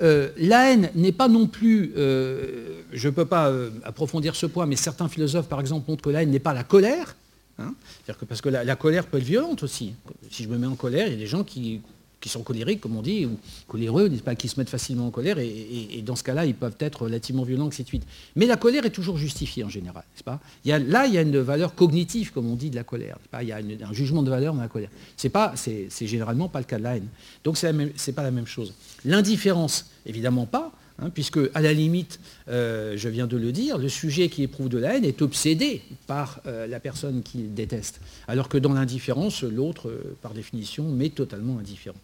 la 0.00 0.70
haine 0.70 0.90
n'est 0.94 1.12
pas 1.12 1.28
non 1.28 1.46
plus, 1.46 1.92
je 1.96 3.06
ne 3.08 3.10
peux 3.10 3.24
pas 3.24 3.52
approfondir 3.84 4.36
ce 4.36 4.46
point, 4.46 4.66
mais 4.66 4.76
certains 4.76 5.08
philosophes, 5.08 5.48
par 5.48 5.60
exemple, 5.60 5.90
montrent 5.90 6.02
que 6.02 6.10
la 6.10 6.22
haine 6.22 6.30
n'est 6.30 6.38
pas 6.38 6.54
la 6.54 6.64
colère, 6.64 7.16
Hein. 7.60 7.74
que 8.06 8.24
parce 8.24 8.40
que 8.40 8.48
la, 8.48 8.76
colère 8.76 9.06
peut 9.06 9.18
être 9.18 9.24
violente 9.24 9.62
aussi. 9.62 9.94
Si 10.30 10.44
je 10.44 10.48
me 10.48 10.58
mets 10.58 10.66
en 10.66 10.74
colère, 10.74 11.06
il 11.06 11.12
y 11.12 11.16
a 11.16 11.18
des 11.18 11.26
gens 11.26 11.44
qui, 11.44 11.80
sont 12.28 12.42
colériques, 12.42 12.80
comme 12.80 12.96
on 12.96 13.02
dit, 13.02 13.26
ou 13.26 13.38
coléreux, 13.66 14.10
pas, 14.24 14.34
qui 14.34 14.48
se 14.48 14.58
mettent 14.58 14.70
facilement 14.70 15.06
en 15.06 15.10
colère, 15.10 15.38
et, 15.38 16.02
dans 16.04 16.16
ce 16.16 16.22
cas-là, 16.22 16.44
ils 16.44 16.54
peuvent 16.54 16.76
être 16.78 17.02
relativement 17.02 17.44
violents, 17.44 17.70
suite. 17.70 18.06
Mais 18.36 18.46
la 18.46 18.56
colère 18.56 18.84
est 18.84 18.90
toujours 18.90 19.16
justifiée 19.16 19.64
en 19.64 19.68
général, 19.68 20.04
pas? 20.24 20.40
Il 20.64 20.74
y 20.74 20.90
Là, 20.90 21.06
il 21.06 21.14
y 21.14 21.18
a 21.18 21.22
une 21.22 21.38
valeur 21.38 21.74
cognitive, 21.74 22.32
comme 22.32 22.50
on 22.50 22.56
dit, 22.56 22.70
de 22.70 22.76
la 22.76 22.84
colère. 22.84 23.18
Pas? 23.30 23.42
Il 23.42 23.48
y 23.48 23.52
a 23.52 23.58
un 23.58 23.92
jugement 23.92 24.22
de 24.22 24.30
valeur 24.30 24.54
dans 24.54 24.60
la 24.60 24.68
colère. 24.68 24.90
C'est 25.16 25.28
pas, 25.28 25.54
c'est, 25.56 25.88
généralement 26.06 26.48
pas 26.48 26.58
le 26.58 26.64
cas 26.64 26.78
de 26.78 26.82
la 26.82 26.96
haine. 26.96 27.08
Donc 27.44 27.56
c'est, 27.56 27.72
n'est 27.72 28.12
pas 28.14 28.22
la 28.22 28.30
même 28.30 28.46
chose. 28.46 28.74
L'indifférence, 29.04 29.90
évidemment 30.06 30.46
pas. 30.46 30.72
Hein, 31.02 31.08
puisque, 31.08 31.38
à 31.54 31.62
la 31.62 31.72
limite, 31.72 32.20
euh, 32.48 32.94
je 32.96 33.08
viens 33.08 33.26
de 33.26 33.38
le 33.38 33.52
dire, 33.52 33.78
le 33.78 33.88
sujet 33.88 34.28
qui 34.28 34.42
éprouve 34.42 34.68
de 34.68 34.76
la 34.76 34.96
haine 34.96 35.04
est 35.04 35.22
obsédé 35.22 35.82
par 36.06 36.40
euh, 36.46 36.66
la 36.66 36.78
personne 36.78 37.22
qu'il 37.22 37.54
déteste, 37.54 38.00
alors 38.28 38.50
que 38.50 38.58
dans 38.58 38.74
l'indifférence, 38.74 39.42
l'autre, 39.42 39.88
euh, 39.88 40.16
par 40.20 40.34
définition, 40.34 40.84
m'est 40.90 41.14
totalement 41.14 41.58
indifférent. 41.58 41.96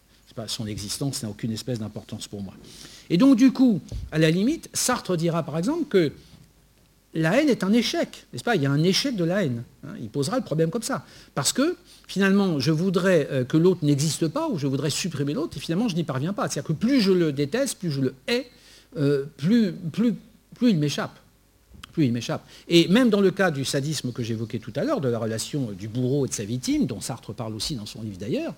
Son 0.47 0.67
existence 0.67 1.23
n'a 1.23 1.29
aucune 1.29 1.51
espèce 1.51 1.79
d'importance 1.79 2.27
pour 2.27 2.41
moi. 2.41 2.53
Et 3.09 3.17
donc, 3.17 3.37
du 3.37 3.51
coup, 3.51 3.81
à 4.11 4.19
la 4.19 4.29
limite, 4.29 4.69
Sartre 4.73 5.17
dira, 5.17 5.43
par 5.43 5.57
exemple, 5.57 5.85
que 5.85 6.11
la 7.13 7.41
haine 7.41 7.49
est 7.49 7.63
un 7.63 7.73
échec, 7.73 8.27
n'est-ce 8.31 8.43
pas? 8.43 8.55
Il 8.55 8.61
y 8.61 8.65
a 8.65 8.71
un 8.71 8.83
échec 8.83 9.15
de 9.15 9.23
la 9.23 9.43
haine. 9.43 9.63
Hein. 9.85 9.93
il 9.99 10.09
posera 10.09 10.37
le 10.37 10.43
problème 10.43 10.69
comme 10.69 10.83
ça. 10.83 11.05
Parce 11.33 11.53
que, 11.53 11.77
finalement, 12.07 12.59
je 12.59 12.71
voudrais 12.71 13.45
que 13.47 13.57
l'autre 13.57 13.83
n'existe 13.83 14.27
pas, 14.27 14.47
ou 14.49 14.57
je 14.59 14.67
voudrais 14.67 14.91
supprimer 14.91 15.33
l'autre, 15.33 15.57
et 15.57 15.59
finalement, 15.59 15.87
je 15.87 15.95
n'y 15.95 16.03
parviens 16.03 16.33
pas. 16.33 16.49
C'est-à-dire 16.49 16.67
que 16.67 16.73
plus 16.73 17.01
je 17.01 17.11
le 17.11 17.31
déteste, 17.31 17.79
plus 17.79 17.89
je 17.89 18.01
le 18.01 18.13
hais, 18.27 18.45
euh, 18.97 19.25
plus, 19.37 19.73
plus, 19.91 20.15
plus 20.55 20.71
il 20.71 20.77
m'échappe. 20.77 21.17
Plus 21.97 22.05
il 22.05 22.13
m'échappe. 22.13 22.47
Et 22.67 22.87
même 22.89 23.09
dans 23.09 23.21
le 23.21 23.31
cas 23.31 23.49
du 23.49 23.65
sadisme 23.65 24.11
que 24.11 24.21
j'évoquais 24.21 24.59
tout 24.59 24.71
à 24.75 24.83
l'heure, 24.83 25.01
de 25.01 25.09
la 25.09 25.17
relation 25.17 25.71
du 25.71 25.87
bourreau 25.87 26.27
et 26.27 26.29
de 26.29 26.33
sa 26.35 26.43
victime, 26.43 26.85
dont 26.85 27.01
Sartre 27.01 27.33
parle 27.33 27.55
aussi 27.55 27.73
dans 27.73 27.87
son 27.87 28.03
livre 28.03 28.19
d'ailleurs, 28.19 28.53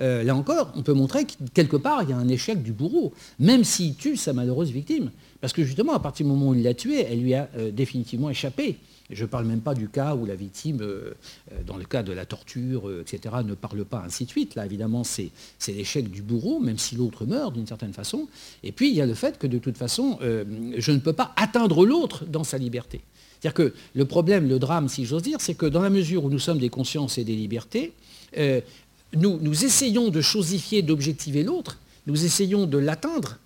euh, 0.00 0.22
là 0.22 0.36
encore, 0.36 0.70
on 0.76 0.82
peut 0.84 0.92
montrer 0.92 1.24
que 1.24 1.32
quelque 1.52 1.76
part, 1.76 2.04
il 2.04 2.10
y 2.10 2.12
a 2.12 2.16
un 2.16 2.28
échec 2.28 2.62
du 2.62 2.70
bourreau, 2.70 3.12
même 3.40 3.64
s'il 3.64 3.96
tue 3.96 4.16
sa 4.16 4.32
malheureuse 4.32 4.70
victime. 4.70 5.10
Parce 5.40 5.52
que 5.52 5.64
justement, 5.64 5.92
à 5.92 5.98
partir 5.98 6.24
du 6.24 6.30
moment 6.30 6.50
où 6.50 6.54
il 6.54 6.62
l'a 6.62 6.74
tuée, 6.74 7.04
elle 7.10 7.20
lui 7.20 7.34
a 7.34 7.48
euh, 7.56 7.72
définitivement 7.72 8.30
échappé. 8.30 8.78
Je 9.10 9.22
ne 9.22 9.28
parle 9.28 9.46
même 9.46 9.60
pas 9.60 9.74
du 9.74 9.88
cas 9.88 10.14
où 10.14 10.24
la 10.24 10.34
victime, 10.34 10.80
dans 11.66 11.76
le 11.76 11.84
cas 11.84 12.02
de 12.02 12.12
la 12.12 12.24
torture, 12.24 12.90
etc., 13.00 13.34
ne 13.44 13.54
parle 13.54 13.84
pas, 13.84 14.02
ainsi 14.04 14.24
de 14.24 14.30
suite. 14.30 14.54
Là, 14.54 14.64
évidemment, 14.64 15.04
c'est 15.04 15.30
l'échec 15.68 16.10
du 16.10 16.22
bourreau, 16.22 16.58
même 16.60 16.78
si 16.78 16.96
l'autre 16.96 17.26
meurt 17.26 17.52
d'une 17.52 17.66
certaine 17.66 17.92
façon. 17.92 18.28
Et 18.62 18.72
puis, 18.72 18.88
il 18.88 18.94
y 18.94 19.00
a 19.00 19.06
le 19.06 19.14
fait 19.14 19.38
que, 19.38 19.46
de 19.46 19.58
toute 19.58 19.76
façon, 19.76 20.18
je 20.20 20.92
ne 20.92 20.98
peux 20.98 21.12
pas 21.12 21.32
atteindre 21.36 21.84
l'autre 21.84 22.24
dans 22.24 22.44
sa 22.44 22.58
liberté. 22.58 23.02
C'est-à-dire 23.40 23.54
que 23.54 23.74
le 23.94 24.04
problème, 24.06 24.48
le 24.48 24.58
drame, 24.58 24.88
si 24.88 25.04
j'ose 25.04 25.22
dire, 25.22 25.38
c'est 25.40 25.54
que 25.54 25.66
dans 25.66 25.82
la 25.82 25.90
mesure 25.90 26.24
où 26.24 26.30
nous 26.30 26.38
sommes 26.38 26.58
des 26.58 26.70
consciences 26.70 27.18
et 27.18 27.24
des 27.24 27.36
libertés, 27.36 27.92
nous, 29.14 29.38
nous 29.38 29.64
essayons 29.64 30.08
de 30.08 30.22
chosifier, 30.22 30.80
d'objectiver 30.80 31.42
l'autre, 31.42 31.78
nous 32.06 32.24
essayons 32.24 32.64
de 32.64 32.78
l'atteindre, 32.78 33.38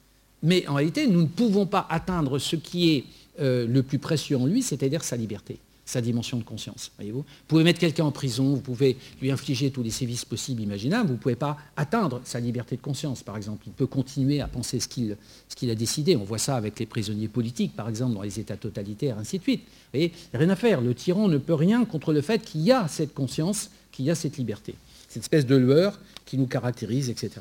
mais 0.42 0.66
en 0.68 0.74
réalité, 0.74 1.08
nous 1.08 1.22
ne 1.22 1.26
pouvons 1.26 1.66
pas 1.66 1.84
atteindre 1.90 2.38
ce 2.38 2.54
qui 2.54 2.90
est 2.92 3.04
euh, 3.40 3.66
le 3.66 3.82
plus 3.82 3.98
précieux 3.98 4.36
en 4.36 4.46
lui, 4.46 4.62
c'est-à-dire 4.62 5.04
sa 5.04 5.16
liberté, 5.16 5.58
sa 5.84 6.00
dimension 6.00 6.38
de 6.38 6.42
conscience. 6.42 6.90
Vous 7.00 7.24
pouvez 7.46 7.64
mettre 7.64 7.78
quelqu'un 7.78 8.04
en 8.04 8.12
prison, 8.12 8.54
vous 8.54 8.60
pouvez 8.60 8.96
lui 9.22 9.30
infliger 9.30 9.70
tous 9.70 9.82
les 9.82 9.90
sévices 9.90 10.24
possibles, 10.24 10.60
imaginables, 10.62 11.06
vous 11.06 11.14
ne 11.14 11.18
pouvez 11.18 11.36
pas 11.36 11.56
atteindre 11.76 12.20
sa 12.24 12.40
liberté 12.40 12.76
de 12.76 12.82
conscience, 12.82 13.22
par 13.22 13.36
exemple. 13.36 13.64
Il 13.66 13.72
peut 13.72 13.86
continuer 13.86 14.40
à 14.40 14.48
penser 14.48 14.80
ce 14.80 14.88
qu'il 14.88 15.70
a 15.70 15.74
décidé. 15.74 16.16
On 16.16 16.24
voit 16.24 16.38
ça 16.38 16.56
avec 16.56 16.78
les 16.78 16.86
prisonniers 16.86 17.28
politiques, 17.28 17.74
par 17.74 17.88
exemple, 17.88 18.14
dans 18.14 18.22
les 18.22 18.38
États 18.38 18.56
totalitaires, 18.56 19.18
ainsi 19.18 19.38
de 19.38 19.42
suite. 19.42 19.60
Vous 19.60 19.98
voyez, 19.98 20.12
rien 20.34 20.50
à 20.50 20.56
faire. 20.56 20.80
Le 20.80 20.94
tyran 20.94 21.28
ne 21.28 21.38
peut 21.38 21.54
rien 21.54 21.84
contre 21.84 22.12
le 22.12 22.20
fait 22.20 22.44
qu'il 22.44 22.60
y 22.62 22.72
a 22.72 22.86
cette 22.88 23.14
conscience, 23.14 23.70
qu'il 23.92 24.04
y 24.04 24.10
a 24.10 24.14
cette 24.14 24.36
liberté, 24.36 24.74
cette 25.08 25.22
espèce 25.22 25.46
de 25.46 25.56
lueur 25.56 25.98
qui 26.26 26.36
nous 26.36 26.46
caractérise, 26.46 27.08
etc. 27.08 27.40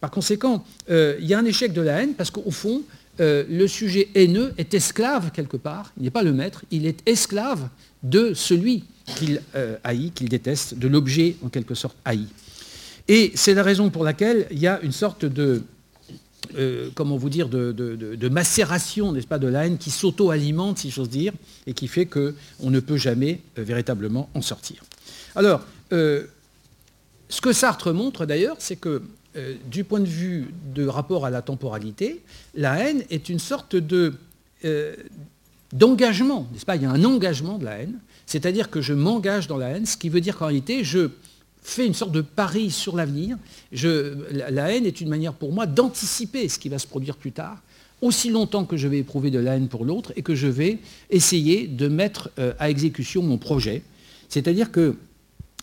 Par 0.00 0.10
conséquent, 0.10 0.62
euh, 0.90 1.16
il 1.20 1.26
y 1.26 1.34
a 1.34 1.38
un 1.38 1.44
échec 1.44 1.72
de 1.72 1.80
la 1.80 2.02
haine 2.02 2.14
parce 2.14 2.30
qu'au 2.30 2.50
fond, 2.50 2.82
euh, 3.20 3.44
le 3.48 3.66
sujet 3.66 4.08
haineux 4.14 4.52
est 4.58 4.74
esclave 4.74 5.30
quelque 5.32 5.56
part, 5.56 5.92
il 5.96 6.04
n'est 6.04 6.10
pas 6.10 6.22
le 6.22 6.32
maître, 6.32 6.64
il 6.70 6.86
est 6.86 7.00
esclave 7.08 7.68
de 8.02 8.34
celui 8.34 8.84
qu'il 9.16 9.40
euh, 9.54 9.76
haït, 9.84 10.12
qu'il 10.14 10.28
déteste, 10.28 10.74
de 10.74 10.88
l'objet 10.88 11.36
en 11.42 11.48
quelque 11.48 11.74
sorte 11.74 11.96
haï. 12.04 12.26
Et 13.08 13.32
c'est 13.34 13.54
la 13.54 13.62
raison 13.62 13.90
pour 13.90 14.04
laquelle 14.04 14.46
il 14.50 14.58
y 14.58 14.66
a 14.66 14.80
une 14.82 14.92
sorte 14.92 15.24
de, 15.24 15.62
comment 16.94 17.16
vous 17.16 17.30
dire, 17.30 17.48
de, 17.48 18.28
macération, 18.28 19.12
n'est-ce 19.12 19.28
pas, 19.28 19.38
de 19.38 19.46
la 19.46 19.66
haine 19.66 19.78
qui 19.78 19.90
s'auto-alimente, 19.90 20.78
si 20.78 20.90
j'ose 20.90 21.08
dire, 21.08 21.32
et 21.68 21.72
qui 21.72 21.86
fait 21.86 22.06
qu'on 22.06 22.34
ne 22.62 22.80
peut 22.80 22.96
jamais 22.96 23.40
véritablement 23.56 24.28
en 24.34 24.42
sortir. 24.42 24.82
Alors, 25.36 25.64
ce 25.90 27.40
que 27.40 27.52
Sartre 27.52 27.92
montre 27.92 28.26
d'ailleurs, 28.26 28.56
c'est 28.58 28.76
que 28.76 29.02
euh, 29.36 29.54
du 29.70 29.84
point 29.84 30.00
de 30.00 30.06
vue 30.06 30.48
de 30.74 30.86
rapport 30.86 31.26
à 31.26 31.30
la 31.30 31.42
temporalité, 31.42 32.22
la 32.54 32.78
haine 32.78 33.04
est 33.10 33.28
une 33.28 33.38
sorte 33.38 33.74
euh, 33.74 34.96
d'engagement, 35.72 36.48
n'est-ce 36.52 36.64
pas? 36.64 36.76
Il 36.76 36.82
y 36.82 36.86
a 36.86 36.90
un 36.90 37.04
engagement 37.04 37.58
de 37.58 37.64
la 37.64 37.78
haine, 37.78 37.98
c'est-à-dire 38.26 38.70
que 38.70 38.80
je 38.80 38.92
m'engage 38.92 39.46
dans 39.46 39.56
la 39.56 39.70
haine, 39.70 39.86
ce 39.86 39.96
qui 39.96 40.08
veut 40.08 40.20
dire 40.20 40.36
qu'en 40.36 40.46
réalité, 40.46 40.84
je 40.84 41.10
fais 41.62 41.86
une 41.86 41.94
sorte 41.94 42.12
de 42.12 42.20
pari 42.20 42.70
sur 42.70 42.96
l'avenir. 42.96 43.36
la, 43.72 44.72
haine 44.72 44.86
est 44.86 45.00
une 45.00 45.08
manière 45.08 45.32
pour 45.32 45.52
moi 45.52 45.66
d'anticiper 45.66 46.48
ce 46.48 46.58
qui 46.58 46.68
va 46.68 46.78
se 46.78 46.86
produire 46.86 47.16
plus 47.16 47.32
tard, 47.32 47.60
aussi 48.02 48.30
longtemps 48.30 48.64
que 48.64 48.76
je 48.76 48.88
vais 48.88 48.98
éprouver 48.98 49.30
de 49.30 49.38
la 49.38 49.56
haine 49.56 49.68
pour 49.68 49.84
l'autre 49.84 50.12
et 50.16 50.22
que 50.22 50.34
je 50.34 50.46
vais 50.46 50.78
essayer 51.10 51.66
de 51.66 51.88
mettre 51.88 52.30
euh, 52.38 52.52
à 52.58 52.70
exécution 52.70 53.22
mon 53.22 53.38
projet. 53.38 53.82
C'est-à-dire 54.28 54.70
que 54.70 54.96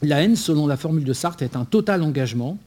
la 0.02 0.22
haine, 0.22 0.36
selon 0.36 0.68
la 0.68 0.78
formule 0.78 1.06
de 1.06 1.14
Sartre, 1.14 1.44
est 1.44 1.56
un 1.56 1.66
total 1.66 2.04
engagement 2.04 2.58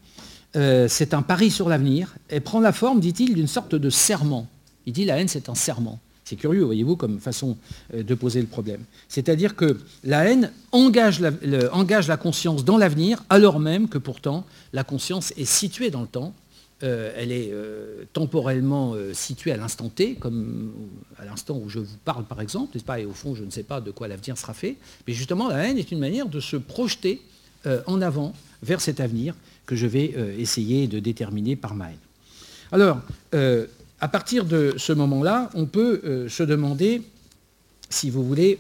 euh, 0.57 0.89
c'est 0.89 1.13
un 1.13 1.23
pari 1.23 1.51
sur 1.51 1.69
l'avenir, 1.69 2.15
et 2.31 2.41
prend 2.41 2.61
la 2.61 2.73
forme, 2.73 3.01
dit-il, 3.01 3.35
d'une 3.35 3.47
sorte 3.47 3.75
de 3.75 3.91
serment. 3.91 4.49
Il 4.87 4.93
dit 4.93 5.05
la 5.05 5.19
haine, 5.19 5.29
c'est 5.29 5.49
un 5.49 5.55
serment. 5.55 6.01
C'est 6.25 6.37
curieux, 6.37 6.63
voyez-vous, 6.63 6.97
comme 6.97 7.21
façon 7.21 7.57
euh, 7.95 8.03
de 8.03 8.15
poser 8.15 8.41
le 8.41 8.47
problème. 8.47 8.81
C'est-à-dire 9.09 9.55
que 9.55 9.79
la 10.03 10.25
haine 10.25 10.51
engage 10.73 11.21
la, 11.21 12.17
conscience 12.17 12.65
dans 12.65 12.79
l'avenir, 12.79 13.23
alors 13.29 13.61
même 13.61 13.89
que 13.89 13.99
pourtant 13.99 14.45
la 14.73 14.83
conscience 14.83 15.33
est 15.37 15.45
située 15.45 15.91
dans 15.91 16.01
le 16.01 16.07
temps. 16.09 16.33
Euh, 16.83 17.11
elle 17.17 17.33
est 17.33 17.53
temporellement 18.13 18.95
située 19.13 19.51
à 19.51 19.57
l'instant 19.57 19.89
T, 19.89 20.15
comme 20.15 20.73
à 21.19 21.25
l'instant 21.25 21.59
où 21.63 21.69
je 21.69 21.79
vous 21.79 21.97
parle 22.05 22.25
par 22.25 22.41
exemple, 22.41 22.73
n'est-ce 22.75 22.85
pas? 22.85 23.01
Et 23.01 23.07
au 23.07 23.13
fond, 23.13 23.35
je 23.35 23.45
ne 23.45 23.51
sais 23.51 23.63
pas 23.63 23.81
de 23.81 23.91
quoi 23.91 24.09
l'avenir 24.09 24.37
sera 24.37 24.53
fait. 24.53 24.77
Mais 25.07 25.13
justement, 25.13 25.49
la 25.49 25.69
haine 25.69 25.79
est 25.79 25.91
une 25.91 26.01
manière 26.01 26.29
de 26.29 26.41
se 26.41 26.57
projeter 26.57 27.23
en 27.87 28.01
avant 28.01 28.33
vers 28.63 28.81
cet 28.81 29.01
avenir 29.01 29.35
que 29.67 29.77
je 29.77 29.87
vais 29.87 30.15
euh, 30.17 30.39
essayer 30.39 30.87
de 30.87 30.99
déterminer 31.01 31.57
par 31.57 31.75
mail. 31.75 31.97
Alors, 32.73 33.01
euh, 33.35 33.67
à 34.01 34.09
partir 34.09 34.45
de 34.45 34.75
ce 34.77 34.93
moment-là, 34.93 35.51
on 35.55 35.67
peut 35.67 36.01
euh, 36.05 36.29
se 36.29 36.43
demander, 36.43 37.03
si 37.91 38.11
vous 38.11 38.25
voulez, 38.25 38.59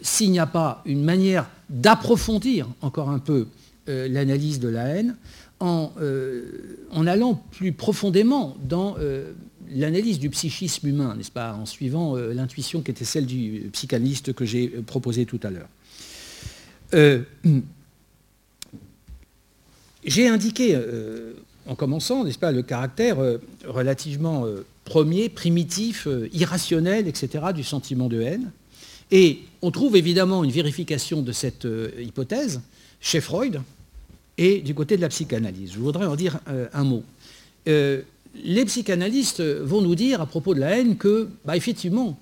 s'il 0.00 0.30
n'y 0.30 0.38
a 0.38 0.46
pas 0.46 0.82
une 0.86 1.04
manière 1.04 1.50
d'approfondir 1.68 2.66
encore 2.80 3.10
un 3.10 3.18
peu 3.18 3.46
l'analyse 3.86 4.58
de 4.58 4.68
la 4.68 4.84
haine 4.84 5.16
en, 5.60 5.92
en, 6.92 7.06
allant 7.06 7.34
plus 7.50 7.72
profondément 7.72 8.56
dans 8.64 8.96
l'analyse 9.70 10.18
du 10.18 10.30
psychisme 10.30 10.88
humain, 10.88 11.14
n'est-ce 11.14 11.30
pas, 11.30 11.52
en 11.52 11.66
suivant 11.66 12.16
l'intuition 12.16 12.80
qui 12.80 12.90
était 12.90 13.04
celle 13.04 13.26
du 13.26 13.68
psychanalyste 13.74 14.32
que 14.32 14.46
j'ai 14.46 14.68
proposé 14.68 15.26
tout 15.26 15.40
à 15.42 15.50
l'heure. 15.50 15.68
J'ai 20.06 20.28
indiqué, 20.28 20.74
euh, 20.74 21.34
en 21.66 21.74
commençant, 21.74 22.24
n'est-ce 22.24 22.38
pas, 22.38 22.52
le 22.52 22.62
caractère 22.62 23.20
euh, 23.20 23.38
relativement 23.66 24.46
euh, 24.46 24.64
premier, 24.84 25.28
primitif, 25.28 26.08
irrationnel, 26.32 27.08
etc., 27.08 27.46
du 27.54 27.64
sentiment 27.64 28.08
de 28.08 28.22
haine. 28.22 28.50
Et 29.10 29.40
on 29.62 29.70
trouve 29.70 29.96
évidemment 29.96 30.42
une 30.44 30.50
vérification 30.50 31.22
de 31.22 31.32
cette 31.32 31.64
euh, 31.64 31.90
hypothèse 32.00 32.60
chez 33.00 33.20
Freud 33.20 33.60
et 34.38 34.60
du 34.60 34.74
côté 34.74 34.96
de 34.96 35.02
la 35.02 35.08
psychanalyse. 35.08 35.72
Je 35.74 35.78
voudrais 35.78 36.06
en 36.06 36.16
dire 36.16 36.40
euh, 36.48 36.66
un 36.72 36.84
mot. 36.84 37.02
Euh, 37.68 38.02
les 38.44 38.64
psychanalystes 38.64 39.40
vont 39.40 39.80
nous 39.80 39.94
dire 39.94 40.20
à 40.20 40.26
propos 40.26 40.54
de 40.54 40.60
la 40.60 40.78
haine 40.78 40.96
que, 40.96 41.28
bah, 41.44 41.56
effectivement, 41.56 42.18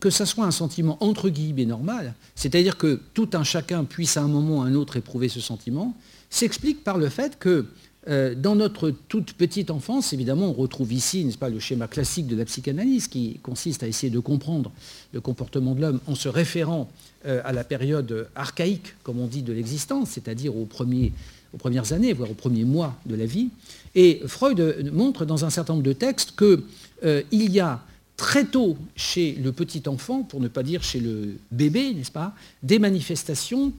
que 0.00 0.08
ça 0.08 0.24
soit 0.24 0.46
un 0.46 0.50
sentiment 0.50 0.96
entre 1.00 1.28
guillemets 1.28 1.66
normal, 1.66 2.14
c'est-à-dire 2.34 2.78
que 2.78 2.98
tout 3.12 3.28
un 3.34 3.44
chacun 3.44 3.84
puisse 3.84 4.16
à 4.16 4.22
un 4.22 4.26
moment 4.26 4.60
ou 4.60 4.62
à 4.62 4.64
un 4.64 4.74
autre 4.74 4.96
éprouver 4.96 5.28
ce 5.28 5.40
sentiment, 5.40 5.94
s'explique 6.32 6.82
par 6.82 6.98
le 6.98 7.08
fait 7.08 7.38
que 7.38 7.66
euh, 8.08 8.34
dans 8.34 8.56
notre 8.56 8.90
toute 8.90 9.34
petite 9.34 9.70
enfance, 9.70 10.12
évidemment, 10.12 10.48
on 10.48 10.52
retrouve 10.52 10.92
ici, 10.92 11.24
n'est-ce 11.24 11.38
pas, 11.38 11.50
le 11.50 11.60
schéma 11.60 11.86
classique 11.86 12.26
de 12.26 12.34
la 12.34 12.44
psychanalyse 12.44 13.06
qui 13.06 13.38
consiste 13.42 13.84
à 13.84 13.86
essayer 13.86 14.10
de 14.10 14.18
comprendre 14.18 14.72
le 15.12 15.20
comportement 15.20 15.74
de 15.74 15.82
l'homme 15.82 16.00
en 16.08 16.16
se 16.16 16.28
référant 16.28 16.90
euh, 17.26 17.40
à 17.44 17.52
la 17.52 17.62
période 17.62 18.28
archaïque, 18.34 18.94
comme 19.04 19.20
on 19.20 19.28
dit, 19.28 19.42
de 19.42 19.52
l'existence, 19.52 20.10
c'est-à-dire 20.10 20.56
aux, 20.56 20.66
premières 20.66 21.92
années, 21.92 22.12
voire 22.12 22.30
aux 22.30 22.34
premiers 22.34 22.64
mois 22.64 22.96
de 23.06 23.14
la 23.14 23.26
vie. 23.26 23.50
Et 23.94 24.22
Freud 24.26 24.90
montre 24.92 25.24
dans 25.24 25.44
un 25.44 25.50
certain 25.50 25.74
nombre 25.74 25.84
de 25.84 25.92
textes 25.92 26.34
qu'il 26.36 26.64
euh, 27.04 27.22
y 27.30 27.60
a 27.60 27.80
très 28.16 28.46
tôt 28.46 28.76
chez 28.96 29.32
le 29.32 29.52
petit 29.52 29.82
enfant, 29.86 30.22
pour 30.22 30.40
ne 30.40 30.48
pas 30.48 30.64
dire 30.64 30.82
chez 30.82 30.98
le 30.98 31.36
bébé, 31.52 31.94
n'est-ce 31.94 32.10
pas, 32.10 32.34
des 32.62 32.78
manifestations 32.78 33.72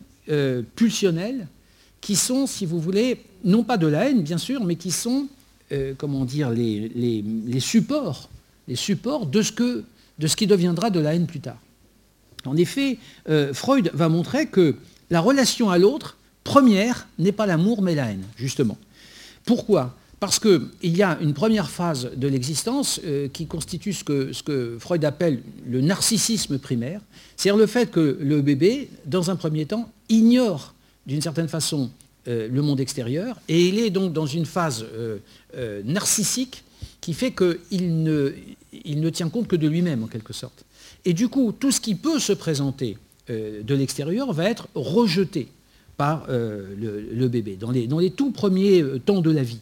pulsionnelles 0.75 1.47
qui 2.03 2.17
sont, 2.17 2.47
si 2.47 2.65
vous 2.65 2.79
voulez, 2.79 3.23
non 3.45 3.63
pas 3.63 3.77
de 3.77 3.87
la 3.87 4.09
haine, 4.09 4.23
bien 4.23 4.37
sûr, 4.37 4.65
mais 4.65 4.75
qui 4.75 4.91
sont, 4.91 5.27
euh, 5.71 5.93
comment 5.97 6.25
dire, 6.25 6.49
les, 6.49 7.59
supports, 7.59 8.29
les 8.67 8.75
supports 8.75 9.25
de 9.25 9.41
ce, 9.41 9.53
que, 9.53 9.85
de 10.19 10.27
ce 10.27 10.35
qui 10.35 10.45
deviendra 10.45 10.89
de 10.89 10.99
la 10.99 11.15
haine 11.15 11.27
plus 11.27 11.39
tard. 11.39 11.59
En 12.45 12.57
effet, 12.57 12.99
euh, 13.29 13.53
Freud 13.53 13.89
va 13.93 14.09
montrer 14.09 14.47
que 14.47 14.75
la 15.09 15.21
relation 15.21 15.69
à 15.69 15.77
l'autre, 15.77 16.17
première, 16.43 17.07
n'est 17.19 17.31
pas 17.31 17.45
l'amour, 17.45 17.81
mais 17.81 17.95
la 17.95 18.11
haine, 18.11 18.25
justement. 18.35 18.77
Pourquoi? 19.45 19.95
Parce 20.19 20.39
qu'il 20.39 20.69
y 20.83 21.03
a 21.03 21.17
une 21.21 21.33
première 21.33 21.69
phase 21.69 22.11
de 22.17 22.27
l'existence 22.27 22.99
euh, 23.05 23.29
qui 23.29 23.47
constitue 23.47 23.93
ce 23.93 24.03
que, 24.03 24.33
ce 24.33 24.43
que 24.43 24.75
Freud 24.77 25.05
appelle 25.05 25.41
le 25.65 25.79
narcissisme 25.79 26.59
primaire, 26.59 26.99
c'est-à-dire 27.37 27.57
le 27.57 27.67
fait 27.67 27.89
que 27.89 28.17
le 28.19 28.41
bébé, 28.41 28.89
dans 29.05 29.31
un 29.31 29.37
premier 29.37 29.65
temps, 29.65 29.89
ignore 30.09 30.72
d'une 31.05 31.21
certaine 31.21 31.47
façon 31.47 31.89
euh, 32.29 32.47
le 32.47 32.61
monde 32.61 32.79
extérieur, 32.79 33.37
et 33.49 33.67
il 33.67 33.79
est 33.79 33.89
donc 33.89 34.13
dans 34.13 34.25
une 34.25 34.45
phase 34.45 34.85
euh, 34.93 35.17
euh, 35.57 35.81
narcissique 35.83 36.63
qui 37.01 37.13
fait 37.13 37.33
qu'il 37.33 38.03
ne, 38.03 39.09
tient 39.09 39.27
compte 39.27 39.49
que 39.49 39.57
de 39.57 39.67
lui-même 39.67 40.03
en 40.03 40.07
quelque 40.07 40.31
sorte. 40.31 40.63
Et 41.03 41.11
du 41.11 41.27
coup, 41.27 41.51
tout 41.51 41.71
ce 41.71 41.81
qui 41.81 41.95
peut 41.95 42.19
se 42.19 42.31
présenter 42.31 42.97
de 43.27 43.75
l'extérieur 43.75 44.31
va 44.31 44.49
être 44.49 44.69
rejeté 44.73 45.49
par 45.97 46.27
le, 46.29 47.27
bébé, 47.27 47.57
dans 47.57 47.71
les, 47.71 48.11
tout 48.11 48.31
premiers 48.31 48.81
temps 49.05 49.19
de 49.19 49.31
la 49.31 49.43
vie. 49.43 49.59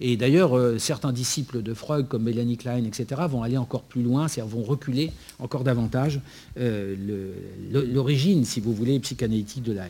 Et 0.00 0.16
d'ailleurs, 0.16 0.58
certains 0.80 1.12
disciples 1.12 1.62
de 1.62 1.74
Freud, 1.74 2.08
comme 2.08 2.22
Mélanie 2.22 2.56
Klein, 2.56 2.84
etc., 2.84 3.20
vont 3.28 3.42
aller 3.42 3.58
encore 3.58 3.82
plus 3.82 4.02
loin, 4.02 4.28
c'est-à-dire 4.28 4.56
vont 4.56 4.62
reculer 4.62 5.10
encore 5.38 5.64
davantage 5.64 6.20
l'origine, 6.56 8.46
si 8.46 8.60
vous 8.60 8.72
voulez, 8.72 8.98
psychanalytique 8.98 9.62
de 9.62 9.72
la. 9.72 9.84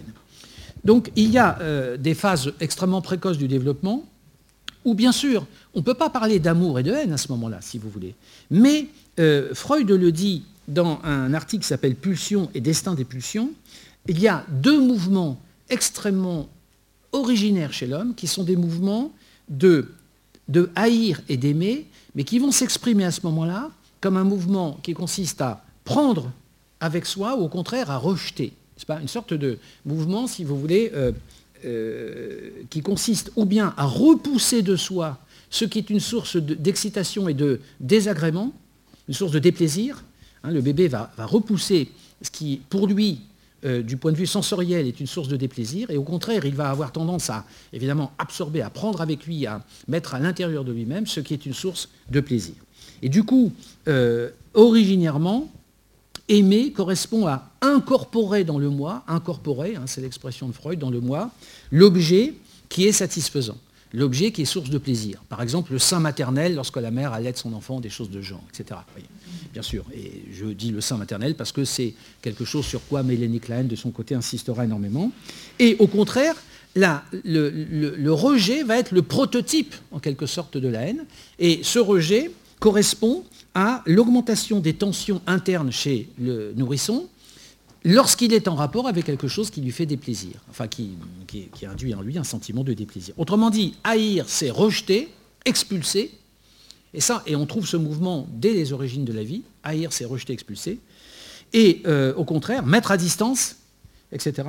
Donc 0.85 1.11
il 1.17 1.31
y 1.31 1.39
a 1.39 1.59
euh, 1.61 1.97
des 1.97 2.15
phases 2.15 2.53
extrêmement 2.61 3.03
précoces 3.03 3.39
du 3.39 3.49
développement 3.49 4.05
où 4.85 4.95
bien 4.95 5.13
sûr 5.13 5.47
on 5.75 5.81
ne 5.81 5.85
peut 5.85 5.95
pas 5.95 6.11
parler 6.11 6.39
d'amour 6.39 6.79
et 6.79 6.83
de 6.83 6.93
haine 6.93 7.13
à 7.13 7.19
ce 7.19 7.31
moment-là, 7.33 7.59
si 7.61 7.79
vous 7.79 7.91
voulez. 7.91 8.15
Mais 8.51 8.87
euh, 9.19 9.55
Freud 9.55 9.91
le 9.91 10.13
dit 10.13 10.45
dans 10.67 11.01
un 11.03 11.35
article 11.35 11.63
qui 11.63 11.69
s'appelle 11.69 11.95
Pulsion 11.95 12.51
et 12.55 12.61
Destin 12.61 12.95
des 12.95 13.05
pulsions, 13.05 13.51
il 14.07 14.21
y 14.21 14.29
a 14.29 14.45
deux 14.49 14.81
mouvements 14.81 15.41
extrêmement 15.71 16.49
originaires 17.13 17.73
chez 17.73 17.87
l'homme 17.87 18.15
qui 18.15 18.27
sont 18.27 18.45
des 18.45 18.57
mouvements 18.57 19.13
de, 19.49 19.89
de 20.49 20.71
haïr 20.77 21.21
et 21.29 21.37
d'aimer, 21.37 21.87
mais 22.15 22.25
qui 22.25 22.39
vont 22.39 22.53
s'exprimer 22.53 23.05
à 23.05 23.11
ce 23.11 23.21
moment-là 23.25 23.71
comme 24.01 24.17
un 24.17 24.25
mouvement 24.25 24.79
qui 24.83 24.95
consiste 24.95 25.41
à 25.41 25.65
prendre 25.85 26.31
avec 26.81 27.07
soi 27.07 27.37
ou 27.37 27.45
au 27.45 27.49
contraire 27.49 27.91
à 27.91 27.97
rejeter 27.97 28.53
pas 28.87 29.01
une 29.01 29.09
sorte 29.09 29.35
de 29.35 29.59
mouvement, 29.85 30.27
si 30.27 30.45
vous 30.45 30.59
voulez, 30.59 30.93
euh, 30.95 31.13
euh, 31.65 32.51
qui 32.71 32.81
consiste 32.81 33.33
ou 33.37 33.45
bien 33.45 33.75
à 33.77 33.85
repousser 33.85 34.63
de 34.63 34.77
soi 34.77 35.19
ce 35.51 35.65
qui 35.65 35.79
est 35.79 35.91
une 35.91 36.01
source 36.01 36.37
d'excitation 36.37 37.29
et 37.29 37.35
de 37.35 37.61
désagrément, 37.81 38.53
une 39.09 39.15
source 39.15 39.33
de 39.33 39.39
déplaisir. 39.39 40.05
Hein, 40.45 40.51
le 40.53 40.61
bébé 40.61 40.89
va, 40.89 41.11
repousser 41.19 41.89
ce 42.23 42.31
qui, 42.31 42.61
pour 42.69 42.87
lui, 42.87 43.23
euh, 43.65 43.83
du 43.83 43.97
point 43.97 44.13
de 44.13 44.17
vue 44.17 44.27
sensoriel, 44.27 44.87
est 44.87 45.01
une 45.01 45.07
source 45.07 45.29
de 45.29 45.37
déplaisir, 45.37 45.91
et 45.91 45.97
au 45.97 46.05
contraire, 46.05 46.45
il 46.45 46.55
va 46.55 46.71
avoir 46.71 46.93
tendance 46.93 47.31
à, 47.31 47.45
évidemment, 47.73 48.13
absorber, 48.19 48.63
à 48.63 48.71
prendre 48.71 49.01
avec 49.01 49.27
lui, 49.27 49.47
à 49.47 49.65
mettre 49.89 50.15
à 50.15 50.21
l'intérieur 50.21 50.65
de 50.65 50.73
lui-même 50.73 51.07
ce 51.07 51.21
qui 51.21 51.35
est 51.35 51.47
une 51.47 51.55
source 51.55 51.89
de 52.11 52.21
plaisir. 52.21 52.55
Et 53.03 53.09
du 53.09 53.25
coup, 53.25 53.53
originairement, 54.55 55.51
aimer 56.29 56.73
correspond 56.73 57.27
à 57.27 57.51
incorporer 57.61 58.45
dans 58.45 58.59
le 58.59 58.71
moi, 58.71 59.03
incorporer, 59.09 59.77
hein, 59.77 59.85
c'est 59.87 60.01
l'expression 60.01 60.49
de 60.49 60.53
Freud, 60.53 60.79
dans 60.79 60.91
le 60.91 61.01
moi, 61.01 61.31
l'objet 61.71 62.35
qui 62.69 62.87
est 62.87 62.93
satisfaisant, 62.93 63.57
l'objet 63.93 64.31
qui 64.31 64.43
est 64.43 64.47
source 64.47 64.71
de 64.71 64.79
plaisir. 64.79 65.23
Par 65.29 65.43
exemple, 65.43 65.73
le 65.73 65.79
sein 65.79 66.01
maternel 66.01 66.55
lorsque 66.55 66.77
la 66.77 66.91
mère 66.91 67.13
allait 67.13 67.33
son 67.35 67.53
enfant, 67.53 67.81
des 67.81 67.89
choses 67.89 68.11
de 68.11 68.21
genre, 68.21 68.43
etc. 68.53 68.81
bien 69.53 69.63
sûr, 69.63 69.85
et 69.95 70.25
je 70.33 70.47
dis 70.47 70.71
le 70.71 70.81
sein 70.81 70.97
maternel 70.97 71.35
parce 71.35 71.53
que 71.53 71.65
c'est 71.65 71.95
quelque 72.21 72.45
chose 72.45 72.67
sur 72.67 72.87
quoi 72.87 73.03
Mélanie 73.03 73.41
Klein, 73.41 73.65
de 73.65 73.77
son 73.77 73.91
côté, 73.91 74.15
insistera 74.15 74.65
énormément. 74.65 75.11
Et 75.59 75.77
au 75.79 75.87
contraire, 75.87 76.35
là, 76.75 77.05
le 77.25 78.11
rejet 78.11 78.63
va 78.63 78.79
être 78.79 78.93
le 78.93 79.03
prototype, 79.03 79.75
en 79.91 79.99
quelque 79.99 80.27
sorte, 80.27 80.59
de 80.59 80.69
la 80.69 80.83
haine. 80.83 81.05
Et 81.39 81.61
ce 81.63 81.79
rejet 81.79 82.31
correspond 82.61 83.25
à 83.55 83.83
l'augmentation 83.87 84.61
des 84.61 84.75
tensions 84.75 85.21
internes 85.27 85.73
chez 85.73 86.09
le 86.19 86.53
nourrisson 86.55 87.09
lorsqu'il 87.85 88.33
est 88.33 88.49
en 88.49 88.55
rapport 88.55 88.87
avec 88.89 89.05
quelque 89.05 89.29
chose 89.29 89.51
qui 89.51 89.61
lui 89.61 89.71
fait 89.71 89.87
déplaisir, 89.87 90.33
enfin 90.51 90.69
qui, 90.69 90.91
induit 91.67 91.95
en 91.95 92.03
lui 92.03 92.19
un 92.19 92.25
sentiment 92.25 92.65
de 92.65 92.73
déplaisir. 92.75 93.15
Autrement 93.17 93.51
dit, 93.51 93.75
haïr, 93.85 94.25
c'est 94.29 94.51
rejeter, 94.51 95.09
expulser, 95.45 96.13
et 96.95 97.01
ça, 97.01 97.23
et 97.27 97.37
on 97.37 97.47
trouve 97.47 97.67
ce 97.67 97.77
mouvement 97.77 98.27
dès 98.33 98.53
les 98.53 98.73
origines 98.73 99.05
de 99.05 99.13
la 99.13 99.23
vie, 99.23 99.43
haïr, 99.63 99.93
c'est 99.93 100.05
rejeter, 100.05 100.33
expulser, 100.33 100.81
et 101.53 101.83
euh, 101.87 102.15
au 102.15 102.25
contraire, 102.25 102.65
mettre 102.67 102.91
à 102.91 102.97
distance, 102.97 103.57
etc. 104.13 104.49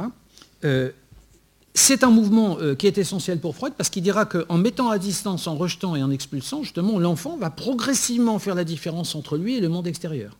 C'est 1.73 2.03
un 2.03 2.09
mouvement 2.09 2.57
euh, 2.59 2.75
qui 2.75 2.87
est 2.87 2.97
essentiel 2.97 3.39
pour 3.39 3.55
Freud 3.55 3.73
parce 3.77 3.89
qu'il 3.89 4.03
dira 4.03 4.25
qu'en 4.25 4.57
mettant 4.57 4.89
à 4.89 4.97
distance, 4.97 5.47
en 5.47 5.55
rejetant 5.55 5.95
et 5.95 6.03
en 6.03 6.11
expulsant, 6.11 6.63
justement, 6.63 6.99
l'enfant 6.99 7.37
va 7.37 7.49
progressivement 7.49 8.39
faire 8.39 8.55
la 8.55 8.63
différence 8.63 9.15
entre 9.15 9.37
lui 9.37 9.55
et 9.55 9.59
le 9.59 9.69
monde 9.69 9.87
extérieur. 9.87 10.35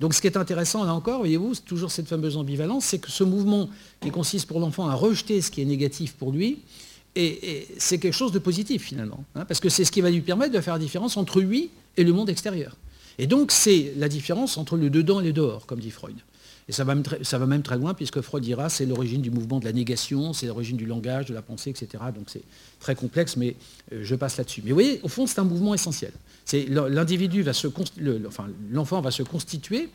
Donc 0.00 0.14
ce 0.14 0.20
qui 0.20 0.26
est 0.26 0.36
intéressant, 0.36 0.84
là 0.84 0.94
encore, 0.94 1.18
voyez-vous, 1.18 1.54
c'est 1.54 1.64
toujours 1.64 1.92
cette 1.92 2.08
fameuse 2.08 2.36
ambivalence, 2.36 2.86
c'est 2.86 2.98
que 2.98 3.10
ce 3.10 3.22
mouvement 3.22 3.70
qui 4.00 4.10
consiste 4.10 4.48
pour 4.48 4.58
l'enfant 4.58 4.88
à 4.88 4.94
rejeter 4.94 5.40
ce 5.40 5.50
qui 5.50 5.62
est 5.62 5.64
négatif 5.64 6.14
pour 6.14 6.32
lui, 6.32 6.58
et, 7.14 7.68
c'est 7.78 7.98
quelque 7.98 8.14
chose 8.14 8.32
de 8.32 8.38
positif 8.40 8.82
finalement, 8.82 9.24
hein, 9.34 9.44
parce 9.44 9.60
que 9.60 9.68
c'est 9.68 9.84
ce 9.84 9.92
qui 9.92 10.00
va 10.00 10.10
lui 10.10 10.22
permettre 10.22 10.52
de 10.52 10.60
faire 10.60 10.74
la 10.74 10.80
différence 10.80 11.16
entre 11.16 11.40
lui 11.40 11.70
et 11.96 12.04
le 12.04 12.12
monde 12.12 12.30
extérieur. 12.30 12.76
Et 13.18 13.26
donc 13.26 13.52
c'est 13.52 13.92
la 13.96 14.08
différence 14.08 14.56
entre 14.56 14.76
le 14.76 14.90
dedans 14.90 15.20
et 15.20 15.24
le 15.24 15.32
dehors, 15.32 15.66
comme 15.66 15.78
dit 15.78 15.90
Freud. 15.90 16.16
Et 16.68 16.72
ça 16.72 16.84
va, 16.84 16.94
même 16.94 17.02
très, 17.02 17.24
ça 17.24 17.38
va 17.38 17.46
même 17.46 17.62
très 17.62 17.76
loin, 17.76 17.92
puisque 17.92 18.20
Freud 18.20 18.42
dira 18.42 18.68
c'est 18.68 18.86
l'origine 18.86 19.20
du 19.20 19.30
mouvement 19.30 19.58
de 19.58 19.64
la 19.64 19.72
négation, 19.72 20.32
c'est 20.32 20.46
l'origine 20.46 20.76
du 20.76 20.86
langage, 20.86 21.26
de 21.26 21.34
la 21.34 21.42
pensée, 21.42 21.70
etc. 21.70 22.04
Donc 22.14 22.26
c'est 22.28 22.42
très 22.78 22.94
complexe, 22.94 23.36
mais 23.36 23.56
euh, 23.92 24.00
je 24.02 24.14
passe 24.14 24.36
là-dessus. 24.36 24.62
Mais 24.64 24.70
vous 24.70 24.76
voyez, 24.76 25.00
au 25.02 25.08
fond, 25.08 25.26
c'est 25.26 25.38
un 25.40 25.44
mouvement 25.44 25.74
essentiel. 25.74 26.12
L'individu 26.68 27.42
va 27.42 27.52
se 27.52 27.68
enfin, 28.26 28.48
l'enfant 28.70 29.00
va 29.00 29.10
se 29.10 29.22
constituer, 29.22 29.88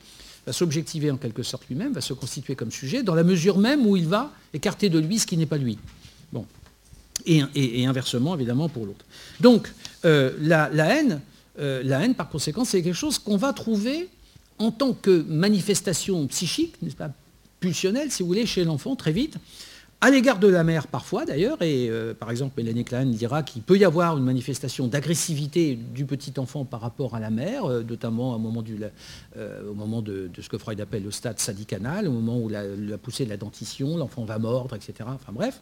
va 0.46 0.54
s'objectiver 0.54 1.12
en 1.12 1.18
quelque 1.18 1.44
sorte 1.44 1.68
lui-même, 1.68 1.94
va 1.94 2.02
se 2.02 2.14
constituer 2.14 2.56
comme 2.56 2.72
sujet, 2.72 3.04
dans 3.04 3.16
la 3.16 3.24
mesure 3.24 3.58
même 3.58 3.86
où 3.86 3.96
il 3.96 4.08
va 4.08 4.32
écarter 4.54 4.90
de 4.90 5.00
lui 5.00 5.20
ce 5.20 5.28
qui 5.28 5.38
n'est 5.38 5.46
pas 5.46 5.58
lui. 5.58 5.78
Bon. 6.32 6.46
Et, 7.26 7.86
inversement, 7.86 8.36
évidemment, 8.36 8.70
pour 8.70 8.86
l'autre. 8.86 9.04
Donc, 9.42 9.72
euh, 10.06 10.32
la, 10.40 10.70
haine, 10.72 11.22
euh, 11.60 11.82
la 11.84 12.04
haine, 12.04 12.16
par 12.16 12.30
conséquent, 12.30 12.64
c'est 12.64 12.82
quelque 12.82 12.96
chose 12.96 13.20
qu'on 13.20 13.38
va 13.38 13.52
trouver 13.52 14.08
en 14.60 14.72
tant 14.72 14.94
que 14.94 15.24
manifestation 15.28 16.26
psychique, 16.28 16.82
n'est-ce 16.82 16.96
pas, 16.96 17.12
pulsionnelle, 17.60 18.12
si 18.12 18.24
vous 18.24 18.28
voulez, 18.28 18.46
chez 18.46 18.64
l'enfant, 18.64 18.96
très 18.96 19.12
vite, 19.12 19.38
à 20.00 20.12
l'égard 20.12 20.38
de 20.38 20.48
la 20.48 20.64
mère 20.64 20.86
parfois 20.86 21.26
d'ailleurs, 21.26 21.60
et 21.64 21.90
euh, 21.90 22.14
par 22.14 22.30
exemple 22.30 22.54
Mélanie 22.58 22.84
Klein 22.84 23.08
dira 23.08 23.42
qu'il 23.42 23.64
peut 23.64 23.80
y 23.80 23.84
avoir 23.84 24.16
une 24.16 24.24
manifestation 24.24 24.88
d'agressivité 24.88 25.76
du 25.76 26.06
petit 26.06 26.34
enfant 26.38 26.66
par 26.66 26.82
rapport 26.82 27.16
à 27.16 27.20
la 27.20 27.32
mère, 27.32 27.66
euh, 27.66 27.82
notamment 27.82 28.36
au 28.36 28.38
moment, 28.38 28.64
euh, 29.38 30.02
de, 30.02 30.42
ce 30.42 30.50
que 30.50 30.60
Freud 30.60 30.80
appelle 30.80 31.04
le 31.04 31.10
stade 31.10 31.40
sadicanal, 31.40 32.08
au 32.08 32.12
moment 32.12 32.38
où 32.38 32.48
la, 32.48 32.64
la 32.64 32.98
poussée 33.00 33.26
de 33.26 33.32
la 33.32 33.38
dentition, 33.38 33.98
l'enfant 33.98 34.24
va 34.24 34.38
mordre, 34.38 34.76
etc. 34.76 34.94
Enfin 35.08 35.32
bref. 35.32 35.62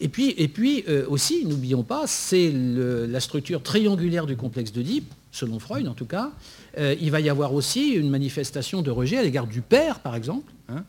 Et 0.00 0.08
puis, 0.08 0.34
et 0.38 0.48
puis 0.48 0.84
aussi, 1.08 1.44
n'oublions 1.44 1.84
pas, 1.84 2.08
c'est 2.08 2.50
la 2.52 3.20
structure 3.20 3.62
triangulaire 3.62 4.26
du 4.26 4.36
complexe 4.36 4.72
d'Oedipe, 4.72 5.12
selon 5.34 5.58
Freud 5.58 5.88
en 5.88 5.94
tout 5.94 6.06
cas. 6.06 6.30
il 6.78 7.10
va 7.10 7.20
y 7.20 7.28
avoir 7.28 7.54
aussi 7.54 7.90
une 7.90 8.08
manifestation 8.08 8.82
de 8.82 8.90
rejet 8.90 9.18
à 9.18 9.22
l'égard 9.22 9.46
du 9.46 9.60
père, 9.60 10.00
par 10.00 10.14
exemple. 10.16 10.54
Hein. 10.68 10.84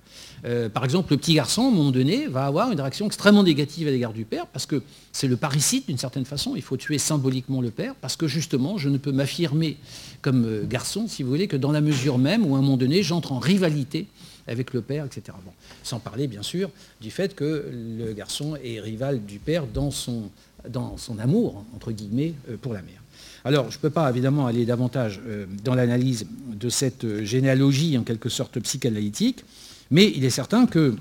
Euh, 0.46 0.70
par 0.70 0.86
exemple, 0.86 1.12
le 1.12 1.18
petit 1.18 1.34
garçon, 1.34 1.64
à 1.64 1.68
un 1.68 1.72
moment 1.72 1.92
donné, 1.92 2.28
va 2.28 2.46
avoir 2.46 2.72
une 2.72 2.80
réaction 2.80 3.08
extrêmement 3.08 3.44
négative 3.44 3.88
à 3.88 3.92
l'égard 3.92 4.14
du 4.14 4.26
père, 4.26 4.48
parce 4.48 4.66
que 4.66 4.82
c'est 5.12 5.28
le 5.28 5.38
parricide 5.38 5.86
d'une 5.88 5.98
certaine 5.98 6.26
façon, 6.26 6.56
il 6.56 6.62
faut 6.62 6.78
tuer 6.78 6.98
symboliquement 6.98 7.62
le 7.62 7.72
père, 7.72 7.96
parce 7.96 8.16
que 8.16 8.28
justement, 8.28 8.78
je 8.78 8.90
ne 8.90 8.98
peux 8.98 9.12
m'affirmer 9.12 9.78
comme 10.22 10.46
euh, 10.46 10.66
garçon, 10.66 11.08
si 11.08 11.24
vous 11.24 11.30
voulez, 11.30 11.48
que 11.48 11.58
dans 11.58 11.72
la 11.72 11.82
mesure 11.82 12.18
même 12.18 12.46
où 12.46 12.56
à 12.56 12.60
un 12.60 12.62
moment 12.62 12.78
donné, 12.78 13.04
j'entre 13.04 13.32
en 13.32 13.40
rivalité 13.40 14.08
avec 14.48 14.74
le 14.74 14.82
père, 14.82 15.06
etc. 15.06 15.36
sans 15.84 16.00
parler, 16.00 16.28
bien 16.28 16.44
sûr, 16.44 16.70
du 17.02 17.10
fait 17.10 17.34
que 17.34 17.66
le 17.72 18.14
garçon 18.14 18.56
est 18.64 18.80
rival 18.80 19.26
du 19.26 19.40
père 19.40 19.66
dans 19.66 19.90
son, 19.90 20.30
dans 20.70 20.98
son 20.98 21.18
amour, 21.18 21.66
entre 21.76 21.92
guillemets, 21.92 22.34
euh, 22.50 22.58
pour 22.58 22.74
la 22.74 22.84
mère. 22.84 23.02
Alors, 23.46 23.70
je 23.70 23.78
ne 23.78 23.82
peux 23.82 23.92
pas 23.92 24.10
évidemment 24.10 24.48
aller 24.48 24.66
davantage 24.66 25.22
dans 25.64 25.76
l'analyse 25.76 26.26
de 26.48 26.68
cette 26.68 27.24
généalogie 27.24 27.98
en 27.98 28.04
quelque 28.04 28.28
sorte 28.28 28.60
psychanalytique, 28.60 29.46
mais 29.92 30.12
il 30.16 30.26
est 30.26 30.32
certain 30.32 30.66
que 30.66 30.96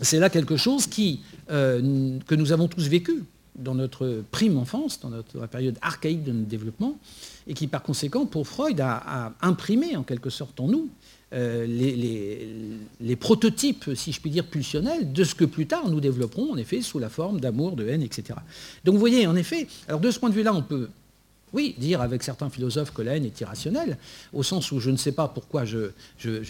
c'est 0.00 0.18
là 0.18 0.30
quelque 0.30 0.56
chose 0.56 0.88
euh, 1.50 2.18
que 2.26 2.34
nous 2.34 2.52
avons 2.52 2.68
tous 2.68 2.88
vécu 2.88 3.24
dans 3.56 3.74
notre 3.74 4.22
prime 4.30 4.58
enfance, 4.58 5.00
dans 5.00 5.08
notre 5.08 5.46
période 5.46 5.78
archaïque 5.80 6.24
de 6.24 6.32
notre 6.32 6.48
développement, 6.48 6.98
et 7.46 7.54
qui 7.54 7.66
par 7.66 7.82
conséquent, 7.82 8.26
pour 8.26 8.46
Freud, 8.46 8.80
a, 8.80 9.32
imprimé 9.40 9.96
en 9.96 10.02
quelque 10.02 10.28
sorte 10.28 10.60
en 10.60 10.68
nous 10.68 10.90
euh, 11.32 11.66
les, 13.00 13.16
prototypes, 13.16 13.90
si 13.94 14.12
je 14.12 14.20
puis 14.20 14.30
dire, 14.30 14.44
pulsionnels 14.44 15.12
de 15.12 15.24
ce 15.24 15.34
que 15.34 15.46
plus 15.46 15.66
tard 15.66 15.88
nous 15.88 16.00
développerons, 16.00 16.52
en 16.52 16.56
effet, 16.56 16.82
sous 16.82 16.98
la 16.98 17.08
forme 17.08 17.40
d'amour, 17.40 17.76
de 17.76 17.88
haine, 17.88 18.02
etc. 18.02 18.38
Donc 18.84 18.94
vous 18.94 19.00
voyez, 19.00 19.26
en 19.26 19.36
effet, 19.36 19.66
alors 19.88 20.00
de 20.00 20.10
ce 20.10 20.18
point 20.18 20.28
de 20.28 20.34
vue-là, 20.34 20.54
on 20.54 20.62
peut 20.62 20.88
oui, 21.56 21.74
dire 21.78 22.02
avec 22.02 22.22
certains 22.22 22.50
philosophes 22.50 22.92
que 22.92 23.00
la 23.00 23.16
haine 23.16 23.24
est 23.24 23.40
irrationnelle, 23.40 23.96
au 24.34 24.42
sens 24.42 24.70
où 24.72 24.78
je 24.78 24.90
ne 24.90 24.98
sais 24.98 25.12
pas 25.12 25.26
pourquoi 25.26 25.64
je, 25.64 25.88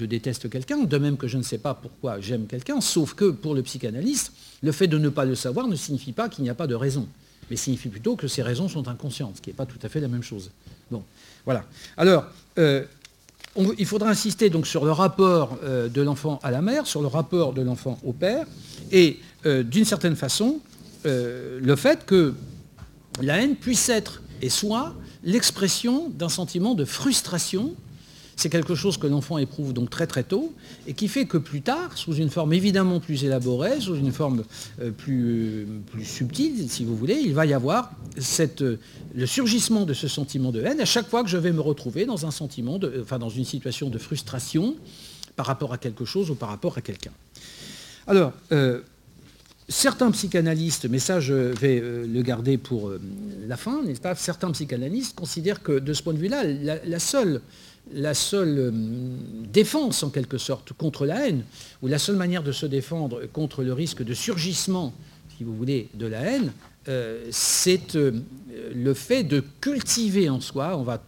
déteste 0.04 0.50
quelqu'un, 0.50 0.78
de 0.78 0.98
même 0.98 1.16
que 1.16 1.28
je 1.28 1.38
ne 1.38 1.44
sais 1.44 1.58
pas 1.58 1.74
pourquoi 1.74 2.20
j'aime 2.20 2.46
quelqu'un, 2.48 2.80
sauf 2.80 3.14
que 3.14 3.30
pour 3.30 3.54
le 3.54 3.62
psychanalyste, 3.62 4.32
le 4.64 4.72
fait 4.72 4.88
de 4.88 4.98
ne 4.98 5.08
pas 5.08 5.24
le 5.24 5.36
savoir 5.36 5.68
ne 5.68 5.76
signifie 5.76 6.10
pas 6.10 6.28
qu'il 6.28 6.42
n'y 6.42 6.50
a 6.50 6.56
pas 6.56 6.66
de 6.66 6.74
raison, 6.74 7.06
mais 7.48 7.54
signifie 7.54 7.88
plutôt 7.88 8.16
que 8.16 8.26
ces 8.26 8.42
raisons 8.42 8.68
sont 8.68 8.88
inconscientes, 8.88 9.36
ce 9.36 9.42
qui 9.42 9.50
n'est 9.50 9.54
pas 9.54 9.64
tout 9.64 9.78
à 9.80 9.88
fait 9.88 10.00
la 10.00 10.08
même 10.08 10.24
chose. 10.24 10.50
Bon, 10.90 11.04
voilà. 11.44 11.64
Alors, 11.96 12.26
euh, 12.58 12.84
il 13.78 13.86
faudra 13.86 14.10
insister 14.10 14.50
donc 14.50 14.66
sur 14.66 14.84
le 14.84 14.90
rapport 14.90 15.56
euh, 15.62 15.88
de 15.88 16.02
l'enfant 16.02 16.40
à 16.42 16.50
la 16.50 16.62
mère, 16.62 16.84
sur 16.84 17.00
le 17.00 17.06
rapport 17.06 17.52
de 17.52 17.62
l'enfant 17.62 17.96
au 18.04 18.12
père, 18.12 18.44
et 18.90 19.20
euh, 19.46 19.62
d'une 19.62 19.84
certaine 19.84 20.16
façon, 20.16 20.58
le 21.04 21.76
fait 21.76 22.04
que 22.04 22.34
la 23.22 23.40
haine 23.40 23.54
puisse 23.54 23.88
être 23.88 24.20
et 24.42 24.50
soit 24.50 24.94
l'expression 25.24 26.10
d'un 26.10 26.28
sentiment 26.28 26.74
de 26.74 26.84
frustration. 26.84 27.74
C'est 28.38 28.50
quelque 28.50 28.74
chose 28.74 28.98
que 28.98 29.06
l'enfant 29.06 29.38
éprouve 29.38 29.72
donc 29.72 29.88
très 29.88 30.06
très 30.06 30.22
tôt 30.22 30.52
et 30.86 30.92
qui 30.92 31.08
fait 31.08 31.24
que 31.24 31.38
plus 31.38 31.62
tard, 31.62 31.96
sous 31.96 32.14
une 32.14 32.28
forme 32.28 32.52
évidemment 32.52 33.00
plus 33.00 33.24
élaborée, 33.24 33.80
sous 33.80 33.94
une 33.94 34.12
forme 34.12 34.44
euh, 34.82 34.90
plus, 34.90 35.66
plus 35.90 36.04
subtile, 36.04 36.68
si 36.68 36.84
vous 36.84 36.94
voulez, 36.94 37.14
il 37.14 37.32
va 37.32 37.46
y 37.46 37.54
avoir 37.54 37.92
euh, 38.60 38.76
le 39.14 39.26
surgissement 39.26 39.86
de 39.86 39.94
ce 39.94 40.06
sentiment 40.06 40.52
de 40.52 40.60
haine 40.60 40.80
à 40.80 40.84
chaque 40.84 41.08
fois 41.08 41.22
que 41.22 41.30
je 41.30 41.38
vais 41.38 41.52
me 41.52 41.62
retrouver 41.62 42.04
dans 42.04 42.26
un 42.26 42.30
sentiment, 42.30 42.78
enfin 43.00 43.18
dans 43.18 43.30
une 43.30 43.46
situation 43.46 43.88
de 43.88 43.96
frustration 43.96 44.76
par 45.34 45.46
rapport 45.46 45.72
à 45.72 45.78
quelque 45.78 46.04
chose 46.04 46.30
ou 46.30 46.34
par 46.34 46.50
rapport 46.50 46.76
à 46.76 46.82
quelqu'un. 46.82 47.12
Euh, 48.08 48.80
Certains 49.68 50.12
psychanalystes, 50.12 50.86
mais 50.88 51.00
ça 51.00 51.18
je 51.18 51.34
vais 51.34 51.80
euh, 51.80 52.06
le 52.06 52.22
garder 52.22 52.56
pour 52.56 52.88
euh, 52.88 53.00
la 53.48 53.56
fin, 53.56 53.82
n'est-ce 53.82 54.00
pas? 54.00 54.14
Certains 54.14 54.52
psychanalystes 54.52 55.16
considèrent 55.16 55.60
que 55.60 55.80
de 55.80 55.92
ce 55.92 56.04
point 56.04 56.12
de 56.12 56.18
vue-là, 56.18 56.44
la, 56.44 56.98
seule, 57.00 57.40
la 57.92 58.14
seule 58.14 58.58
euh, 58.58 58.70
défense 59.52 60.04
en 60.04 60.10
quelque 60.10 60.38
sorte 60.38 60.72
contre 60.72 61.04
la 61.04 61.26
haine, 61.26 61.42
ou 61.82 61.88
la 61.88 61.98
seule 61.98 62.14
manière 62.14 62.44
de 62.44 62.52
se 62.52 62.64
défendre 62.64 63.26
contre 63.32 63.64
le 63.64 63.72
risque 63.72 64.04
de 64.04 64.14
surgissement, 64.14 64.94
si 65.36 65.42
vous 65.42 65.56
voulez, 65.56 65.88
de 65.94 66.06
la 66.06 66.20
haine, 66.20 66.52
c'est 67.32 67.94
le 67.94 68.94
fait 68.94 69.24
de 69.24 69.42
cultiver 69.60 70.28
en 70.28 70.40
soi, 70.40 70.78
on 70.78 70.84
va, 70.84 71.02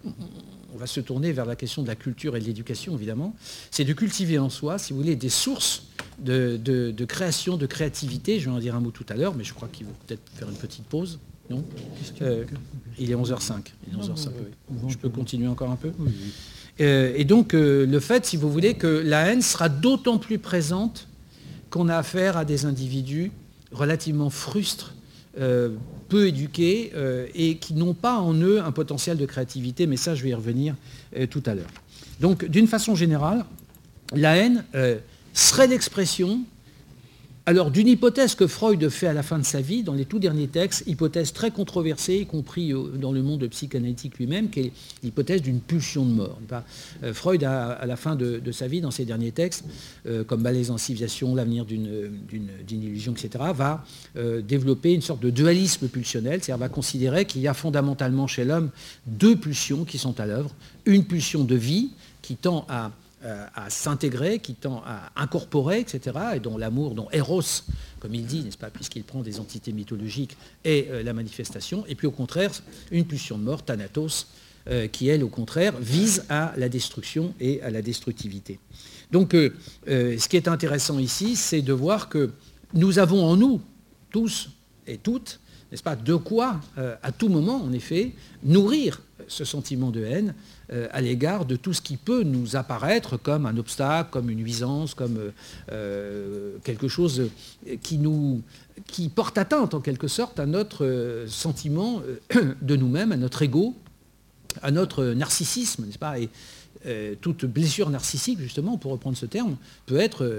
on 0.78 0.80
va 0.80 0.86
se 0.86 1.00
tourner 1.00 1.32
vers 1.32 1.44
la 1.44 1.56
question 1.56 1.82
de 1.82 1.88
la 1.88 1.96
culture 1.96 2.36
et 2.36 2.40
de 2.40 2.44
l'éducation 2.44 2.94
évidemment, 2.94 3.34
c'est 3.72 3.84
de 3.84 3.92
cultiver 3.92 4.38
en 4.38 4.48
soi, 4.48 4.78
si 4.78 4.92
vous 4.92 5.00
voulez, 5.00 5.16
des 5.16 5.28
sources 5.28 5.88
de, 6.20 7.04
création, 7.04 7.56
de 7.56 7.66
créativité. 7.66 8.38
Je 8.38 8.48
vais 8.48 8.54
en 8.54 8.60
dire 8.60 8.76
un 8.76 8.80
mot 8.80 8.92
tout 8.92 9.04
à 9.08 9.14
l'heure, 9.14 9.34
mais 9.34 9.42
je 9.42 9.54
crois 9.54 9.66
qu'il 9.72 9.86
faut 9.86 9.92
peut-être 10.06 10.22
faire 10.36 10.48
une 10.48 10.56
petite 10.56 10.84
pause. 10.84 11.18
Non 11.50 11.64
euh, 12.22 12.44
Il 12.96 13.10
est 13.10 13.14
11h05. 13.16 13.72
Je 14.86 14.96
peux 14.98 15.08
continuer 15.08 15.48
encore 15.48 15.70
un 15.72 15.76
peu 15.76 15.90
euh, 16.80 17.12
Et 17.16 17.24
donc, 17.24 17.54
euh, 17.54 17.84
le 17.84 17.98
fait, 17.98 18.24
si 18.24 18.36
vous 18.36 18.50
voulez, 18.50 18.74
que 18.74 18.86
la 18.86 19.32
haine 19.32 19.42
sera 19.42 19.68
d'autant 19.68 20.18
plus 20.18 20.38
présente 20.38 21.08
qu'on 21.70 21.88
a 21.88 21.96
affaire 21.96 22.36
à 22.36 22.44
des 22.44 22.66
individus 22.66 23.32
relativement 23.72 24.30
frustres, 24.30 24.94
peu 26.08 26.26
éduqués 26.26 26.92
et 27.34 27.56
qui 27.56 27.74
n'ont 27.74 27.94
pas 27.94 28.18
en 28.18 28.34
eux 28.34 28.60
un 28.60 28.72
potentiel 28.72 29.16
de 29.16 29.26
créativité, 29.26 29.86
mais 29.86 29.96
ça, 29.96 30.14
je 30.14 30.22
vais 30.22 30.30
y 30.30 30.34
revenir 30.34 30.74
tout 31.30 31.42
à 31.46 31.54
l'heure. 31.54 31.70
Donc, 32.20 32.44
d'une 32.44 32.66
façon 32.66 32.94
générale, 32.94 33.44
la 34.14 34.36
haine 34.36 34.64
serait 35.32 35.66
l'expression 35.66 36.40
alors 37.48 37.70
d'une 37.70 37.88
hypothèse 37.88 38.34
que 38.34 38.46
Freud 38.46 38.90
fait 38.90 39.06
à 39.06 39.14
la 39.14 39.22
fin 39.22 39.38
de 39.38 39.42
sa 39.42 39.62
vie, 39.62 39.82
dans 39.82 39.94
les 39.94 40.04
tout 40.04 40.18
derniers 40.18 40.48
textes, 40.48 40.84
hypothèse 40.86 41.32
très 41.32 41.50
controversée, 41.50 42.18
y 42.18 42.26
compris 42.26 42.74
euh, 42.74 42.88
dans 42.88 43.10
le 43.10 43.22
monde 43.22 43.48
psychanalytique 43.48 44.18
lui-même, 44.18 44.50
qui 44.50 44.60
est 44.60 44.72
l'hypothèse 45.02 45.40
d'une 45.40 45.60
pulsion 45.60 46.04
de 46.04 46.10
mort. 46.10 46.38
Euh, 47.02 47.14
Freud, 47.14 47.42
à 47.44 47.86
la 47.86 47.96
fin 47.96 48.16
de, 48.16 48.52
sa 48.52 48.66
vie, 48.66 48.82
dans 48.82 48.90
ses 48.90 49.06
derniers 49.06 49.32
textes, 49.32 49.64
euh, 50.04 50.24
comme 50.24 50.42
Malaise 50.42 50.70
en 50.70 50.76
civilisation, 50.76 51.34
l'avenir 51.34 51.64
d'une 51.64 52.10
illusion, 52.70 53.14
etc., 53.14 53.42
va 53.54 53.82
développer 54.42 54.92
une 54.92 55.00
sorte 55.00 55.20
de 55.20 55.30
dualisme 55.30 55.88
pulsionnel, 55.88 56.42
c'est-à-dire 56.42 56.58
va 56.58 56.68
considérer 56.68 57.24
qu'il 57.24 57.40
y 57.40 57.48
a 57.48 57.54
fondamentalement 57.54 58.26
chez 58.26 58.44
l'homme 58.44 58.68
deux 59.06 59.36
pulsions 59.36 59.86
qui 59.86 59.96
sont 59.96 60.20
à 60.20 60.26
l'œuvre, 60.26 60.50
une 60.84 61.04
pulsion 61.04 61.44
de 61.44 61.54
vie 61.54 61.92
qui 62.20 62.36
tend 62.36 62.66
à 62.68 62.90
à 63.22 63.68
s'intégrer, 63.68 64.38
qui 64.38 64.54
tend 64.54 64.82
à 64.86 65.10
incorporer, 65.16 65.80
etc., 65.80 66.16
et 66.36 66.40
dont 66.40 66.56
l'amour, 66.56 66.94
dont 66.94 67.08
Eros, 67.12 67.42
comme 67.98 68.14
il 68.14 68.26
dit, 68.26 68.44
n'est-ce 68.44 68.58
pas, 68.58 68.70
puisqu'il 68.70 69.02
prend 69.02 69.22
des 69.22 69.40
entités 69.40 69.72
mythologiques, 69.72 70.36
est 70.64 70.88
euh, 70.90 71.02
la 71.02 71.12
manifestation, 71.12 71.84
et 71.88 71.94
puis 71.94 72.06
au 72.06 72.12
contraire, 72.12 72.52
une 72.92 73.04
pulsion 73.04 73.36
de 73.36 73.42
mort, 73.42 73.64
Thanatos, 73.64 74.28
euh, 74.68 74.86
qui, 74.86 75.08
elle, 75.08 75.24
au 75.24 75.28
contraire, 75.28 75.74
vise 75.80 76.24
à 76.28 76.52
la 76.56 76.68
destruction 76.68 77.34
et 77.40 77.60
à 77.62 77.70
la 77.70 77.82
destructivité. 77.82 78.60
Donc, 79.10 79.32
ce 79.32 80.28
qui 80.28 80.36
est 80.36 80.48
intéressant 80.48 80.98
ici, 80.98 81.34
c'est 81.34 81.62
de 81.62 81.72
voir 81.72 82.10
que 82.10 82.30
nous 82.74 82.98
avons 82.98 83.24
en 83.24 83.36
nous, 83.36 83.62
tous 84.10 84.50
et 84.86 84.98
toutes, 84.98 85.40
n'est-ce 85.70 85.82
pas, 85.82 85.96
de 85.96 86.14
quoi, 86.14 86.60
à 86.76 87.10
tout 87.10 87.30
moment, 87.30 87.62
en 87.64 87.72
effet, 87.72 88.12
nourrir 88.42 89.00
ce 89.28 89.44
sentiment 89.44 89.90
de 89.90 90.04
haine 90.04 90.34
euh, 90.72 90.88
à 90.90 91.00
l'égard 91.00 91.44
de 91.44 91.56
tout 91.56 91.72
ce 91.72 91.80
qui 91.80 91.96
peut 91.96 92.22
nous 92.22 92.56
apparaître 92.56 93.16
comme 93.16 93.46
un 93.46 93.56
obstacle, 93.56 94.10
comme 94.10 94.30
une 94.30 94.38
nuisance, 94.38 94.94
comme 94.94 95.16
euh, 95.16 95.30
euh, 95.72 96.56
quelque 96.64 96.88
chose 96.88 97.30
qui, 97.82 97.98
nous, 97.98 98.42
qui 98.86 99.08
porte 99.08 99.38
atteinte 99.38 99.74
en 99.74 99.80
quelque 99.80 100.08
sorte 100.08 100.40
à 100.40 100.46
notre 100.46 101.24
sentiment 101.28 102.02
de 102.62 102.76
nous-mêmes, 102.76 103.12
à 103.12 103.16
notre 103.16 103.42
ego, 103.42 103.74
à 104.62 104.70
notre 104.70 105.04
narcissisme, 105.04 105.86
n'est-ce 105.86 105.98
pas? 105.98 106.18
Et 106.18 106.28
toute 107.20 107.44
blessure 107.44 107.90
narcissique, 107.90 108.38
justement, 108.38 108.78
pour 108.78 108.92
reprendre 108.92 109.16
ce 109.16 109.26
terme, 109.26 109.56
peut 109.86 109.98
être 109.98 110.32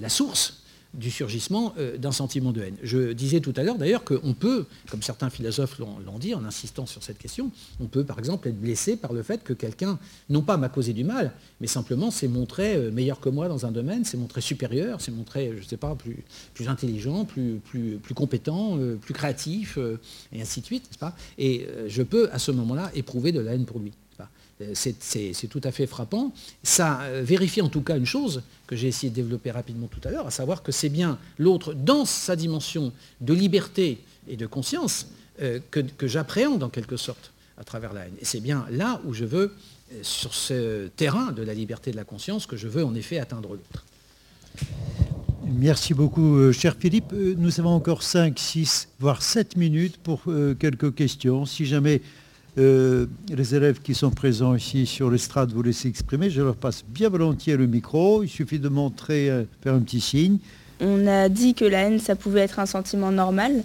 la 0.00 0.08
source 0.08 0.63
du 0.94 1.10
surgissement 1.10 1.74
euh, 1.78 1.96
d'un 1.98 2.12
sentiment 2.12 2.52
de 2.52 2.62
haine. 2.62 2.76
Je 2.82 3.12
disais 3.12 3.40
tout 3.40 3.52
à 3.56 3.62
l'heure 3.62 3.76
d'ailleurs 3.76 4.04
qu'on 4.04 4.34
peut, 4.34 4.66
comme 4.90 5.02
certains 5.02 5.30
philosophes 5.30 5.78
l'ont 5.78 6.18
dit 6.18 6.34
en 6.34 6.44
insistant 6.44 6.86
sur 6.86 7.02
cette 7.02 7.18
question, 7.18 7.50
on 7.80 7.86
peut 7.86 8.04
par 8.04 8.18
exemple 8.18 8.48
être 8.48 8.60
blessé 8.60 8.96
par 8.96 9.12
le 9.12 9.22
fait 9.22 9.42
que 9.42 9.52
quelqu'un, 9.52 9.98
non 10.30 10.42
pas 10.42 10.56
m'a 10.56 10.68
causé 10.68 10.92
du 10.92 11.04
mal, 11.04 11.32
mais 11.60 11.66
simplement 11.66 12.10
s'est 12.10 12.28
montré 12.28 12.76
euh, 12.76 12.90
meilleur 12.90 13.20
que 13.20 13.28
moi 13.28 13.48
dans 13.48 13.66
un 13.66 13.72
domaine, 13.72 14.04
s'est 14.04 14.16
montré 14.16 14.40
supérieur, 14.40 15.00
s'est 15.00 15.10
montré, 15.10 15.52
je 15.54 15.62
ne 15.62 15.68
sais 15.68 15.76
pas, 15.76 15.96
plus, 15.96 16.68
intelligent, 16.68 17.24
plus, 17.24 17.60
plus, 17.64 17.98
plus 17.98 18.14
compétent, 18.14 18.78
euh, 18.78 18.96
plus 18.96 19.14
créatif, 19.14 19.78
et 20.32 20.40
ainsi 20.40 20.60
de 20.60 20.66
suite, 20.66 20.84
n'est-ce 20.84 20.98
pas? 20.98 21.14
Et 21.38 21.66
je 21.88 22.02
peux 22.02 22.30
à 22.32 22.38
ce 22.38 22.50
moment-là 22.52 22.90
éprouver 22.94 23.32
de 23.32 23.40
la 23.40 23.54
haine 23.54 23.64
pour 23.64 23.78
lui. 23.78 23.92
Euh, 24.60 24.72
c'est 24.74 25.48
tout 25.48 25.60
à 25.64 25.72
fait 25.72 25.86
frappant. 25.86 26.32
Ça 26.62 27.02
euh, 27.02 27.22
vérifie 27.24 27.60
en 27.60 27.68
tout 27.68 27.80
cas 27.80 27.96
une 27.96 28.06
chose 28.06 28.42
que 28.66 28.76
j'ai 28.76 28.88
essayé 28.88 29.10
de 29.10 29.14
développer 29.14 29.50
rapidement 29.50 29.88
tout 29.88 30.06
à 30.06 30.10
l'heure, 30.10 30.26
à 30.26 30.30
savoir 30.30 30.62
que 30.62 30.70
c'est 30.70 30.88
bien 30.88 31.18
l'autre, 31.38 31.74
dans 31.74 32.04
sa 32.04 32.36
dimension 32.36 32.92
de 33.20 33.34
liberté 33.34 33.98
et 34.28 34.36
de 34.36 34.46
conscience, 34.46 35.08
euh, 35.42 35.58
que, 35.70 36.06
j'appréhende 36.06 36.62
en 36.62 36.68
quelque 36.68 36.96
sorte 36.96 37.32
à 37.58 37.64
travers 37.64 37.92
la 37.92 38.06
haine. 38.06 38.14
Et 38.20 38.24
c'est 38.24 38.40
bien 38.40 38.66
là 38.70 39.00
où 39.04 39.12
je 39.12 39.24
veux, 39.24 39.52
sur 40.02 40.34
ce 40.34 40.88
terrain 40.88 41.30
de 41.30 41.42
la 41.42 41.54
liberté 41.54 41.92
de 41.92 41.96
la 41.96 42.04
conscience, 42.04 42.46
que 42.46 42.56
je 42.56 42.66
veux 42.66 42.84
en 42.84 42.94
effet 42.94 43.18
atteindre 43.18 43.50
l'autre. 43.50 43.84
Merci 45.46 45.94
beaucoup, 45.94 46.52
cher 46.52 46.74
Philippe. 46.78 47.12
Nous 47.12 47.60
avons 47.60 47.70
encore 47.70 48.02
5, 48.02 48.36
6, 48.36 48.88
voire 48.98 49.22
7 49.22 49.56
minutes 49.56 49.98
pour 49.98 50.22
quelques 50.58 50.94
questions. 50.94 51.44
Si 51.44 51.64
jamais 51.64 52.02
les 52.56 53.54
élèves 53.54 53.80
qui 53.80 53.94
sont 53.94 54.10
présents 54.10 54.54
ici 54.54 54.86
sur 54.86 55.10
l'estrade 55.10 55.52
vous 55.52 55.62
laissent 55.62 55.86
exprimer, 55.86 56.30
je 56.30 56.42
leur 56.42 56.56
passe 56.56 56.84
bien 56.86 57.08
volontiers 57.08 57.56
le 57.56 57.66
micro. 57.66 58.22
Il 58.22 58.28
suffit 58.28 58.58
de 58.58 58.68
montrer, 58.68 59.30
faire 59.62 59.74
un 59.74 59.80
petit 59.80 60.00
signe. 60.00 60.38
On 60.80 61.06
a 61.06 61.28
dit 61.28 61.54
que 61.54 61.64
la 61.64 61.82
haine, 61.82 61.98
ça 61.98 62.16
pouvait 62.16 62.40
être 62.40 62.58
un 62.58 62.66
sentiment 62.66 63.10
normal. 63.10 63.62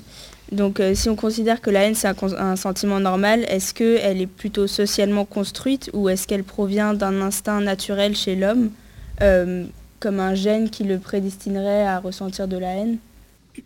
Donc 0.51 0.81
si 0.95 1.09
on 1.09 1.15
considère 1.15 1.61
que 1.61 1.69
la 1.69 1.81
haine, 1.81 1.95
c'est 1.95 2.07
un, 2.07 2.55
sentiment 2.55 2.99
normal, 2.99 3.45
est-ce 3.49 3.73
qu'elle 3.73 4.21
est 4.21 4.27
plutôt 4.27 4.65
socialement 4.65 5.25
construite 5.25 5.91
ou 5.93 6.09
est-ce 6.09 6.27
qu'elle 6.27 6.43
provient 6.43 6.93
d'un 6.93 7.21
instinct 7.21 7.61
naturel 7.61 8.15
chez 8.15 8.35
l'homme 8.35 8.69
comme 9.99 10.19
un 10.19 10.33
gène 10.33 10.69
qui 10.69 10.83
le 10.83 10.97
prédestinerait 10.97 11.85
à 11.85 11.99
ressentir 11.99 12.47
de 12.47 12.57
la 12.57 12.75
haine? 12.75 12.97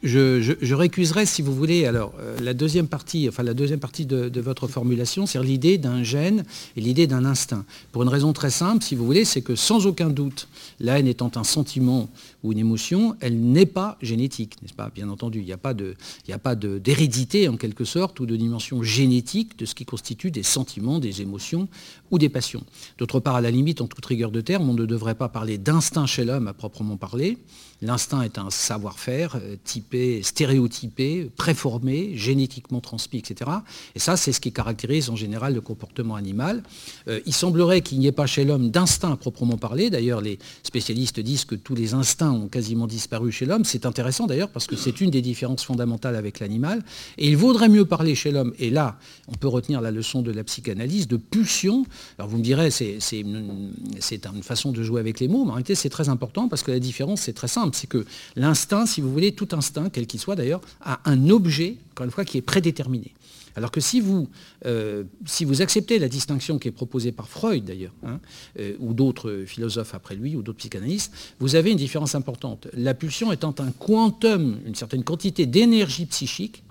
Je, 0.02 0.74
récuserais, 0.74 1.26
si 1.26 1.42
vous 1.42 1.54
voulez, 1.54 1.86
alors 1.86 2.14
euh, 2.20 2.38
la 2.42 2.54
deuxième 2.54 2.88
partie, 2.88 3.28
enfin 3.28 3.44
la 3.44 3.54
deuxième 3.54 3.80
partie 3.80 4.06
de, 4.06 4.42
votre 4.42 4.68
formulation, 4.68 5.26
c'est 5.26 5.42
l'idée 5.42 5.78
d'un 5.78 6.04
gène 6.04 6.44
et 6.76 6.82
l'idée 6.82 7.08
d'un 7.08 7.26
instinct. 7.26 7.66
Pour 7.92 8.04
une 8.04 8.10
raison 8.10 8.34
très 8.34 8.50
simple, 8.50 8.84
si 8.84 8.96
vous 8.96 9.06
voulez, 9.06 9.26
c'est 9.26 9.42
que 9.42 9.56
sans 9.56 9.86
aucun 9.86 10.10
doute, 10.10 10.48
la 10.80 11.00
haine 11.00 11.08
étant 11.08 11.32
un 11.36 11.44
sentiment 11.44 12.10
ou 12.44 12.52
une 12.52 12.60
émotion, 12.60 13.16
elle 13.20 13.40
n'est 13.40 13.66
pas 13.66 13.98
génétique, 14.02 14.62
n'est-ce 14.62 14.74
pas? 14.74 14.92
Bien 14.94 15.10
entendu, 15.10 15.40
il 15.40 15.46
n'y 15.46 15.54
a 15.54 15.58
pas 15.58 16.56
d'hérédité 16.56 17.48
en 17.48 17.58
quelque 17.58 17.86
sorte 17.86 18.20
ou 18.20 18.26
de 18.26 18.36
dimension 18.36 18.84
génétique 18.84 19.58
de 19.58 19.66
ce 19.66 19.76
qui 19.76 19.86
constitue 19.86 20.32
des 20.32 20.44
sentiments, 20.44 21.00
des 21.00 21.22
émotions 21.22 21.68
ou 22.12 22.20
des 22.20 22.30
passions. 22.30 22.64
D'autre 22.98 23.20
part, 23.20 23.36
à 23.36 23.42
la 23.42 23.52
limite, 23.52 23.82
en 23.82 23.88
toute 23.88 24.06
rigueur 24.06 24.32
de 24.32 24.42
terme, 24.42 24.70
on 24.70 24.74
ne 24.74 24.86
devrait 24.86 25.16
pas 25.16 25.30
parler 25.30 25.58
d'instinct 25.58 26.06
chez 26.06 26.26
l'homme 26.26 26.48
à 26.48 26.54
proprement 26.54 26.98
parler. 26.98 27.38
L'instinct 27.82 28.22
est 28.22 28.38
un 28.38 28.50
savoir-faire 28.50 29.36
euh, 29.36 29.56
typé, 29.64 30.24
stéréotypé, 30.24 31.30
préformé, 31.36 32.16
génétiquement 32.16 32.80
transmis, 32.80 33.20
etc. 33.20 33.52
Et 33.96 34.00
ça, 34.00 34.16
c'est 34.16 34.32
ce 34.32 34.40
qui 34.40 34.52
caractérise 34.52 35.10
en 35.10 35.16
général 35.16 35.54
le 35.54 35.62
comportement 35.62 36.16
animal. 36.16 36.64
Euh, 37.08 37.20
il 37.26 37.34
semblerait 37.34 37.82
qu'il 37.82 38.00
n'y 38.00 38.08
ait 38.08 38.12
pas 38.12 38.26
chez 38.26 38.46
l'homme 38.46 38.70
d'instinct 38.70 39.12
à 39.12 39.18
proprement 39.18 39.58
parler. 39.58 39.90
D'ailleurs, 39.90 40.22
les 40.22 40.40
spécialistes 40.64 41.20
disent 41.20 41.46
que 41.46 41.56
tous 41.56 41.76
les 41.76 41.94
instincts 41.94 42.32
ont 42.32 42.48
quasiment 42.48 42.88
disparu 42.88 43.32
chez 43.32 43.46
l'homme. 43.46 43.66
C'est 43.66 43.86
intéressant 43.86 44.28
d'ailleurs 44.28 44.50
parce 44.50 44.68
que 44.68 44.76
c'est 44.76 45.02
une 45.02 45.10
des 45.10 45.22
différences 45.22 45.64
fondamentales 45.64 46.16
avec 46.16 46.40
l'animal. 46.40 46.84
Et 47.18 47.28
il 47.28 47.38
vaudrait 47.38 47.70
mieux 47.70 47.86
parler 47.86 48.16
chez 48.16 48.32
l'homme, 48.32 48.54
et 48.60 48.70
là, 48.70 48.98
on 49.28 49.34
peut 49.34 49.48
retenir 49.48 49.82
la 49.82 49.92
leçon 49.92 50.22
de 50.22 50.32
la 50.32 50.44
psychanalyse, 50.44 51.08
de 51.08 51.18
pulsion. 51.18 51.86
Alors 52.18 52.30
vous 52.30 52.38
me 52.38 52.44
direz, 52.44 52.72
c'est 52.72 53.00
une, 53.12 53.74
une 54.34 54.44
façon 54.44 54.72
de 54.72 54.84
jouer 54.84 55.00
avec 55.00 55.20
les 55.20 55.28
mots, 55.28 55.44
mais 55.44 55.52
en 55.52 55.56
réalité, 55.56 55.76
c'est 55.76 55.90
très 55.90 56.10
important 56.10 56.48
parce 56.48 56.64
que 56.64 56.72
la 56.72 56.80
différence, 56.80 57.22
c'est 57.22 57.34
très 57.34 57.48
simple 57.48 57.63
c'est 57.74 57.88
que 57.88 58.06
l'instinct, 58.36 58.86
si 58.86 59.02
vous 59.02 59.12
voulez, 59.12 59.34
tout 59.34 59.50
instinct, 59.54 59.90
quel 59.90 60.08
qu'il 60.08 60.20
soit 60.20 60.36
d'ailleurs, 60.36 60.62
a 60.82 61.00
un 61.10 61.30
objet, 61.30 61.78
encore 61.92 62.06
une 62.06 62.12
fois, 62.12 62.26
qui 62.26 62.38
est 62.38 62.42
prédéterminé. 62.42 63.14
Alors 63.56 63.72
que 63.72 63.82
si 63.82 64.02
vous, 64.02 64.30
euh, 64.66 65.04
acceptez 65.60 66.00
la 66.00 66.10
distinction 66.10 66.58
qui 66.58 66.68
est 66.68 66.72
proposée 66.72 67.12
par 67.12 67.30
Freud 67.30 67.64
d'ailleurs, 67.64 67.94
hein, 68.04 68.20
euh, 68.60 68.76
ou 68.80 68.94
d'autres 68.94 69.44
philosophes 69.46 69.94
après 69.94 70.16
lui, 70.16 70.36
ou 70.36 70.42
d'autres 70.42 70.58
psychanalystes, 70.58 71.14
vous 71.40 71.56
avez 71.56 71.72
une 71.72 71.78
différence 71.78 72.16
importante. 72.16 72.68
La 72.74 72.94
pulsion 72.94 73.32
étant 73.32 73.56
un 73.60 73.72
quantum, 73.72 74.60
une 74.66 74.76
certaine 74.76 75.04
quantité 75.04 75.46
d'énergie 75.46 76.06
psychique, 76.08 76.64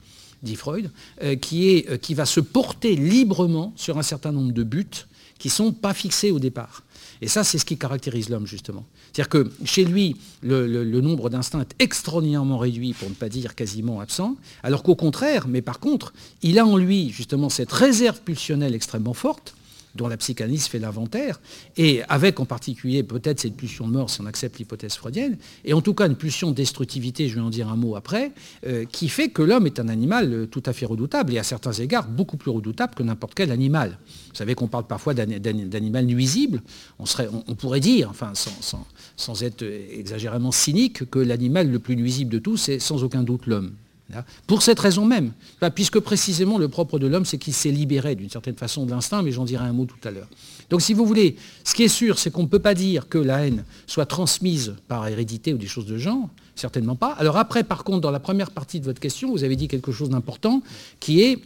dit 0.43 0.57
Freud, 0.57 0.91
euh, 1.23 1.37
qui 1.37 2.15
va 2.15 2.27
se 2.27 2.41
porter 2.41 2.97
librement 2.97 3.73
sur 3.77 3.99
un 3.99 4.03
certain 4.03 4.33
nombre 4.33 4.53
de 4.53 4.65
buts 4.65 5.07
qui 5.39 5.49
ne 5.49 5.53
sont 5.53 5.73
pas 5.73 5.95
fixés 5.95 6.33
au 6.33 6.41
départ. 6.41 6.83
Et 7.23 7.29
ça, 7.29 7.45
c'est 7.45 7.57
ce 7.57 7.65
qui 7.65 7.79
caractérise 7.79 8.29
l'homme, 8.31 8.49
justement. 8.49 8.85
C'est-à-dire 9.13 9.29
que 9.29 9.53
chez 9.65 9.85
lui, 9.85 10.17
le, 10.43 11.01
nombre 11.01 11.31
d'instincts 11.31 11.61
est 11.61 11.75
extraordinairement 11.79 12.59
réduit, 12.59 12.95
pour 12.95 13.09
ne 13.09 13.15
pas 13.15 13.29
dire 13.29 13.55
quasiment 13.55 14.01
absent, 14.01 14.35
alors 14.65 14.83
qu'au 14.83 14.97
contraire, 14.97 15.47
mais 15.47 15.63
par 15.63 15.79
contre, 15.79 16.13
il 16.43 16.59
a 16.59 16.67
en 16.67 16.77
lui, 16.77 17.11
justement, 17.11 17.49
cette 17.49 17.71
réserve 17.71 18.21
pulsionnelle 18.23 18.75
extrêmement 18.75 19.15
forte, 19.15 19.55
dont 19.95 20.09
la 20.09 20.17
psychanalyse 20.17 20.67
fait 20.67 20.79
l'inventaire, 20.79 21.41
et 21.77 22.03
avec 22.09 22.41
en 22.41 22.45
particulier 22.45 23.03
peut-être 23.03 23.41
cette 23.41 23.57
pulsion 23.57 23.87
de 23.87 23.93
mort 23.93 24.11
si 24.11 24.21
on 24.21 24.27
accepte 24.27 24.59
l'hypothèse 24.59 24.95
freudienne, 24.95 25.37
et 25.65 25.73
en 25.75 25.81
tout 25.81 25.95
cas 25.95 26.07
une 26.07 26.17
pulsion 26.17 26.51
de 26.51 26.57
destructivité, 26.57 27.29
je 27.29 27.35
vais 27.35 27.41
en 27.41 27.51
dire 27.51 27.69
un 27.69 27.77
mot 27.77 27.97
après, 27.97 28.33
euh, 28.67 28.85
qui 28.85 29.09
fait 29.09 29.29
que 29.29 29.43
l'homme 29.43 29.67
est 29.67 29.81
un 29.81 29.89
animal 29.89 30.33
euh, 30.33 30.47
tout 30.47 30.63
à 30.67 30.73
fait 30.73 30.87
redoutable, 30.87 31.35
et 31.35 31.39
à 31.39 31.43
certains 31.43 31.73
égards 31.73 32.09
beaucoup 32.09 32.37
plus 32.37 32.51
redoutable 32.51 32.95
que 32.95 33.03
n'importe 33.03 33.35
quel 33.35 33.51
animal. 33.51 33.99
Vous 34.31 34.37
savez 34.37 34.55
qu'on 34.55 34.69
parle 34.69 34.87
parfois 34.87 35.15
d'animal 35.15 36.07
nuisible, 36.07 36.63
on, 36.99 37.55
pourrait 37.55 37.81
dire, 37.81 38.09
enfin 38.11 38.33
sans, 38.35 38.87
sans 39.17 39.43
être 39.43 39.63
exagérément 39.63 40.53
cynique, 40.53 41.09
que 41.11 41.19
l'animal 41.19 41.71
le 41.71 41.79
plus 41.79 41.97
nuisible 41.97 42.31
de 42.31 42.39
tous, 42.39 42.57
c'est 42.57 42.79
sans 42.79 43.05
aucun 43.05 43.23
doute 43.23 43.47
l'homme. 43.47 43.73
Pour 44.47 44.63
cette 44.63 44.79
raison 44.79 45.05
même, 45.05 45.33
puisque 45.75 45.99
précisément 46.01 46.59
le 46.59 46.69
propre 46.69 46.99
de 46.99 47.07
l'homme, 47.07 47.25
c'est 47.25 47.39
qu'il 47.39 47.55
s'est 47.55 47.71
libéré 47.71 48.15
d'une 48.15 48.31
certaine 48.31 48.57
façon 48.57 48.87
de 48.87 48.91
l'instinct, 48.91 49.23
mais 49.23 49.33
j'en 49.33 49.45
dirai 49.45 49.65
un 49.65 49.73
mot 49.73 49.87
tout 49.87 49.97
à 50.07 50.11
l'heure. 50.11 50.29
Donc 50.71 50.83
si 50.83 50.95
vous 50.95 51.05
voulez, 51.05 51.37
ce 51.65 51.75
qui 51.75 51.83
est 51.85 51.89
sûr, 51.89 52.19
c'est 52.19 52.31
qu'on 52.31 52.43
ne 52.43 52.49
peut 52.49 52.59
pas 52.59 52.75
dire 52.75 53.09
que 53.09 53.19
la 53.19 53.47
haine 53.47 53.65
soit 53.87 54.07
transmise 54.07 54.75
par 54.89 55.07
hérédité 55.07 55.53
ou 55.55 55.59
des 55.59 55.67
choses 55.67 55.87
de 55.87 55.99
genre, 55.99 56.29
certainement 56.55 56.97
pas. 56.97 57.13
Alors 57.13 57.37
après, 57.37 57.63
par 57.63 57.85
contre, 57.85 58.01
dans 58.01 58.11
la 58.11 58.21
première 58.21 58.51
partie 58.51 58.81
de 58.81 58.85
votre 58.85 59.01
question, 59.01 59.31
vous 59.31 59.45
avez 59.45 59.57
dit 59.57 59.69
quelque 59.69 59.93
chose 59.93 60.11
d'important, 60.11 60.63
qui 61.01 61.23
est 61.23 61.39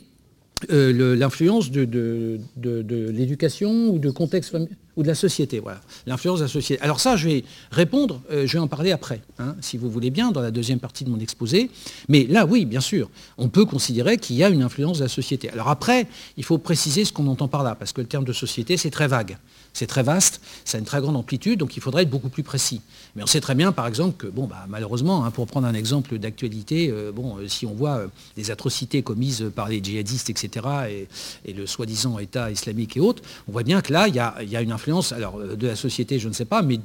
euh, 0.70 1.16
l'influence 1.16 1.70
de, 1.70 1.84
de 1.84 3.10
l'éducation 3.10 3.88
ou 3.88 3.98
de 3.98 4.10
contexte 4.10 4.50
familial 4.50 4.76
ou 4.97 5.03
de 5.03 5.09
la 5.09 5.14
société. 5.14 5.61
Voilà, 5.61 5.80
l'influence 6.07 6.38
de 6.38 6.44
la 6.44 6.49
société. 6.49 6.82
Alors 6.82 7.01
ça, 7.01 7.16
je 7.16 7.28
vais 7.28 7.44
répondre, 7.70 8.20
euh, 8.30 8.47
je 8.47 8.53
vais 8.55 8.59
en 8.59 8.68
parler 8.68 8.92
après, 8.92 9.20
hein, 9.38 9.55
si 9.61 9.76
vous 9.76 9.90
voulez 9.90 10.11
bien, 10.11 10.32
dans 10.32 10.40
la 10.40 10.51
deuxième 10.51 10.80
partie 10.80 11.05
de 11.05 11.11
mon 11.11 11.20
exposé. 11.20 11.70
Mais 12.09 12.24
là, 12.24 12.47
oui, 12.47 12.64
bien 12.64 12.80
sûr, 12.80 13.11
on 13.38 13.49
peut 13.49 13.64
considérer 13.64 14.18
qu'il 14.18 14.36
y 14.36 14.44
a 14.44 14.49
une 14.49 14.62
influence 14.62 14.99
de 14.99 15.05
la 15.05 15.09
société. 15.09 15.51
Alors 15.51 15.68
après, 15.68 16.07
il 16.36 16.44
faut 16.44 16.59
préciser 16.59 17.05
ce 17.05 17.12
qu'on 17.12 17.26
entend 17.26 17.49
par 17.49 17.62
là, 17.62 17.74
parce 17.74 17.92
que 17.92 18.01
le 18.01 18.07
terme 18.07 18.24
de 18.24 18.32
société, 18.32 18.76
c'est 18.76 18.90
très 18.90 19.09
vague. 19.09 19.36
C'est 19.76 19.86
très 19.86 20.03
vaste, 20.03 20.40
ça 20.64 20.78
a 20.78 20.80
une 20.80 20.86
très 20.86 21.03
grande 21.03 21.16
amplitude, 21.16 21.61
donc 21.61 21.76
il 21.76 21.82
faudrait 21.82 22.05
être 22.05 22.11
beaucoup 22.11 22.30
plus 22.30 22.42
précis. 22.42 22.80
Mais 23.14 23.22
on 23.22 23.26
sait 23.26 23.42
très 23.42 23.55
bien, 23.55 23.72
par 23.72 23.86
exemple, 23.86 24.16
que, 24.16 24.26
bon, 24.26 24.47
bah, 24.47 24.64
malheureusement, 24.70 25.26
hein, 25.26 25.30
pour 25.30 25.47
prendre 25.47 25.66
un 25.66 25.74
exemple 25.74 26.18
d'actualité, 26.18 26.88
euh, 26.90 27.12
bon, 27.12 27.36
euh, 27.36 27.47
si 27.47 27.66
on 27.66 27.74
voit 27.74 28.05
des 28.36 28.51
atrocités 28.51 29.03
commises 29.03 29.51
par 29.55 29.68
les 29.68 29.84
djihadistes, 29.84 30.30
etc., 30.30 31.07
et, 31.44 31.53
le 31.53 31.66
soi-disant 31.66 32.18
État 32.18 32.51
islamique 32.51 32.97
et 32.97 33.01
autres, 33.01 33.22
on 33.49 33.53
voit 33.53 33.62
bien 33.64 33.82
que 33.82 33.92
là, 33.92 34.09
il 34.09 34.14
y 34.14 34.18
a, 34.18 34.42
y 34.42 34.57
a 34.57 34.62
une 34.62 34.72
influence 34.72 34.86
alors 34.89 35.39
euh, 35.39 35.57
de 35.57 35.66
la 35.66 35.76
société, 35.76 36.18
je 36.18 36.28
ne 36.28 36.32
sais 36.32 36.45
pas, 36.45 36.62
mais 36.62 36.78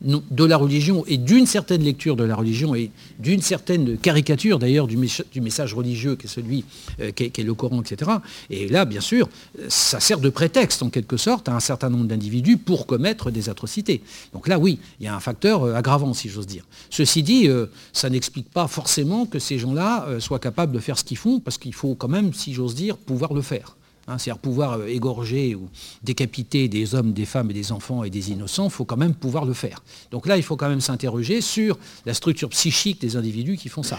de 0.00 0.44
la 0.44 0.56
religion 0.56 1.04
et 1.06 1.16
d'une 1.16 1.46
certaine 1.46 1.82
lecture 1.82 2.16
de 2.16 2.24
la 2.24 2.36
religion 2.36 2.74
et 2.74 2.90
d'une 3.18 3.42
certaine 3.42 3.98
caricature 3.98 4.58
d'ailleurs 4.58 4.86
du, 4.86 4.96
message 4.96 5.74
religieux 5.74 6.16
qui 6.16 6.26
est 6.26 6.30
celui 6.30 6.64
euh, 7.00 7.10
qui, 7.10 7.24
est, 7.24 7.38
le 7.42 7.54
Coran, 7.54 7.82
etc. 7.82 8.10
Et 8.50 8.68
là, 8.68 8.84
bien 8.84 9.00
sûr, 9.00 9.28
ça 9.68 10.00
sert 10.00 10.20
de 10.20 10.28
prétexte 10.28 10.82
en 10.82 10.90
quelque 10.90 11.16
sorte 11.16 11.48
à 11.48 11.54
un 11.54 11.60
certain 11.60 11.90
nombre 11.90 12.06
d'individus 12.06 12.56
pour 12.56 12.86
commettre 12.86 13.30
des 13.30 13.48
atrocités. 13.48 14.02
Donc 14.32 14.48
là, 14.48 14.58
oui, 14.58 14.78
il 15.00 15.06
y 15.06 15.08
a 15.08 15.14
un 15.14 15.20
facteur 15.20 15.64
euh, 15.64 15.74
aggravant, 15.74 16.14
si 16.14 16.28
j'ose 16.28 16.46
dire. 16.46 16.64
Ceci 16.90 17.22
dit, 17.22 17.48
ça 17.92 18.10
n'explique 18.10 18.50
pas 18.50 18.68
forcément 18.68 19.26
que 19.26 19.38
ces 19.38 19.58
gens-là 19.58 20.06
soient 20.18 20.38
capables 20.38 20.72
de 20.72 20.78
faire 20.78 20.98
ce 20.98 21.04
qu'ils 21.04 21.16
font, 21.16 21.40
parce 21.40 21.58
qu'il 21.58 21.74
faut 21.74 21.94
quand 21.94 22.08
même, 22.08 22.32
si 22.32 22.52
j'ose 22.52 22.74
dire, 22.74 22.96
pouvoir 22.96 23.34
le 23.34 23.42
faire. 23.42 23.76
C'est-à-dire 24.18 24.40
pouvoir 24.40 24.72
euh, 24.72 24.86
égorger 24.86 25.54
ou 25.54 25.68
décapiter 26.02 26.68
des 26.68 26.94
hommes, 26.94 27.12
des 27.12 27.24
femmes 27.24 27.50
et 27.50 27.54
des 27.54 27.72
enfants 27.72 28.04
et 28.04 28.10
des 28.10 28.30
innocents, 28.30 28.66
il 28.66 28.70
faut 28.70 28.84
quand 28.84 28.96
même 28.96 29.14
pouvoir 29.14 29.44
le 29.44 29.54
faire. 29.54 29.82
Donc 30.10 30.26
là, 30.26 30.36
il 30.36 30.42
faut 30.42 30.56
quand 30.56 30.68
même 30.68 30.80
s'interroger 30.80 31.40
sur 31.40 31.78
la 32.06 32.14
structure 32.14 32.48
psychique 32.50 33.00
des 33.00 33.16
individus 33.16 33.56
qui 33.56 33.68
font 33.68 33.82
ça. 33.82 33.98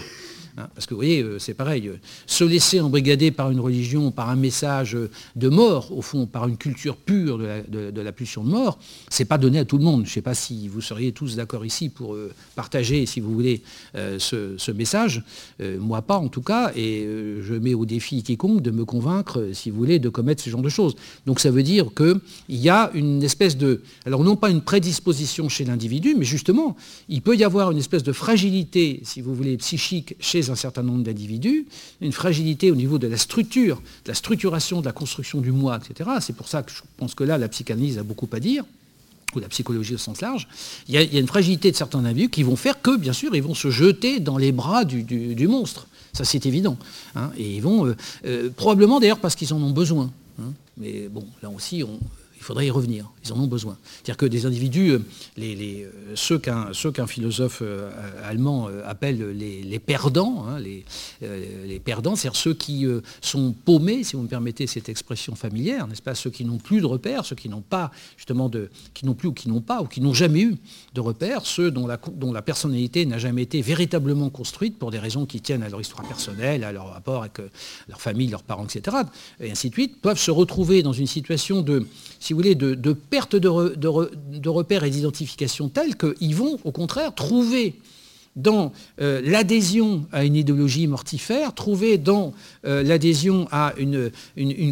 Hein, 0.56 0.68
parce 0.72 0.86
que 0.86 0.94
vous 0.94 0.98
voyez, 0.98 1.20
euh, 1.20 1.40
c'est 1.40 1.54
pareil, 1.54 1.88
euh, 1.88 1.96
se 2.28 2.44
laisser 2.44 2.78
embrigader 2.78 3.32
par 3.32 3.50
une 3.50 3.58
religion, 3.58 4.12
par 4.12 4.30
un 4.30 4.36
message 4.36 4.96
de 5.34 5.48
mort, 5.48 5.90
au 5.90 6.00
fond, 6.00 6.26
par 6.26 6.46
une 6.46 6.56
culture 6.56 6.96
pure 6.96 7.38
de 7.38 8.00
la, 8.00 8.12
pulsion 8.12 8.44
de 8.44 8.50
mort, 8.50 8.78
c'est 9.08 9.24
pas 9.24 9.36
donné 9.36 9.58
à 9.58 9.64
tout 9.64 9.78
le 9.78 9.82
monde. 9.82 10.04
Je 10.04 10.10
ne 10.10 10.14
sais 10.14 10.22
pas 10.22 10.34
si 10.34 10.68
vous 10.68 10.80
seriez 10.80 11.10
tous 11.10 11.34
d'accord 11.34 11.66
ici 11.66 11.88
pour 11.88 12.14
euh, 12.14 12.32
partager, 12.54 13.04
si 13.04 13.18
vous 13.18 13.32
voulez, 13.34 13.62
ce, 13.94 14.70
message. 14.70 15.24
moi 15.60 16.02
pas, 16.02 16.16
en 16.16 16.28
tout 16.28 16.42
cas, 16.42 16.72
et 16.76 17.06
je 17.42 17.54
mets 17.54 17.74
au 17.74 17.84
défi 17.84 18.22
quiconque 18.22 18.60
de 18.60 18.70
me 18.70 18.84
convaincre, 18.84 19.50
si 19.52 19.70
vous 19.70 19.76
voulez, 19.76 19.98
de 19.98 20.08
commettre 20.08 20.42
ce 20.42 20.50
genre 20.50 20.62
de 20.62 20.68
choses. 20.68 20.94
Donc 21.26 21.40
ça 21.40 21.50
veut 21.50 21.62
dire 21.62 21.86
qu'il 21.96 22.20
y 22.48 22.68
a 22.68 22.90
une 22.94 23.22
espèce 23.22 23.56
de... 23.56 23.82
Alors 24.04 24.24
non 24.24 24.36
pas 24.36 24.50
une 24.50 24.62
prédisposition 24.62 25.48
chez 25.48 25.64
l'individu, 25.64 26.14
mais 26.18 26.24
justement, 26.24 26.76
il 27.08 27.22
peut 27.22 27.36
y 27.36 27.44
avoir 27.44 27.70
une 27.70 27.78
espèce 27.78 28.02
de 28.02 28.12
fragilité, 28.12 29.00
si 29.04 29.20
vous 29.20 29.34
voulez, 29.34 29.56
psychique 29.56 30.16
chez 30.20 30.43
un 30.50 30.56
certain 30.56 30.82
nombre 30.82 31.02
d'individus, 31.02 31.66
une 32.00 32.12
fragilité 32.12 32.70
au 32.70 32.74
niveau 32.74 32.98
de 32.98 33.06
la 33.06 33.16
structure, 33.16 33.76
de 34.04 34.08
la 34.10 34.14
structuration, 34.14 34.80
de 34.80 34.86
la 34.86 34.92
construction 34.92 35.40
du 35.40 35.52
moi, 35.52 35.78
etc. 35.78 36.10
C'est 36.20 36.36
pour 36.36 36.48
ça 36.48 36.62
que 36.62 36.70
je 36.70 36.82
pense 36.96 37.14
que 37.14 37.24
là, 37.24 37.38
la 37.38 37.48
psychanalyse 37.48 37.98
a 37.98 38.02
beaucoup 38.02 38.28
à 38.32 38.40
dire 38.40 38.64
ou 39.34 39.40
la 39.40 39.48
psychologie 39.48 39.94
au 39.94 39.98
sens 39.98 40.20
large, 40.20 40.46
il 40.88 40.94
y, 40.94 40.98
a, 40.98 41.02
une 41.02 41.26
fragilité 41.26 41.70
de 41.72 41.76
certains 41.76 42.04
individus 42.04 42.28
qui 42.28 42.42
vont 42.42 42.54
faire 42.54 42.80
que, 42.80 42.96
bien 42.96 43.12
sûr, 43.12 43.34
ils 43.34 43.42
vont 43.42 43.54
se 43.54 43.68
jeter 43.68 44.20
dans 44.20 44.38
les 44.38 44.52
bras 44.52 44.84
du, 44.84 45.48
monstre. 45.48 45.88
Ça, 46.12 46.24
c'est 46.24 46.46
évident. 46.46 46.78
Hein. 47.16 47.30
Et 47.36 47.56
ils 47.56 47.60
vont, 47.60 47.86
euh, 47.86 47.96
euh, 48.26 48.50
probablement 48.54 49.00
d'ailleurs 49.00 49.18
parce 49.18 49.34
qu'ils 49.34 49.52
en 49.52 49.60
ont 49.60 49.72
besoin. 49.72 50.12
Hein. 50.40 50.52
Mais 50.76 51.08
bon, 51.08 51.26
là 51.42 51.50
aussi, 51.50 51.82
on, 51.82 51.98
Il 52.44 52.48
faudrait 52.48 52.66
y 52.66 52.70
revenir. 52.70 53.10
Ils 53.24 53.32
en 53.32 53.38
ont 53.40 53.46
besoin. 53.46 53.78
C'est-à-dire 53.82 54.18
que 54.18 54.26
des 54.26 54.44
individus, 54.44 54.90
euh, 54.90 54.98
les, 55.38 55.84
euh, 55.84 56.12
ceux 56.14 56.38
qu'un 56.38 57.06
philosophe 57.06 57.60
euh, 57.62 57.90
allemand 58.22 58.68
appelle 58.84 59.30
les, 59.30 59.78
perdants, 59.78 60.44
hein, 60.46 60.58
les, 60.60 60.84
perdants, 61.82 62.16
c'est-à-dire 62.16 62.38
ceux 62.38 62.52
qui 62.52 62.84
sont 63.22 63.54
paumés, 63.64 64.04
si 64.04 64.14
vous 64.14 64.22
me 64.22 64.28
permettez 64.28 64.66
cette 64.66 64.90
expression 64.90 65.34
familière, 65.34 65.86
n'est-ce 65.86 66.02
pas, 66.02 66.14
ceux 66.14 66.28
qui 66.28 66.44
n'ont 66.44 66.58
plus 66.58 66.82
de 66.82 66.86
repères, 66.86 67.24
ceux 67.24 67.34
qui 67.34 67.48
n'ont 67.48 67.62
pas 67.62 67.90
justement 68.18 68.50
de, 68.50 68.68
qui 68.92 69.06
n'ont 69.06 69.14
plus 69.14 69.28
ou 69.28 69.32
qui 69.32 69.48
n'ont 69.48 69.62
pas 69.62 69.80
ou 69.80 69.86
qui 69.86 70.02
n'ont 70.02 70.12
jamais 70.12 70.42
eu 70.42 70.56
de 70.92 71.00
repères, 71.00 71.46
ceux 71.46 71.70
dont 71.70 71.86
la, 71.86 71.96
dont 71.96 72.32
la 72.34 72.42
personnalité 72.42 73.06
n'a 73.06 73.16
jamais 73.16 73.42
été 73.42 73.62
véritablement 73.62 74.28
construite 74.28 74.78
pour 74.78 74.90
des 74.90 74.98
raisons 74.98 75.24
qui 75.24 75.40
tiennent 75.40 75.62
à 75.62 75.70
leur 75.70 75.80
histoire 75.80 76.06
personnelle, 76.06 76.62
à 76.62 76.72
leur 76.72 76.92
rapport 76.92 77.22
avec 77.22 77.38
leur 77.88 78.02
famille, 78.02 78.28
leurs 78.28 78.42
parents, 78.42 78.66
etc. 78.66 78.98
Et 79.40 79.50
ainsi 79.50 79.70
de 79.70 79.74
suite, 79.74 80.02
peuvent 80.02 80.18
se 80.18 80.30
retrouver 80.30 80.82
dans 80.82 80.92
une 80.92 81.06
situation 81.06 81.62
de, 81.62 81.86
si 82.20 82.33
voulez, 82.34 82.54
de, 82.54 82.92
perte 82.92 83.36
de, 83.36 84.48
repères 84.48 84.84
et 84.84 84.90
d'identification 84.90 85.68
telle 85.68 85.96
qu'ils 85.96 86.34
vont, 86.34 86.58
au 86.64 86.72
contraire, 86.72 87.14
trouver 87.14 87.74
dans 88.36 88.72
euh, 89.00 89.20
l'adhésion 89.24 90.06
à 90.12 90.24
une 90.24 90.34
idéologie 90.34 90.86
mortifère, 90.86 91.54
trouver 91.54 91.98
dans 91.98 92.32
euh, 92.66 92.82
l'adhésion 92.82 93.46
à 93.50 93.74
une, 93.78 94.10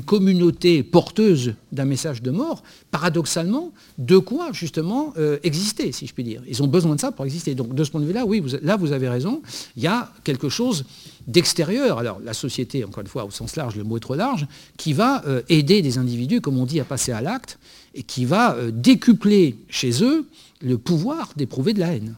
communauté 0.05 0.83
porteuse 0.83 1.55
d'un 1.71 1.85
message 1.85 2.23
de 2.23 2.31
mort, 2.31 2.63
paradoxalement, 2.91 3.73
de 3.99 4.19
quoi 4.19 4.49
justement 4.53 5.13
euh, 5.17 5.39
exister, 5.43 5.93
si 5.93 6.07
je 6.07 6.15
puis 6.15 6.25
dire. 6.25 6.43
Ils 6.49 6.63
ont 6.63 6.67
besoin 6.67 6.97
de 6.97 7.01
ça 7.01 7.13
pour 7.13 7.25
exister. 7.25 7.55
Donc 7.55 7.75
de 7.75 7.85
ce 7.85 7.91
point 7.91 8.01
de 8.01 8.07
vue-là, 8.07 8.27
oui, 8.27 8.43
là 8.63 8.77
vous 8.77 8.93
avez 8.93 9.09
raison, 9.09 9.43
il 9.77 9.83
y 9.83 9.87
a 9.87 10.13
quelque 10.25 10.49
chose 10.49 10.85
d'extérieur, 11.29 11.99
alors 11.99 12.21
la 12.25 12.35
société, 12.35 12.85
encore 12.85 13.03
une 13.03 13.09
fois, 13.09 13.25
au 13.25 13.31
sens 13.31 13.55
large, 13.55 13.77
le 13.77 13.85
mot 13.85 13.97
est 13.97 14.01
trop 14.01 14.17
large, 14.17 14.47
qui 14.77 14.93
va 14.93 15.23
aider 15.49 15.81
des 15.83 15.99
individus, 15.99 16.41
comme 16.41 16.59
on 16.59 16.67
dit, 16.67 16.81
à 16.81 16.85
passer 16.85 17.13
à 17.13 17.21
l'acte, 17.21 17.59
et 17.95 18.03
qui 18.03 18.25
va 18.25 18.57
décupler 18.73 19.57
chez 19.69 20.03
eux 20.03 20.27
le 20.61 20.79
pouvoir 20.79 21.31
d'éprouver 21.37 21.75
de 21.75 21.81
la 21.81 21.95
haine 21.95 22.17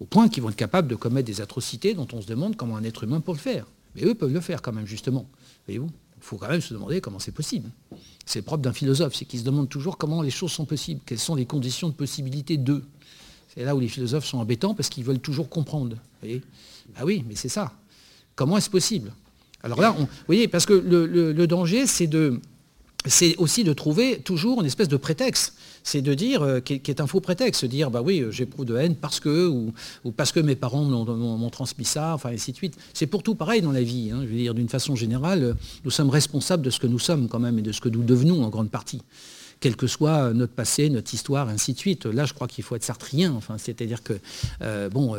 au 0.00 0.04
point 0.04 0.28
qu'ils 0.28 0.42
vont 0.42 0.50
être 0.50 0.56
capables 0.56 0.88
de 0.88 0.94
commettre 0.94 1.26
des 1.26 1.40
atrocités 1.40 1.94
dont 1.94 2.06
on 2.12 2.20
se 2.20 2.26
demande 2.26 2.56
comment 2.56 2.76
un 2.76 2.84
être 2.84 3.04
humain 3.04 3.20
peut 3.20 3.32
le 3.32 3.38
faire. 3.38 3.66
Mais 3.94 4.04
eux 4.04 4.14
peuvent 4.14 4.32
le 4.32 4.40
faire 4.40 4.62
quand 4.62 4.72
même, 4.72 4.86
justement. 4.86 5.26
Voyez-vous? 5.66 5.90
Il 6.18 6.22
faut 6.22 6.36
quand 6.36 6.48
même 6.48 6.60
se 6.60 6.74
demander 6.74 7.00
comment 7.00 7.18
c'est 7.18 7.32
possible. 7.32 7.70
C'est 8.24 8.40
le 8.40 8.44
propre 8.44 8.62
d'un 8.62 8.72
philosophe, 8.72 9.14
c'est 9.14 9.24
qu'il 9.24 9.40
se 9.40 9.44
demande 9.44 9.68
toujours 9.68 9.96
comment 9.96 10.22
les 10.22 10.30
choses 10.30 10.52
sont 10.52 10.64
possibles, 10.64 11.00
quelles 11.06 11.18
sont 11.18 11.34
les 11.34 11.46
conditions 11.46 11.88
de 11.88 11.94
possibilité 11.94 12.56
d'eux. 12.56 12.84
C'est 13.54 13.64
là 13.64 13.74
où 13.74 13.80
les 13.80 13.88
philosophes 13.88 14.26
sont 14.26 14.38
embêtants 14.38 14.74
parce 14.74 14.88
qu'ils 14.88 15.04
veulent 15.04 15.20
toujours 15.20 15.48
comprendre. 15.48 15.96
Voyez? 16.20 16.42
Bah 16.94 17.02
oui, 17.04 17.24
mais 17.28 17.36
c'est 17.36 17.48
ça. 17.48 17.72
Comment 18.34 18.58
est-ce 18.58 18.70
possible? 18.70 19.12
Alors 19.62 19.80
là, 19.80 19.90
vous 19.90 20.06
voyez, 20.26 20.48
parce 20.48 20.66
que 20.66 20.74
le 20.74 21.46
danger, 21.46 21.86
c'est 21.86 22.06
de, 22.06 22.40
c'est 23.06 23.36
aussi 23.36 23.64
de 23.64 23.72
trouver 23.72 24.18
toujours 24.18 24.60
une 24.60 24.66
espèce 24.66 24.88
de 24.88 24.96
prétexte. 24.96 25.54
C'est 25.82 26.02
de 26.02 26.14
dire, 26.14 26.42
euh, 26.42 26.60
qui, 26.60 26.74
est 26.74 27.00
un 27.00 27.06
faux 27.06 27.20
prétexte, 27.20 27.60
se 27.60 27.66
dire, 27.66 27.90
bah 27.90 28.02
oui, 28.02 28.20
euh, 28.20 28.32
j'éprouve 28.32 28.64
de 28.64 28.76
haine 28.76 28.96
parce 28.96 29.20
que, 29.20 29.46
ou, 29.46 29.72
parce 30.16 30.32
que 30.32 30.40
mes 30.40 30.56
parents 30.56 30.84
m'ont 30.84 31.50
transmis 31.50 31.84
ça, 31.84 32.14
enfin, 32.14 32.30
ainsi 32.30 32.50
de 32.50 32.56
suite. 32.56 32.76
C'est 32.92 33.06
pour 33.06 33.22
tout 33.22 33.36
pareil 33.36 33.62
dans 33.62 33.72
la 33.72 33.82
vie. 33.82 34.10
Hein. 34.12 34.20
Je 34.22 34.28
veux 34.28 34.36
dire, 34.36 34.54
d'une 34.54 34.68
façon 34.68 34.96
générale, 34.96 35.42
euh, 35.42 35.54
nous 35.84 35.90
sommes 35.90 36.10
responsables 36.10 36.62
de 36.62 36.70
ce 36.70 36.80
que 36.80 36.88
nous 36.88 36.98
sommes 36.98 37.28
quand 37.28 37.38
même 37.38 37.58
et 37.58 37.62
de 37.62 37.72
ce 37.72 37.80
que 37.80 37.88
nous 37.88 38.02
devenons 38.02 38.42
en 38.44 38.48
grande 38.48 38.70
partie 38.70 39.02
quel 39.58 39.74
que 39.74 39.86
soit 39.86 40.34
notre 40.34 40.52
passé, 40.52 40.90
notre 40.90 41.14
histoire, 41.14 41.48
ainsi 41.48 41.72
de 41.72 41.78
suite. 41.78 42.04
Là, 42.04 42.26
je 42.26 42.34
crois 42.34 42.46
qu'il 42.46 42.62
faut 42.62 42.76
être 42.76 42.84
sartrien. 42.84 43.32
Enfin, 43.32 43.56
c'est-à-dire 43.56 44.02
que, 44.02 44.12
bon, 44.90 45.16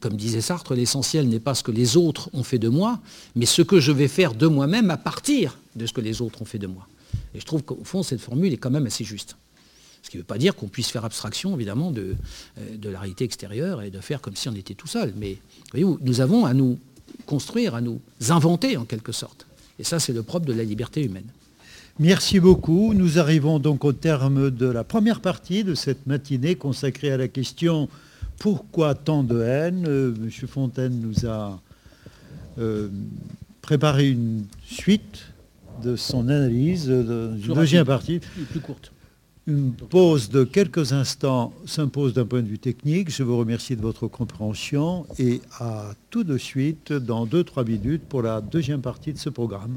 comme 0.00 0.16
disait 0.16 0.40
Sartre, 0.40 0.74
l'essentiel 0.74 1.28
n'est 1.28 1.38
pas 1.38 1.54
ce 1.54 1.62
que 1.62 1.70
les 1.70 1.96
autres 1.96 2.28
ont 2.32 2.42
fait 2.42 2.58
de 2.58 2.68
moi, 2.68 2.98
mais 3.36 3.46
ce 3.46 3.62
que 3.62 3.78
je 3.78 3.92
vais 3.92 4.08
faire 4.08 4.34
de 4.34 4.48
moi-même 4.48 4.90
à 4.90 4.96
partir 4.96 5.56
de 5.76 5.86
ce 5.86 5.92
que 5.92 6.00
les 6.00 6.20
autres 6.20 6.42
ont 6.42 6.44
fait 6.44 6.58
de 6.58 6.66
moi. 6.66 6.88
Et 7.34 7.40
je 7.40 7.44
trouve 7.44 7.62
qu'au 7.62 7.80
fond, 7.84 8.02
cette 8.02 8.20
formule 8.20 8.52
est 8.52 8.56
quand 8.56 8.70
même 8.70 8.86
assez 8.86 9.04
juste. 9.04 9.36
Ce 10.02 10.10
qui 10.10 10.16
ne 10.16 10.22
veut 10.22 10.26
pas 10.26 10.38
dire 10.38 10.54
qu'on 10.54 10.68
puisse 10.68 10.88
faire 10.90 11.04
abstraction, 11.04 11.54
évidemment, 11.54 11.90
de, 11.90 12.14
euh, 12.58 12.76
de, 12.76 12.88
la 12.88 13.00
réalité 13.00 13.24
extérieure 13.24 13.82
et 13.82 13.90
de 13.90 14.00
faire 14.00 14.20
comme 14.20 14.36
si 14.36 14.48
on 14.48 14.54
était 14.54 14.74
tout 14.74 14.86
seul. 14.86 15.12
Mais 15.16 15.38
voyez 15.72 15.86
nous 16.00 16.20
avons 16.20 16.46
à 16.46 16.54
nous 16.54 16.78
construire, 17.26 17.74
à 17.74 17.80
nous 17.80 18.00
inventer 18.28 18.76
en 18.76 18.84
quelque 18.84 19.12
sorte. 19.12 19.46
Et 19.78 19.84
ça, 19.84 19.98
c'est 19.98 20.12
le 20.12 20.22
propre 20.22 20.46
de 20.46 20.52
la 20.52 20.64
liberté 20.64 21.02
humaine. 21.02 21.26
Merci 21.98 22.40
beaucoup. 22.40 22.94
Nous 22.94 23.18
arrivons 23.18 23.58
donc 23.58 23.84
au 23.84 23.92
terme 23.92 24.50
de 24.50 24.66
la 24.66 24.84
première 24.84 25.20
partie 25.20 25.64
de 25.64 25.74
cette 25.74 26.06
matinée 26.06 26.54
consacrée 26.54 27.10
à 27.10 27.16
la 27.16 27.28
question 27.28 27.88
pourquoi 28.38 28.94
tant 28.94 29.22
de 29.22 29.40
haine? 29.40 29.86
Euh, 29.88 30.14
Monsieur 30.18 30.46
Fontaine 30.46 31.00
nous 31.00 31.26
a 31.26 31.60
euh, 32.58 32.88
préparé 33.62 34.10
une 34.10 34.44
suite 34.66 35.26
de 35.82 35.96
son 35.96 36.28
analyse 36.28 36.86
de, 36.86 37.34
deuxième 37.54 37.86
partie. 37.86 38.20
Plus 38.50 38.60
courte. 38.60 38.92
Une 39.46 39.72
pause 39.72 40.28
de 40.28 40.42
quelques 40.42 40.92
instants 40.92 41.52
s'impose 41.66 42.14
d'un 42.14 42.26
point 42.26 42.42
de 42.42 42.48
vue 42.48 42.58
technique. 42.58 43.10
Je 43.10 43.22
vous 43.22 43.38
remercie 43.38 43.76
de 43.76 43.82
votre 43.82 44.08
compréhension 44.08 45.06
et 45.20 45.40
à 45.60 45.92
tout 46.10 46.24
de 46.24 46.36
suite 46.36 46.92
dans 46.92 47.26
2-3 47.26 47.64
minutes 47.64 48.02
pour 48.08 48.22
la 48.22 48.40
deuxième 48.40 48.82
partie 48.82 49.12
de 49.12 49.18
ce 49.18 49.28
programme. 49.28 49.76